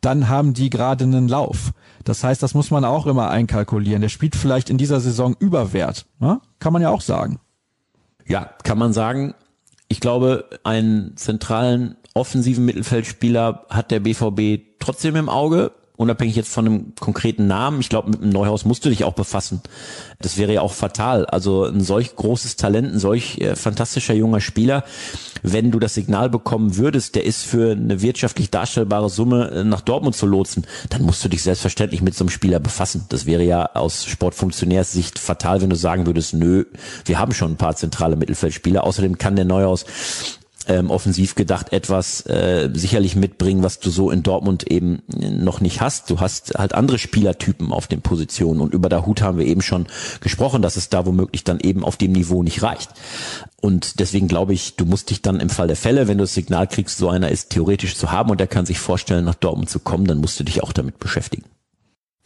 Dann 0.00 0.28
haben 0.28 0.54
die 0.54 0.70
gerade 0.70 1.04
einen 1.04 1.28
Lauf. 1.28 1.72
Das 2.04 2.22
heißt, 2.22 2.42
das 2.42 2.54
muss 2.54 2.70
man 2.70 2.84
auch 2.84 3.06
immer 3.06 3.30
einkalkulieren. 3.30 4.02
Der 4.02 4.08
spielt 4.08 4.36
vielleicht 4.36 4.70
in 4.70 4.78
dieser 4.78 5.00
Saison 5.00 5.34
Überwert. 5.38 6.06
Ne? 6.18 6.40
Kann 6.58 6.72
man 6.72 6.82
ja 6.82 6.90
auch 6.90 7.00
sagen. 7.00 7.40
Ja, 8.26 8.50
kann 8.62 8.78
man 8.78 8.92
sagen. 8.92 9.34
Ich 9.88 10.00
glaube, 10.00 10.48
einen 10.64 11.16
zentralen 11.16 11.96
offensiven 12.14 12.64
Mittelfeldspieler 12.64 13.66
hat 13.68 13.90
der 13.90 14.00
BVB 14.00 14.78
trotzdem 14.78 15.16
im 15.16 15.28
Auge 15.28 15.72
unabhängig 15.96 16.36
jetzt 16.36 16.52
von 16.52 16.66
einem 16.66 16.94
konkreten 16.98 17.46
Namen, 17.46 17.80
ich 17.80 17.88
glaube, 17.88 18.10
mit 18.10 18.22
einem 18.22 18.30
Neuhaus 18.30 18.64
musst 18.64 18.84
du 18.84 18.88
dich 18.88 19.04
auch 19.04 19.14
befassen. 19.14 19.60
Das 20.20 20.36
wäre 20.36 20.52
ja 20.52 20.60
auch 20.60 20.72
fatal. 20.72 21.26
Also 21.26 21.64
ein 21.64 21.80
solch 21.80 22.16
großes 22.16 22.56
Talent, 22.56 22.94
ein 22.94 22.98
solch 22.98 23.38
äh, 23.40 23.56
fantastischer 23.56 24.14
junger 24.14 24.40
Spieler, 24.40 24.84
wenn 25.42 25.70
du 25.70 25.78
das 25.78 25.94
Signal 25.94 26.28
bekommen 26.30 26.76
würdest, 26.76 27.14
der 27.14 27.24
ist 27.24 27.44
für 27.44 27.72
eine 27.72 28.02
wirtschaftlich 28.02 28.50
darstellbare 28.50 29.08
Summe 29.08 29.50
äh, 29.50 29.64
nach 29.64 29.80
Dortmund 29.80 30.16
zu 30.16 30.26
lotsen, 30.26 30.66
dann 30.90 31.02
musst 31.02 31.24
du 31.24 31.28
dich 31.28 31.42
selbstverständlich 31.42 32.02
mit 32.02 32.14
so 32.14 32.24
einem 32.24 32.30
Spieler 32.30 32.60
befassen. 32.60 33.04
Das 33.08 33.26
wäre 33.26 33.42
ja 33.42 33.66
aus 33.74 34.06
Sportfunktionärssicht 34.06 35.18
fatal, 35.18 35.62
wenn 35.62 35.70
du 35.70 35.76
sagen 35.76 36.06
würdest, 36.06 36.34
nö, 36.34 36.64
wir 37.04 37.18
haben 37.18 37.32
schon 37.32 37.52
ein 37.52 37.56
paar 37.56 37.76
zentrale 37.76 38.16
Mittelfeldspieler. 38.16 38.84
Außerdem 38.84 39.18
kann 39.18 39.36
der 39.36 39.44
Neuhaus 39.44 39.86
ähm, 40.68 40.90
offensiv 40.90 41.34
gedacht 41.34 41.72
etwas 41.72 42.22
äh, 42.26 42.70
sicherlich 42.72 43.16
mitbringen, 43.16 43.62
was 43.62 43.78
du 43.80 43.90
so 43.90 44.10
in 44.10 44.22
Dortmund 44.22 44.64
eben 44.70 45.02
noch 45.08 45.60
nicht 45.60 45.80
hast. 45.80 46.10
Du 46.10 46.20
hast 46.20 46.54
halt 46.56 46.74
andere 46.74 46.98
Spielertypen 46.98 47.72
auf 47.72 47.86
den 47.86 48.02
Positionen 48.02 48.60
und 48.60 48.74
über 48.74 48.88
der 48.88 49.06
Hut 49.06 49.22
haben 49.22 49.38
wir 49.38 49.46
eben 49.46 49.62
schon 49.62 49.86
gesprochen, 50.20 50.62
dass 50.62 50.76
es 50.76 50.88
da 50.88 51.06
womöglich 51.06 51.44
dann 51.44 51.60
eben 51.60 51.84
auf 51.84 51.96
dem 51.96 52.12
Niveau 52.12 52.42
nicht 52.42 52.62
reicht. 52.62 52.90
Und 53.60 54.00
deswegen 54.00 54.28
glaube 54.28 54.52
ich, 54.52 54.76
du 54.76 54.84
musst 54.84 55.10
dich 55.10 55.22
dann 55.22 55.40
im 55.40 55.50
Fall 55.50 55.66
der 55.66 55.76
Fälle, 55.76 56.08
wenn 56.08 56.18
du 56.18 56.24
das 56.24 56.34
Signal 56.34 56.66
kriegst, 56.66 56.98
so 56.98 57.08
einer 57.08 57.30
ist 57.30 57.50
theoretisch 57.50 57.96
zu 57.96 58.12
haben 58.12 58.30
und 58.30 58.40
der 58.40 58.46
kann 58.46 58.66
sich 58.66 58.78
vorstellen, 58.78 59.24
nach 59.24 59.34
Dortmund 59.34 59.70
zu 59.70 59.80
kommen, 59.80 60.06
dann 60.06 60.18
musst 60.18 60.38
du 60.38 60.44
dich 60.44 60.62
auch 60.62 60.72
damit 60.72 60.98
beschäftigen. 60.98 61.44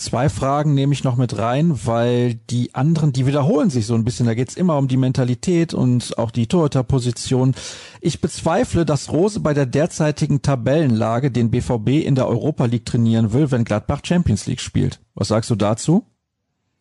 Zwei 0.00 0.30
Fragen 0.30 0.72
nehme 0.72 0.94
ich 0.94 1.04
noch 1.04 1.16
mit 1.16 1.36
rein, 1.36 1.78
weil 1.84 2.36
die 2.48 2.74
anderen, 2.74 3.12
die 3.12 3.26
wiederholen 3.26 3.68
sich 3.68 3.84
so 3.84 3.94
ein 3.94 4.02
bisschen. 4.02 4.24
Da 4.24 4.32
geht's 4.32 4.56
immer 4.56 4.78
um 4.78 4.88
die 4.88 4.96
Mentalität 4.96 5.74
und 5.74 6.16
auch 6.16 6.30
die 6.30 6.46
Torhüterposition. 6.46 7.54
Ich 8.00 8.22
bezweifle, 8.22 8.86
dass 8.86 9.12
Rose 9.12 9.40
bei 9.40 9.52
der 9.52 9.66
derzeitigen 9.66 10.40
Tabellenlage 10.40 11.30
den 11.30 11.50
BVB 11.50 12.02
in 12.02 12.14
der 12.14 12.28
Europa 12.28 12.64
League 12.64 12.86
trainieren 12.86 13.34
will, 13.34 13.50
wenn 13.50 13.64
Gladbach 13.64 14.00
Champions 14.02 14.46
League 14.46 14.62
spielt. 14.62 15.00
Was 15.14 15.28
sagst 15.28 15.50
du 15.50 15.54
dazu? 15.54 16.06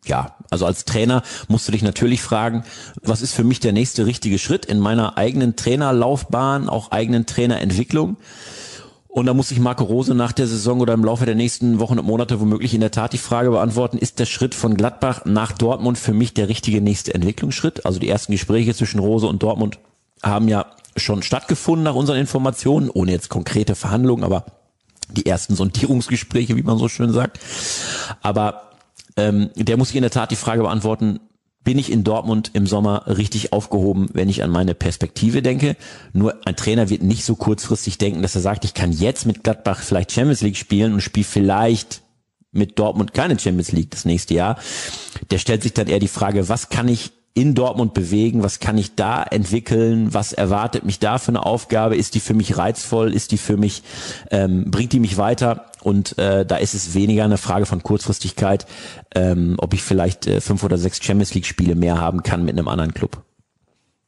Ja, 0.06 0.36
also 0.48 0.64
als 0.64 0.86
Trainer 0.86 1.22
musst 1.46 1.68
du 1.68 1.72
dich 1.72 1.82
natürlich 1.82 2.22
fragen, 2.22 2.64
was 3.02 3.20
ist 3.20 3.34
für 3.34 3.44
mich 3.44 3.60
der 3.60 3.72
nächste 3.72 4.06
richtige 4.06 4.38
Schritt 4.38 4.64
in 4.64 4.78
meiner 4.78 5.18
eigenen 5.18 5.56
Trainerlaufbahn, 5.56 6.70
auch 6.70 6.90
eigenen 6.90 7.26
Trainerentwicklung? 7.26 8.16
Und 9.12 9.26
da 9.26 9.34
muss 9.34 9.48
sich 9.48 9.58
Marco 9.58 9.82
Rose 9.84 10.14
nach 10.14 10.30
der 10.30 10.46
Saison 10.46 10.80
oder 10.80 10.94
im 10.94 11.04
Laufe 11.04 11.26
der 11.26 11.34
nächsten 11.34 11.80
Wochen 11.80 11.98
und 11.98 12.06
Monate 12.06 12.40
womöglich 12.40 12.74
in 12.74 12.80
der 12.80 12.92
Tat 12.92 13.12
die 13.12 13.18
Frage 13.18 13.50
beantworten, 13.50 13.98
ist 13.98 14.20
der 14.20 14.26
Schritt 14.26 14.54
von 14.54 14.76
Gladbach 14.76 15.24
nach 15.24 15.50
Dortmund 15.50 15.98
für 15.98 16.12
mich 16.12 16.32
der 16.32 16.48
richtige 16.48 16.80
nächste 16.80 17.12
Entwicklungsschritt? 17.12 17.84
Also 17.84 17.98
die 17.98 18.08
ersten 18.08 18.32
Gespräche 18.32 18.72
zwischen 18.72 19.00
Rose 19.00 19.26
und 19.26 19.42
Dortmund 19.42 19.80
haben 20.22 20.46
ja 20.46 20.66
schon 20.96 21.22
stattgefunden 21.22 21.82
nach 21.82 21.96
unseren 21.96 22.18
Informationen, 22.18 22.88
ohne 22.88 23.10
jetzt 23.10 23.30
konkrete 23.30 23.74
Verhandlungen, 23.74 24.22
aber 24.22 24.46
die 25.10 25.26
ersten 25.26 25.56
Sondierungsgespräche, 25.56 26.56
wie 26.56 26.62
man 26.62 26.78
so 26.78 26.88
schön 26.88 27.12
sagt. 27.12 27.40
Aber 28.22 28.70
ähm, 29.16 29.50
der 29.56 29.76
muss 29.76 29.88
sich 29.88 29.96
in 29.96 30.02
der 30.02 30.12
Tat 30.12 30.30
die 30.30 30.36
Frage 30.36 30.62
beantworten, 30.62 31.18
bin 31.62 31.78
ich 31.78 31.92
in 31.92 32.04
Dortmund 32.04 32.50
im 32.54 32.66
Sommer 32.66 33.04
richtig 33.06 33.52
aufgehoben, 33.52 34.08
wenn 34.12 34.28
ich 34.28 34.42
an 34.42 34.50
meine 34.50 34.74
Perspektive 34.74 35.42
denke. 35.42 35.76
Nur 36.12 36.36
ein 36.46 36.56
Trainer 36.56 36.88
wird 36.88 37.02
nicht 37.02 37.24
so 37.24 37.36
kurzfristig 37.36 37.98
denken, 37.98 38.22
dass 38.22 38.34
er 38.34 38.40
sagt, 38.40 38.64
ich 38.64 38.74
kann 38.74 38.92
jetzt 38.92 39.26
mit 39.26 39.44
Gladbach 39.44 39.80
vielleicht 39.80 40.12
Champions 40.12 40.40
League 40.40 40.56
spielen 40.56 40.94
und 40.94 41.02
spiele 41.02 41.24
vielleicht 41.24 42.02
mit 42.52 42.78
Dortmund 42.78 43.14
keine 43.14 43.38
Champions 43.38 43.72
League 43.72 43.90
das 43.90 44.04
nächste 44.04 44.34
Jahr. 44.34 44.58
Der 45.30 45.38
stellt 45.38 45.62
sich 45.62 45.74
dann 45.74 45.86
eher 45.86 45.98
die 45.98 46.08
Frage, 46.08 46.48
was 46.48 46.70
kann 46.70 46.88
ich 46.88 47.12
in 47.34 47.54
Dortmund 47.54 47.94
bewegen? 47.94 48.42
Was 48.42 48.58
kann 48.58 48.76
ich 48.76 48.96
da 48.96 49.22
entwickeln? 49.22 50.12
Was 50.12 50.32
erwartet 50.32 50.84
mich 50.84 50.98
da 50.98 51.18
für 51.18 51.28
eine 51.28 51.46
Aufgabe? 51.46 51.96
Ist 51.96 52.14
die 52.14 52.20
für 52.20 52.34
mich 52.34 52.56
reizvoll? 52.56 53.14
Ist 53.14 53.32
die 53.32 53.38
für 53.38 53.56
mich, 53.56 53.82
ähm, 54.30 54.70
bringt 54.70 54.92
die 54.92 55.00
mich 55.00 55.16
weiter? 55.16 55.69
Und 55.82 56.18
äh, 56.18 56.44
da 56.44 56.56
ist 56.56 56.74
es 56.74 56.94
weniger 56.94 57.24
eine 57.24 57.38
Frage 57.38 57.66
von 57.66 57.82
Kurzfristigkeit, 57.82 58.66
ähm, 59.14 59.56
ob 59.58 59.74
ich 59.74 59.82
vielleicht 59.82 60.26
äh, 60.26 60.40
fünf 60.40 60.62
oder 60.62 60.78
sechs 60.78 61.02
Champions 61.02 61.34
League 61.34 61.46
Spiele 61.46 61.74
mehr 61.74 61.98
haben 62.00 62.22
kann 62.22 62.44
mit 62.44 62.58
einem 62.58 62.68
anderen 62.68 62.94
Club. 62.94 63.22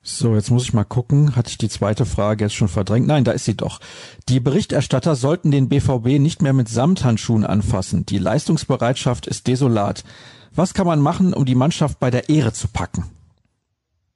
So, 0.04 0.34
jetzt 0.34 0.50
muss 0.50 0.64
ich 0.64 0.72
mal 0.72 0.84
gucken. 0.84 1.36
Hatte 1.36 1.50
ich 1.50 1.58
die 1.58 1.68
zweite 1.68 2.04
Frage 2.04 2.44
jetzt 2.44 2.54
schon 2.54 2.68
verdrängt? 2.68 3.06
Nein, 3.06 3.22
da 3.22 3.30
ist 3.30 3.44
sie 3.44 3.56
doch. 3.56 3.78
Die 4.28 4.40
Berichterstatter 4.40 5.14
sollten 5.14 5.52
den 5.52 5.68
BVB 5.68 6.18
nicht 6.18 6.42
mehr 6.42 6.52
mit 6.52 6.68
Samthandschuhen 6.68 7.46
anfassen. 7.46 8.04
Die 8.04 8.18
Leistungsbereitschaft 8.18 9.28
ist 9.28 9.46
desolat. 9.46 10.02
Was 10.54 10.74
kann 10.74 10.88
man 10.88 11.00
machen, 11.00 11.32
um 11.32 11.44
die 11.44 11.54
Mannschaft 11.54 12.00
bei 12.00 12.10
der 12.10 12.28
Ehre 12.28 12.52
zu 12.52 12.66
packen? 12.66 13.04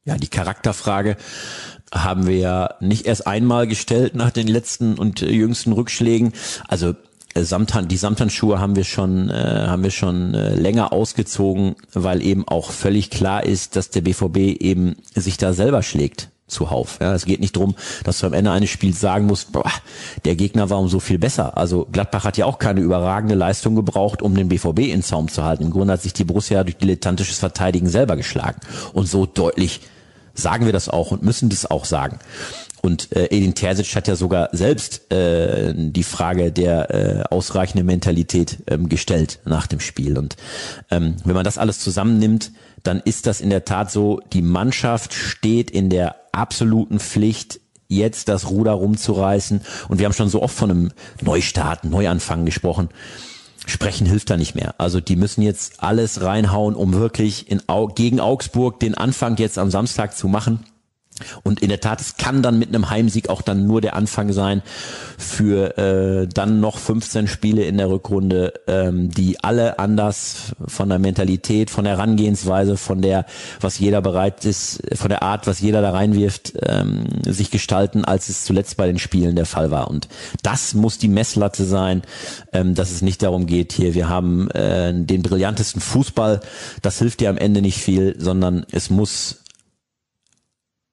Ja, 0.05 0.17
die 0.17 0.29
Charakterfrage 0.29 1.17
haben 1.95 2.27
wir 2.27 2.37
ja 2.37 2.75
nicht 2.81 3.07
erst 3.07 3.27
einmal 3.27 3.69
gestellt 3.69 4.17
nach 4.17 4.31
den 4.31 4.49
letzten 4.49 4.99
und 4.99 5.21
jüngsten 5.21 5.73
Rückschlägen. 5.73 6.33
Also 6.67 6.95
äh, 7.37 7.45
Samthand, 7.45 7.93
die 7.93 7.97
Samthandschuhe 7.97 8.59
haben 8.61 8.76
wir 8.76 8.84
schon, 8.84 9.30
äh, 9.30 9.66
haben 9.66 9.82
wir 9.82 9.91
schon 9.91 10.34
äh, 10.34 10.55
länger 10.55 10.93
ausgezogen, 10.93 11.76
weil 11.93 12.22
eben 12.22 12.47
auch 12.49 12.70
völlig 12.70 13.11
klar 13.11 13.45
ist, 13.45 13.76
dass 13.76 13.91
der 13.91 14.01
BVB 14.01 14.61
eben 14.61 14.97
sich 15.14 15.37
da 15.37 15.53
selber 15.53 15.82
schlägt 15.82 16.30
zuhauf. 16.49 16.99
Ja, 17.01 17.12
es 17.12 17.24
geht 17.24 17.41
nicht 17.41 17.57
drum, 17.57 17.74
dass 18.05 18.20
du 18.20 18.26
am 18.26 18.32
Ende 18.32 18.53
eines 18.53 18.70
Spiels 18.70 19.01
sagen 19.01 19.26
musst, 19.26 19.53
boah, 19.53 19.70
der 20.24 20.37
Gegner 20.37 20.70
war 20.70 20.78
um 20.78 20.89
so 20.89 21.01
viel 21.01 21.18
besser. 21.18 21.57
Also 21.57 21.89
Gladbach 21.91 22.24
hat 22.24 22.37
ja 22.37 22.47
auch 22.47 22.59
keine 22.59 22.80
überragende 22.80 23.34
Leistung 23.34 23.74
gebraucht, 23.74 24.22
um 24.22 24.34
den 24.34 24.49
BVB 24.49 24.80
in 24.80 25.03
Zaum 25.03 25.28
zu 25.28 25.43
halten. 25.43 25.64
Im 25.64 25.70
Grunde 25.70 25.95
hat 25.95 26.03
sich 26.03 26.12
die 26.12 26.24
Borussia 26.24 26.62
durch 26.62 26.76
dilettantisches 26.76 27.39
Verteidigen 27.39 27.89
selber 27.89 28.16
geschlagen. 28.16 28.61
Und 28.93 29.09
so 29.09 29.26
deutlich 29.26 29.80
sagen 30.34 30.66
wir 30.66 30.72
das 30.72 30.89
auch 30.89 31.11
und 31.11 31.22
müssen 31.22 31.49
das 31.49 31.68
auch 31.68 31.84
sagen. 31.84 32.18
Und 32.87 33.11
äh, 33.16 33.24
Edin 33.26 33.55
Terzic 33.55 33.97
hat 33.97 34.07
ja 34.07 34.14
sogar 34.14 34.49
selbst 34.53 35.12
äh, 35.12 35.74
die 35.76 36.05
Frage 36.05 36.53
der 36.53 36.95
äh, 36.95 37.24
ausreichenden 37.34 37.84
Mentalität 37.84 38.59
ähm, 38.68 38.89
gestellt 38.89 39.41
nach 39.45 39.66
dem 39.66 39.80
Spiel. 39.80 40.16
Und 40.16 40.37
ähm, 40.93 41.16
wenn 41.24 41.34
man 41.34 41.45
das 41.45 41.59
alles 41.59 41.80
zusammennimmt, 41.80 42.53
dann 42.84 43.01
ist 43.01 43.26
das 43.26 43.41
in 43.41 43.51
der 43.51 43.64
Tat 43.64 43.91
so, 43.91 44.20
die 44.32 44.41
Mannschaft 44.41 45.14
steht 45.14 45.68
in 45.68 45.91
der 45.91 46.14
absoluten 46.30 47.01
Pflicht, 47.01 47.59
jetzt 47.89 48.28
das 48.28 48.51
Ruder 48.51 48.72
rumzureißen. 48.72 49.62
Und 49.89 49.99
wir 49.99 50.07
haben 50.07 50.12
schon 50.12 50.28
so 50.28 50.41
oft 50.41 50.57
von 50.57 50.70
einem 50.70 50.93
Neustart, 51.20 51.82
Neuanfang 51.82 52.45
gesprochen. 52.45 52.89
Sprechen 53.66 54.07
hilft 54.07 54.30
da 54.30 54.37
nicht 54.37 54.55
mehr. 54.55 54.76
Also 54.78 55.01
die 55.01 55.16
müssen 55.16 55.43
jetzt 55.43 55.82
alles 55.82 56.22
reinhauen, 56.22 56.76
um 56.76 56.95
wirklich 56.95 57.51
in, 57.51 57.62
gegen 57.97 58.20
Augsburg 58.20 58.78
den 58.78 58.95
Anfang 58.95 59.37
jetzt 59.39 59.59
am 59.59 59.72
Samstag 59.72 60.16
zu 60.16 60.28
machen. 60.28 60.64
Und 61.43 61.61
in 61.61 61.69
der 61.71 61.81
Tat, 61.81 62.01
es 62.01 62.17
kann 62.17 62.43
dann 62.43 62.59
mit 62.59 62.69
einem 62.69 62.91
Heimsieg 62.91 63.29
auch 63.31 63.43
dann 63.43 63.67
nur 63.67 63.81
der 63.81 63.97
Anfang 63.97 64.33
sein 64.33 64.62
für 65.17 65.79
äh, 65.79 66.29
dann 66.29 66.61
noch 66.61 66.79
15 66.79 67.27
Spiele 67.27 67.64
in 67.64 67.79
der 67.79 67.89
Rückrunde, 67.89 68.53
ähm, 68.67 69.11
die 69.11 69.43
alle 69.43 69.79
anders 69.79 70.53
von 70.67 70.89
der 70.89 70.99
Mentalität, 70.99 71.71
von 71.71 71.85
der 71.85 71.97
Herangehensweise, 71.97 72.77
von 72.77 73.01
der, 73.01 73.25
was 73.61 73.79
jeder 73.79 74.03
bereit 74.03 74.45
ist, 74.45 74.83
von 74.95 75.09
der 75.09 75.23
Art, 75.23 75.47
was 75.47 75.61
jeder 75.61 75.81
da 75.81 75.91
reinwirft, 75.91 76.53
ähm, 76.62 77.05
sich 77.25 77.51
gestalten, 77.51 78.05
als 78.05 78.29
es 78.29 78.45
zuletzt 78.45 78.77
bei 78.77 78.87
den 78.87 78.99
Spielen 78.99 79.37
der 79.37 79.47
Fall 79.47 79.71
war. 79.71 79.89
Und 79.89 80.09
das 80.43 80.75
muss 80.75 80.99
die 80.99 81.09
Messlatte 81.09 81.64
sein, 81.64 82.03
ähm, 82.53 82.75
dass 82.75 82.91
es 82.91 83.01
nicht 83.01 83.23
darum 83.23 83.47
geht, 83.47 83.73
hier, 83.73 83.95
wir 83.95 84.09
haben 84.09 84.51
äh, 84.51 84.93
den 84.93 85.23
brillantesten 85.23 85.81
Fußball, 85.81 86.41
das 86.83 86.99
hilft 86.99 87.21
dir 87.21 87.31
am 87.31 87.39
Ende 87.39 87.62
nicht 87.62 87.79
viel, 87.79 88.17
sondern 88.19 88.67
es 88.71 88.91
muss 88.91 89.39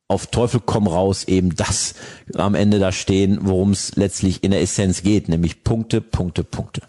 auf 0.08 0.28
Teufel 0.28 0.62
komm 0.64 0.88
raus 0.88 1.24
eben 1.26 1.56
das 1.56 1.96
am 2.36 2.56
Ende 2.56 2.80
da 2.80 2.92
stehen, 2.92 3.40
worum 3.42 3.72
es 3.72 3.96
letztlich 3.96 4.44
in 4.44 4.52
der 4.52 4.62
Essenz 4.62 5.04
geht, 5.04 5.30
nämlich 5.30 5.64
Punkte, 5.64 6.02
Punkte, 6.02 6.44
Punkte. 6.44 6.82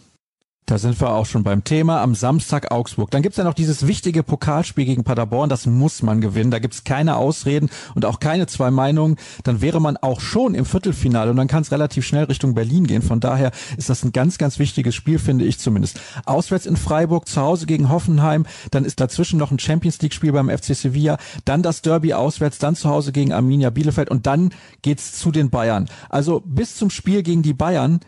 Da 0.67 0.79
sind 0.79 0.99
wir 0.99 1.11
auch 1.11 1.27
schon 1.27 1.43
beim 1.43 1.62
Thema 1.62 2.01
am 2.01 2.15
Samstag 2.15 2.73
Augsburg. 2.73 3.11
Dann 3.11 3.21
gibt's 3.21 3.37
ja 3.37 3.45
noch 3.45 3.53
dieses 3.53 3.87
wichtige 3.87 4.23
Pokalspiel 4.23 4.87
gegen 4.87 5.05
Paderborn, 5.05 5.51
das 5.51 5.67
muss 5.67 6.03
man 6.03 6.23
gewinnen. 6.23 6.51
Da 6.51 6.59
gibt's 6.59 6.85
keine 6.85 7.17
Ausreden 7.17 7.69
und 7.95 8.07
auch 8.07 8.19
keine 8.19 8.47
zwei 8.47 8.71
Meinungen. 8.71 9.17
Dann 9.43 9.61
wäre 9.61 9.79
man 9.79 9.99
auch 9.99 10.23
schon 10.23 10.55
im 10.55 10.65
Viertelfinale 10.65 11.31
und 11.31 11.37
dann 11.37 11.49
kann 11.49 11.61
es 11.61 11.71
relativ 11.71 12.07
schnell 12.07 12.25
Richtung 12.25 12.55
Berlin 12.55 12.87
gehen. 12.87 13.03
Von 13.03 13.21
daher 13.21 13.51
ist 13.77 13.91
das 13.91 14.05
ein 14.05 14.12
ganz, 14.12 14.39
ganz 14.39 14.59
wichtiges 14.59 14.95
Spiel, 14.95 15.19
finde 15.19 15.45
ich 15.45 15.59
zumindest. 15.59 16.01
Auswärts 16.25 16.65
in 16.65 16.77
Freiburg, 16.77 17.29
zu 17.29 17.43
Hause 17.43 17.67
gegen 17.67 17.91
Hoffenheim, 17.91 18.47
dann 18.71 18.87
ist 18.87 19.01
dazwischen 19.01 19.39
noch 19.39 19.51
ein 19.51 19.59
Champions 19.59 20.01
League-Spiel 20.01 20.33
beim 20.33 20.49
FC 20.49 20.75
Sevilla, 20.75 21.19
dann 21.45 21.62
das 21.62 21.83
Derby 21.83 22.15
auswärts, 22.15 22.57
dann 22.57 22.75
zu 22.75 22.89
Hause 22.89 23.12
gegen 23.12 23.35
Arminia 23.35 23.69
Bielefeld 23.69 24.11
und 24.11 24.27
dann 24.27 24.49
geht's 24.81 25.12
zu 25.12 25.31
den 25.31 25.51
Bayern. 25.51 25.91
Also 26.09 26.41
bis 26.41 26.77
zum 26.77 26.89
Spiel 26.89 27.23
gegen 27.23 27.43
die 27.43 27.53
Bayern 27.53 28.01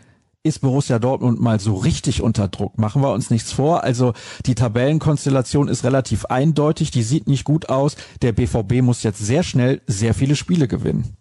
ist 0.46 0.60
Borussia 0.60 0.98
Dortmund 0.98 1.40
mal 1.40 1.60
so 1.60 1.74
richtig 1.74 2.22
unter 2.22 2.48
Druck. 2.48 2.78
Machen 2.78 3.02
wir 3.02 3.12
uns 3.12 3.30
nichts 3.30 3.52
vor. 3.52 3.84
Also 3.84 4.14
die 4.46 4.54
Tabellenkonstellation 4.54 5.68
ist 5.68 5.84
relativ 5.84 6.26
eindeutig, 6.26 6.90
die 6.90 7.02
sieht 7.02 7.26
nicht 7.26 7.44
gut 7.44 7.68
aus. 7.68 7.96
Der 8.22 8.32
BVB 8.32 8.82
muss 8.82 9.02
jetzt 9.02 9.18
sehr 9.18 9.42
schnell 9.42 9.82
sehr 9.86 10.14
viele 10.14 10.36
Spiele 10.36 10.68
gewinnen. 10.68 11.16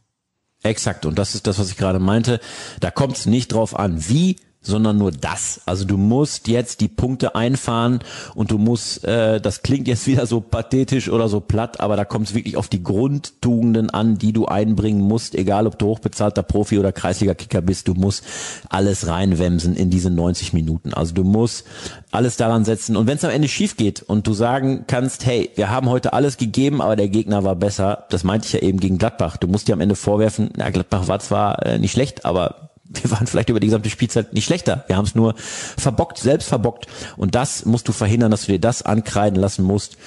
Exakt, 0.64 1.06
und 1.06 1.20
das 1.20 1.36
ist 1.36 1.46
das, 1.46 1.60
was 1.60 1.70
ich 1.70 1.78
gerade 1.78 2.00
meinte. 2.00 2.40
Da 2.80 2.90
kommt 2.90 3.18
es 3.18 3.26
nicht 3.28 3.54
drauf 3.54 3.78
an, 3.78 4.10
wie, 4.10 4.38
sondern 4.66 4.98
nur 4.98 5.12
das. 5.12 5.62
Also 5.66 5.86
du 5.86 5.98
musst 5.98 6.48
jetzt 6.48 6.82
die 6.82 6.88
Punkte 6.88 7.36
einfahren 7.36 8.00
und 8.34 8.52
du 8.52 8.58
musst, 8.58 9.06
äh, 9.06 9.40
das 9.40 9.62
klingt 9.62 9.88
jetzt 9.88 10.08
wieder 10.08 10.26
so 10.26 10.42
pathetisch 10.42 11.10
oder 11.10 11.30
so 11.30 11.40
platt, 11.40 11.80
aber 11.80 11.96
da 11.96 12.06
kommt 12.06 12.28
es 12.28 12.36
wirklich 12.36 12.58
auf 12.58 12.68
die 12.68 12.84
Grundtugenden 12.84 13.90
an, 13.90 14.18
die 14.18 14.34
du 14.34 14.46
einbringen 14.46 15.02
musst, 15.02 15.36
egal 15.36 15.68
ob 15.68 15.80
du 15.80 15.88
hochbezahlter 15.88 16.44
Profi 16.44 16.80
oder 16.80 16.92
Kreisliga-Kicker 16.92 17.62
bist, 17.62 17.88
du 17.88 17.94
musst 17.94 18.24
alles 18.70 19.08
reinwemsen 19.08 19.76
in 19.76 19.90
diese 19.90 20.10
90 20.10 20.54
Minuten. 20.54 20.94
Also 20.94 21.14
du 21.14 21.24
musst 21.24 21.66
alles 22.12 22.38
daran 22.38 22.66
setzen 22.66 22.96
und 22.98 23.08
wenn 23.08 23.18
es 23.18 23.24
am 23.24 23.32
Ende 23.32 23.48
schief 23.48 23.78
geht 23.78 24.02
und 24.02 24.26
du 24.28 24.34
sagen 24.34 24.86
kannst, 24.88 25.26
hey, 25.26 25.52
wir 25.56 25.70
haben 25.70 25.90
heute 25.90 26.14
alles 26.14 26.38
gegeben, 26.38 26.82
aber 26.82 26.96
der 26.96 27.10
Gegner 27.10 27.44
war 27.44 27.56
besser, 27.56 28.06
das 28.10 28.24
meinte 28.24 28.48
ich 28.48 28.54
ja 28.54 28.60
eben 28.60 28.80
gegen 28.80 28.98
Gladbach. 28.98 29.38
Du 29.38 29.48
musst 29.48 29.68
dir 29.68 29.74
am 29.74 29.82
Ende 29.82 29.96
vorwerfen, 29.96 30.50
na, 30.56 30.70
Gladbach 30.70 31.08
war 31.08 31.20
zwar 31.20 31.66
äh, 31.66 31.78
nicht 31.78 31.92
schlecht, 31.92 32.26
aber 32.26 32.66
wir 32.90 33.12
waren 33.12 33.28
vielleicht 33.28 33.50
über 33.50 33.60
die 33.60 33.68
gesamte 33.68 33.90
Spielzeit 33.90 34.34
nicht 34.34 34.46
schlechter. 34.46 34.84
Wir 34.88 34.98
haben 34.98 35.06
es 35.06 35.16
nur 35.16 35.36
verbockt, 35.38 36.18
selbst 36.18 36.48
verbockt. 36.48 36.88
Und 37.18 37.36
das 37.36 37.66
musst 37.66 37.88
du 37.88 37.92
verhindern, 37.92 38.32
dass 38.32 38.46
du 38.46 38.52
dir 38.52 38.60
das 38.60 38.84
ankreiden 38.84 39.40
lassen 39.40 39.64
musst, 39.64 39.98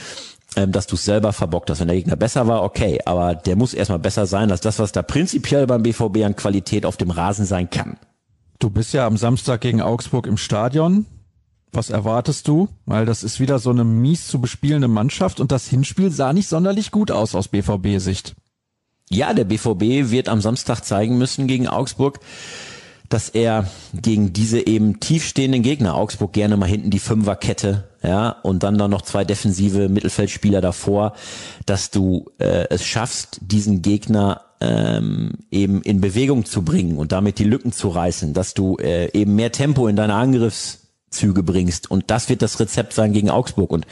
ähm, 0.56 0.72
dass 0.72 0.86
du 0.86 0.94
es 0.94 1.04
selber 1.04 1.32
verbockt 1.32 1.70
hast. 1.70 1.80
Wenn 1.80 1.88
der 1.88 1.96
Gegner 1.96 2.16
besser 2.16 2.46
war, 2.46 2.62
okay, 2.62 3.00
aber 3.04 3.34
der 3.34 3.56
muss 3.56 3.74
erstmal 3.74 3.98
besser 3.98 4.26
sein 4.26 4.50
als 4.50 4.60
das, 4.60 4.78
was 4.78 4.92
da 4.92 5.02
prinzipiell 5.02 5.66
beim 5.66 5.82
BVB 5.82 6.24
an 6.24 6.36
Qualität 6.36 6.86
auf 6.86 6.96
dem 6.96 7.10
Rasen 7.10 7.46
sein 7.46 7.68
kann. 7.70 7.98
Du 8.58 8.70
bist 8.70 8.92
ja 8.92 9.06
am 9.06 9.16
Samstag 9.16 9.60
gegen 9.60 9.80
Augsburg 9.80 10.26
im 10.26 10.36
Stadion. 10.36 11.06
Was 11.70 11.90
erwartest 11.90 12.48
du? 12.48 12.68
Weil 12.86 13.04
das 13.04 13.22
ist 13.22 13.40
wieder 13.40 13.58
so 13.58 13.70
eine 13.70 13.84
mies 13.84 14.26
zu 14.26 14.40
bespielende 14.40 14.88
Mannschaft 14.88 15.38
und 15.38 15.52
das 15.52 15.68
Hinspiel 15.68 16.10
sah 16.10 16.32
nicht 16.32 16.48
sonderlich 16.48 16.90
gut 16.90 17.10
aus 17.10 17.34
aus 17.34 17.48
BVB-Sicht. 17.48 18.34
Ja, 19.10 19.32
der 19.32 19.44
BVB 19.44 20.10
wird 20.10 20.28
am 20.28 20.40
Samstag 20.40 20.82
zeigen 20.84 21.16
müssen 21.16 21.46
gegen 21.46 21.66
Augsburg, 21.66 22.20
dass 23.08 23.30
er 23.30 23.66
gegen 23.94 24.34
diese 24.34 24.66
eben 24.66 25.00
tiefstehenden 25.00 25.62
Gegner, 25.62 25.94
Augsburg 25.94 26.32
gerne 26.32 26.56
mal 26.56 26.68
hinten 26.68 26.90
die 26.90 26.98
Fünferkette, 26.98 27.88
ja, 28.02 28.30
und 28.42 28.62
dann 28.62 28.78
da 28.78 28.86
noch 28.86 29.02
zwei 29.02 29.24
defensive 29.24 29.88
Mittelfeldspieler 29.88 30.60
davor, 30.60 31.14
dass 31.64 31.90
du 31.90 32.26
äh, 32.38 32.66
es 32.68 32.84
schaffst, 32.84 33.40
diesen 33.40 33.82
Gegner 33.82 34.42
ähm, 34.60 35.32
eben 35.50 35.82
in 35.82 36.00
Bewegung 36.00 36.44
zu 36.44 36.62
bringen 36.62 36.98
und 36.98 37.12
damit 37.12 37.38
die 37.38 37.44
Lücken 37.44 37.72
zu 37.72 37.88
reißen, 37.88 38.34
dass 38.34 38.54
du 38.54 38.76
äh, 38.76 39.10
eben 39.12 39.34
mehr 39.34 39.52
Tempo 39.52 39.88
in 39.88 39.96
deine 39.96 40.14
Angriffszüge 40.14 41.42
bringst. 41.42 41.90
Und 41.90 42.10
das 42.10 42.28
wird 42.28 42.42
das 42.42 42.60
Rezept 42.60 42.92
sein 42.92 43.12
gegen 43.12 43.30
Augsburg. 43.30 43.70
Und 43.70 43.86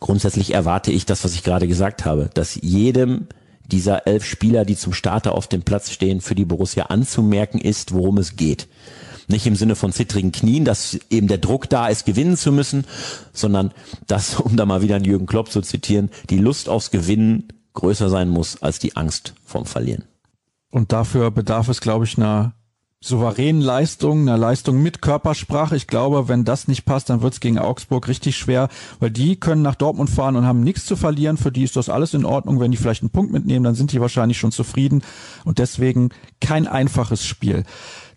grundsätzlich 0.00 0.52
erwarte 0.52 0.92
ich 0.92 1.06
das, 1.06 1.24
was 1.24 1.34
ich 1.34 1.42
gerade 1.42 1.68
gesagt 1.68 2.04
habe, 2.04 2.30
dass 2.34 2.58
jedem 2.60 3.28
dieser 3.72 4.06
elf 4.06 4.24
Spieler, 4.24 4.64
die 4.64 4.76
zum 4.76 4.92
Starter 4.92 5.34
auf 5.34 5.48
dem 5.48 5.62
Platz 5.62 5.90
stehen, 5.90 6.20
für 6.20 6.34
die 6.34 6.44
Borussia 6.44 6.86
anzumerken 6.86 7.60
ist, 7.60 7.92
worum 7.92 8.18
es 8.18 8.36
geht. 8.36 8.68
Nicht 9.28 9.46
im 9.46 9.56
Sinne 9.56 9.76
von 9.76 9.92
zittrigen 9.92 10.30
Knien, 10.30 10.64
dass 10.64 10.98
eben 11.08 11.26
der 11.26 11.38
Druck 11.38 11.68
da 11.68 11.88
ist, 11.88 12.04
gewinnen 12.04 12.36
zu 12.36 12.52
müssen, 12.52 12.84
sondern 13.32 13.72
dass, 14.06 14.34
um 14.40 14.56
da 14.56 14.66
mal 14.66 14.82
wieder 14.82 14.96
einen 14.96 15.04
Jürgen 15.04 15.26
Klopp 15.26 15.50
zu 15.50 15.62
zitieren, 15.62 16.10
die 16.30 16.38
Lust 16.38 16.68
aufs 16.68 16.90
Gewinnen 16.90 17.48
größer 17.74 18.10
sein 18.10 18.28
muss 18.28 18.62
als 18.62 18.78
die 18.78 18.96
Angst 18.96 19.34
vorm 19.44 19.64
Verlieren. 19.64 20.04
Und 20.70 20.92
dafür 20.92 21.30
bedarf 21.30 21.68
es, 21.68 21.80
glaube 21.80 22.04
ich, 22.04 22.16
einer 22.16 22.54
souveränen 23.02 23.60
Leistung, 23.60 24.22
einer 24.22 24.38
Leistung 24.38 24.80
mit 24.80 25.02
Körpersprache. 25.02 25.74
Ich 25.76 25.88
glaube, 25.88 26.28
wenn 26.28 26.44
das 26.44 26.68
nicht 26.68 26.84
passt, 26.84 27.10
dann 27.10 27.20
wird's 27.20 27.40
gegen 27.40 27.58
Augsburg 27.58 28.06
richtig 28.06 28.36
schwer, 28.36 28.68
weil 29.00 29.10
die 29.10 29.36
können 29.36 29.60
nach 29.60 29.74
Dortmund 29.74 30.08
fahren 30.08 30.36
und 30.36 30.46
haben 30.46 30.62
nichts 30.62 30.86
zu 30.86 30.94
verlieren. 30.94 31.36
Für 31.36 31.50
die 31.50 31.64
ist 31.64 31.74
das 31.76 31.88
alles 31.88 32.14
in 32.14 32.24
Ordnung. 32.24 32.60
Wenn 32.60 32.70
die 32.70 32.76
vielleicht 32.76 33.02
einen 33.02 33.10
Punkt 33.10 33.32
mitnehmen, 33.32 33.64
dann 33.64 33.74
sind 33.74 33.90
die 33.92 34.00
wahrscheinlich 34.00 34.38
schon 34.38 34.52
zufrieden. 34.52 35.02
Und 35.44 35.58
deswegen 35.58 36.10
kein 36.40 36.68
einfaches 36.68 37.26
Spiel. 37.26 37.64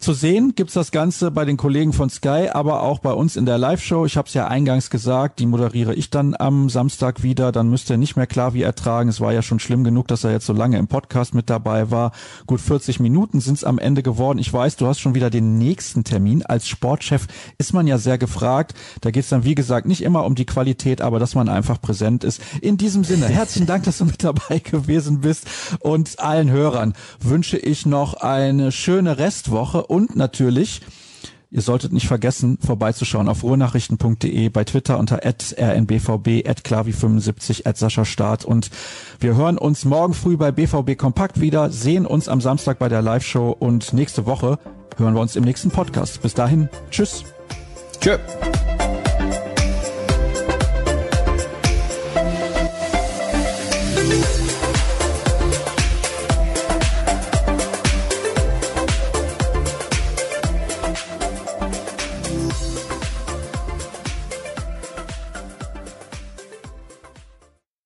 Zu 0.05 0.13
sehen 0.13 0.53
gibt's 0.53 0.75
das 0.75 0.91
Ganze 0.91 1.31
bei 1.31 1.45
den 1.45 1.57
Kollegen 1.57 1.91
von 1.91 2.11
Sky, 2.11 2.49
aber 2.53 2.83
auch 2.83 2.99
bei 2.99 3.11
uns 3.11 3.35
in 3.35 3.47
der 3.47 3.57
Live-Show. 3.57 4.05
Ich 4.05 4.17
habe 4.17 4.27
es 4.27 4.35
ja 4.35 4.47
eingangs 4.47 4.91
gesagt, 4.91 5.39
die 5.39 5.47
moderiere 5.47 5.95
ich 5.95 6.11
dann 6.11 6.35
am 6.37 6.69
Samstag 6.69 7.23
wieder. 7.23 7.51
Dann 7.51 7.71
müsst 7.71 7.89
ihr 7.89 7.97
nicht 7.97 8.15
mehr 8.15 8.27
klar 8.27 8.53
wie 8.53 8.61
ertragen. 8.61 9.09
Es 9.09 9.19
war 9.19 9.33
ja 9.33 9.41
schon 9.41 9.57
schlimm 9.57 9.83
genug, 9.83 10.07
dass 10.07 10.23
er 10.23 10.31
jetzt 10.31 10.45
so 10.45 10.53
lange 10.53 10.77
im 10.77 10.85
Podcast 10.85 11.33
mit 11.33 11.49
dabei 11.49 11.89
war. 11.89 12.11
Gut 12.45 12.61
40 12.61 12.99
Minuten 12.99 13.39
sind's 13.41 13.63
am 13.63 13.79
Ende 13.79 14.03
geworden. 14.03 14.37
Ich 14.37 14.53
weiß, 14.53 14.75
du 14.75 14.85
hast 14.85 14.99
schon 14.99 15.15
wieder 15.15 15.31
den 15.31 15.57
nächsten 15.57 16.03
Termin. 16.03 16.45
Als 16.45 16.67
Sportchef 16.67 17.25
ist 17.57 17.73
man 17.73 17.87
ja 17.87 17.97
sehr 17.97 18.19
gefragt. 18.19 18.75
Da 19.01 19.09
geht's 19.09 19.29
dann, 19.29 19.43
wie 19.43 19.55
gesagt, 19.55 19.87
nicht 19.87 20.03
immer 20.03 20.25
um 20.25 20.35
die 20.35 20.45
Qualität, 20.45 21.01
aber 21.01 21.17
dass 21.17 21.33
man 21.33 21.49
einfach 21.49 21.81
präsent 21.81 22.23
ist. 22.23 22.43
In 22.61 22.77
diesem 22.77 23.03
Sinne, 23.03 23.27
herzlichen 23.27 23.65
Dank, 23.65 23.85
dass 23.85 23.97
du 23.97 24.05
mit 24.05 24.23
dabei 24.23 24.59
gewesen 24.59 25.21
bist. 25.21 25.47
Und 25.79 26.19
allen 26.19 26.51
Hörern 26.51 26.93
wünsche 27.19 27.57
ich 27.57 27.87
noch 27.87 28.13
eine 28.13 28.71
schöne 28.71 29.17
Restwoche 29.17 29.94
und 29.95 30.15
natürlich 30.15 30.81
Ihr 31.51 31.61
solltet 31.61 31.93
nicht 31.93 32.07
vergessen, 32.07 32.57
vorbeizuschauen 32.59 33.29
auf 33.29 33.43
ruhrnachrichten.de, 33.43 34.49
bei 34.49 34.65
Twitter 34.65 34.99
unter 34.99 35.21
rnbvb, 35.23 36.43
klavi75, 36.49 37.77
Sascha 37.77 38.03
Start. 38.03 38.43
Und 38.43 38.69
wir 39.21 39.37
hören 39.37 39.57
uns 39.57 39.85
morgen 39.85 40.13
früh 40.13 40.35
bei 40.35 40.51
BVB 40.51 40.97
Kompakt 40.97 41.39
wieder, 41.39 41.69
sehen 41.69 42.05
uns 42.05 42.27
am 42.27 42.41
Samstag 42.41 42.77
bei 42.77 42.89
der 42.89 43.01
Live-Show 43.01 43.55
und 43.57 43.93
nächste 43.93 44.25
Woche 44.25 44.59
hören 44.97 45.13
wir 45.13 45.21
uns 45.21 45.37
im 45.37 45.45
nächsten 45.45 45.71
Podcast. 45.71 46.21
Bis 46.21 46.33
dahin, 46.33 46.67
tschüss. 46.91 47.23
Tschö. 48.01 48.17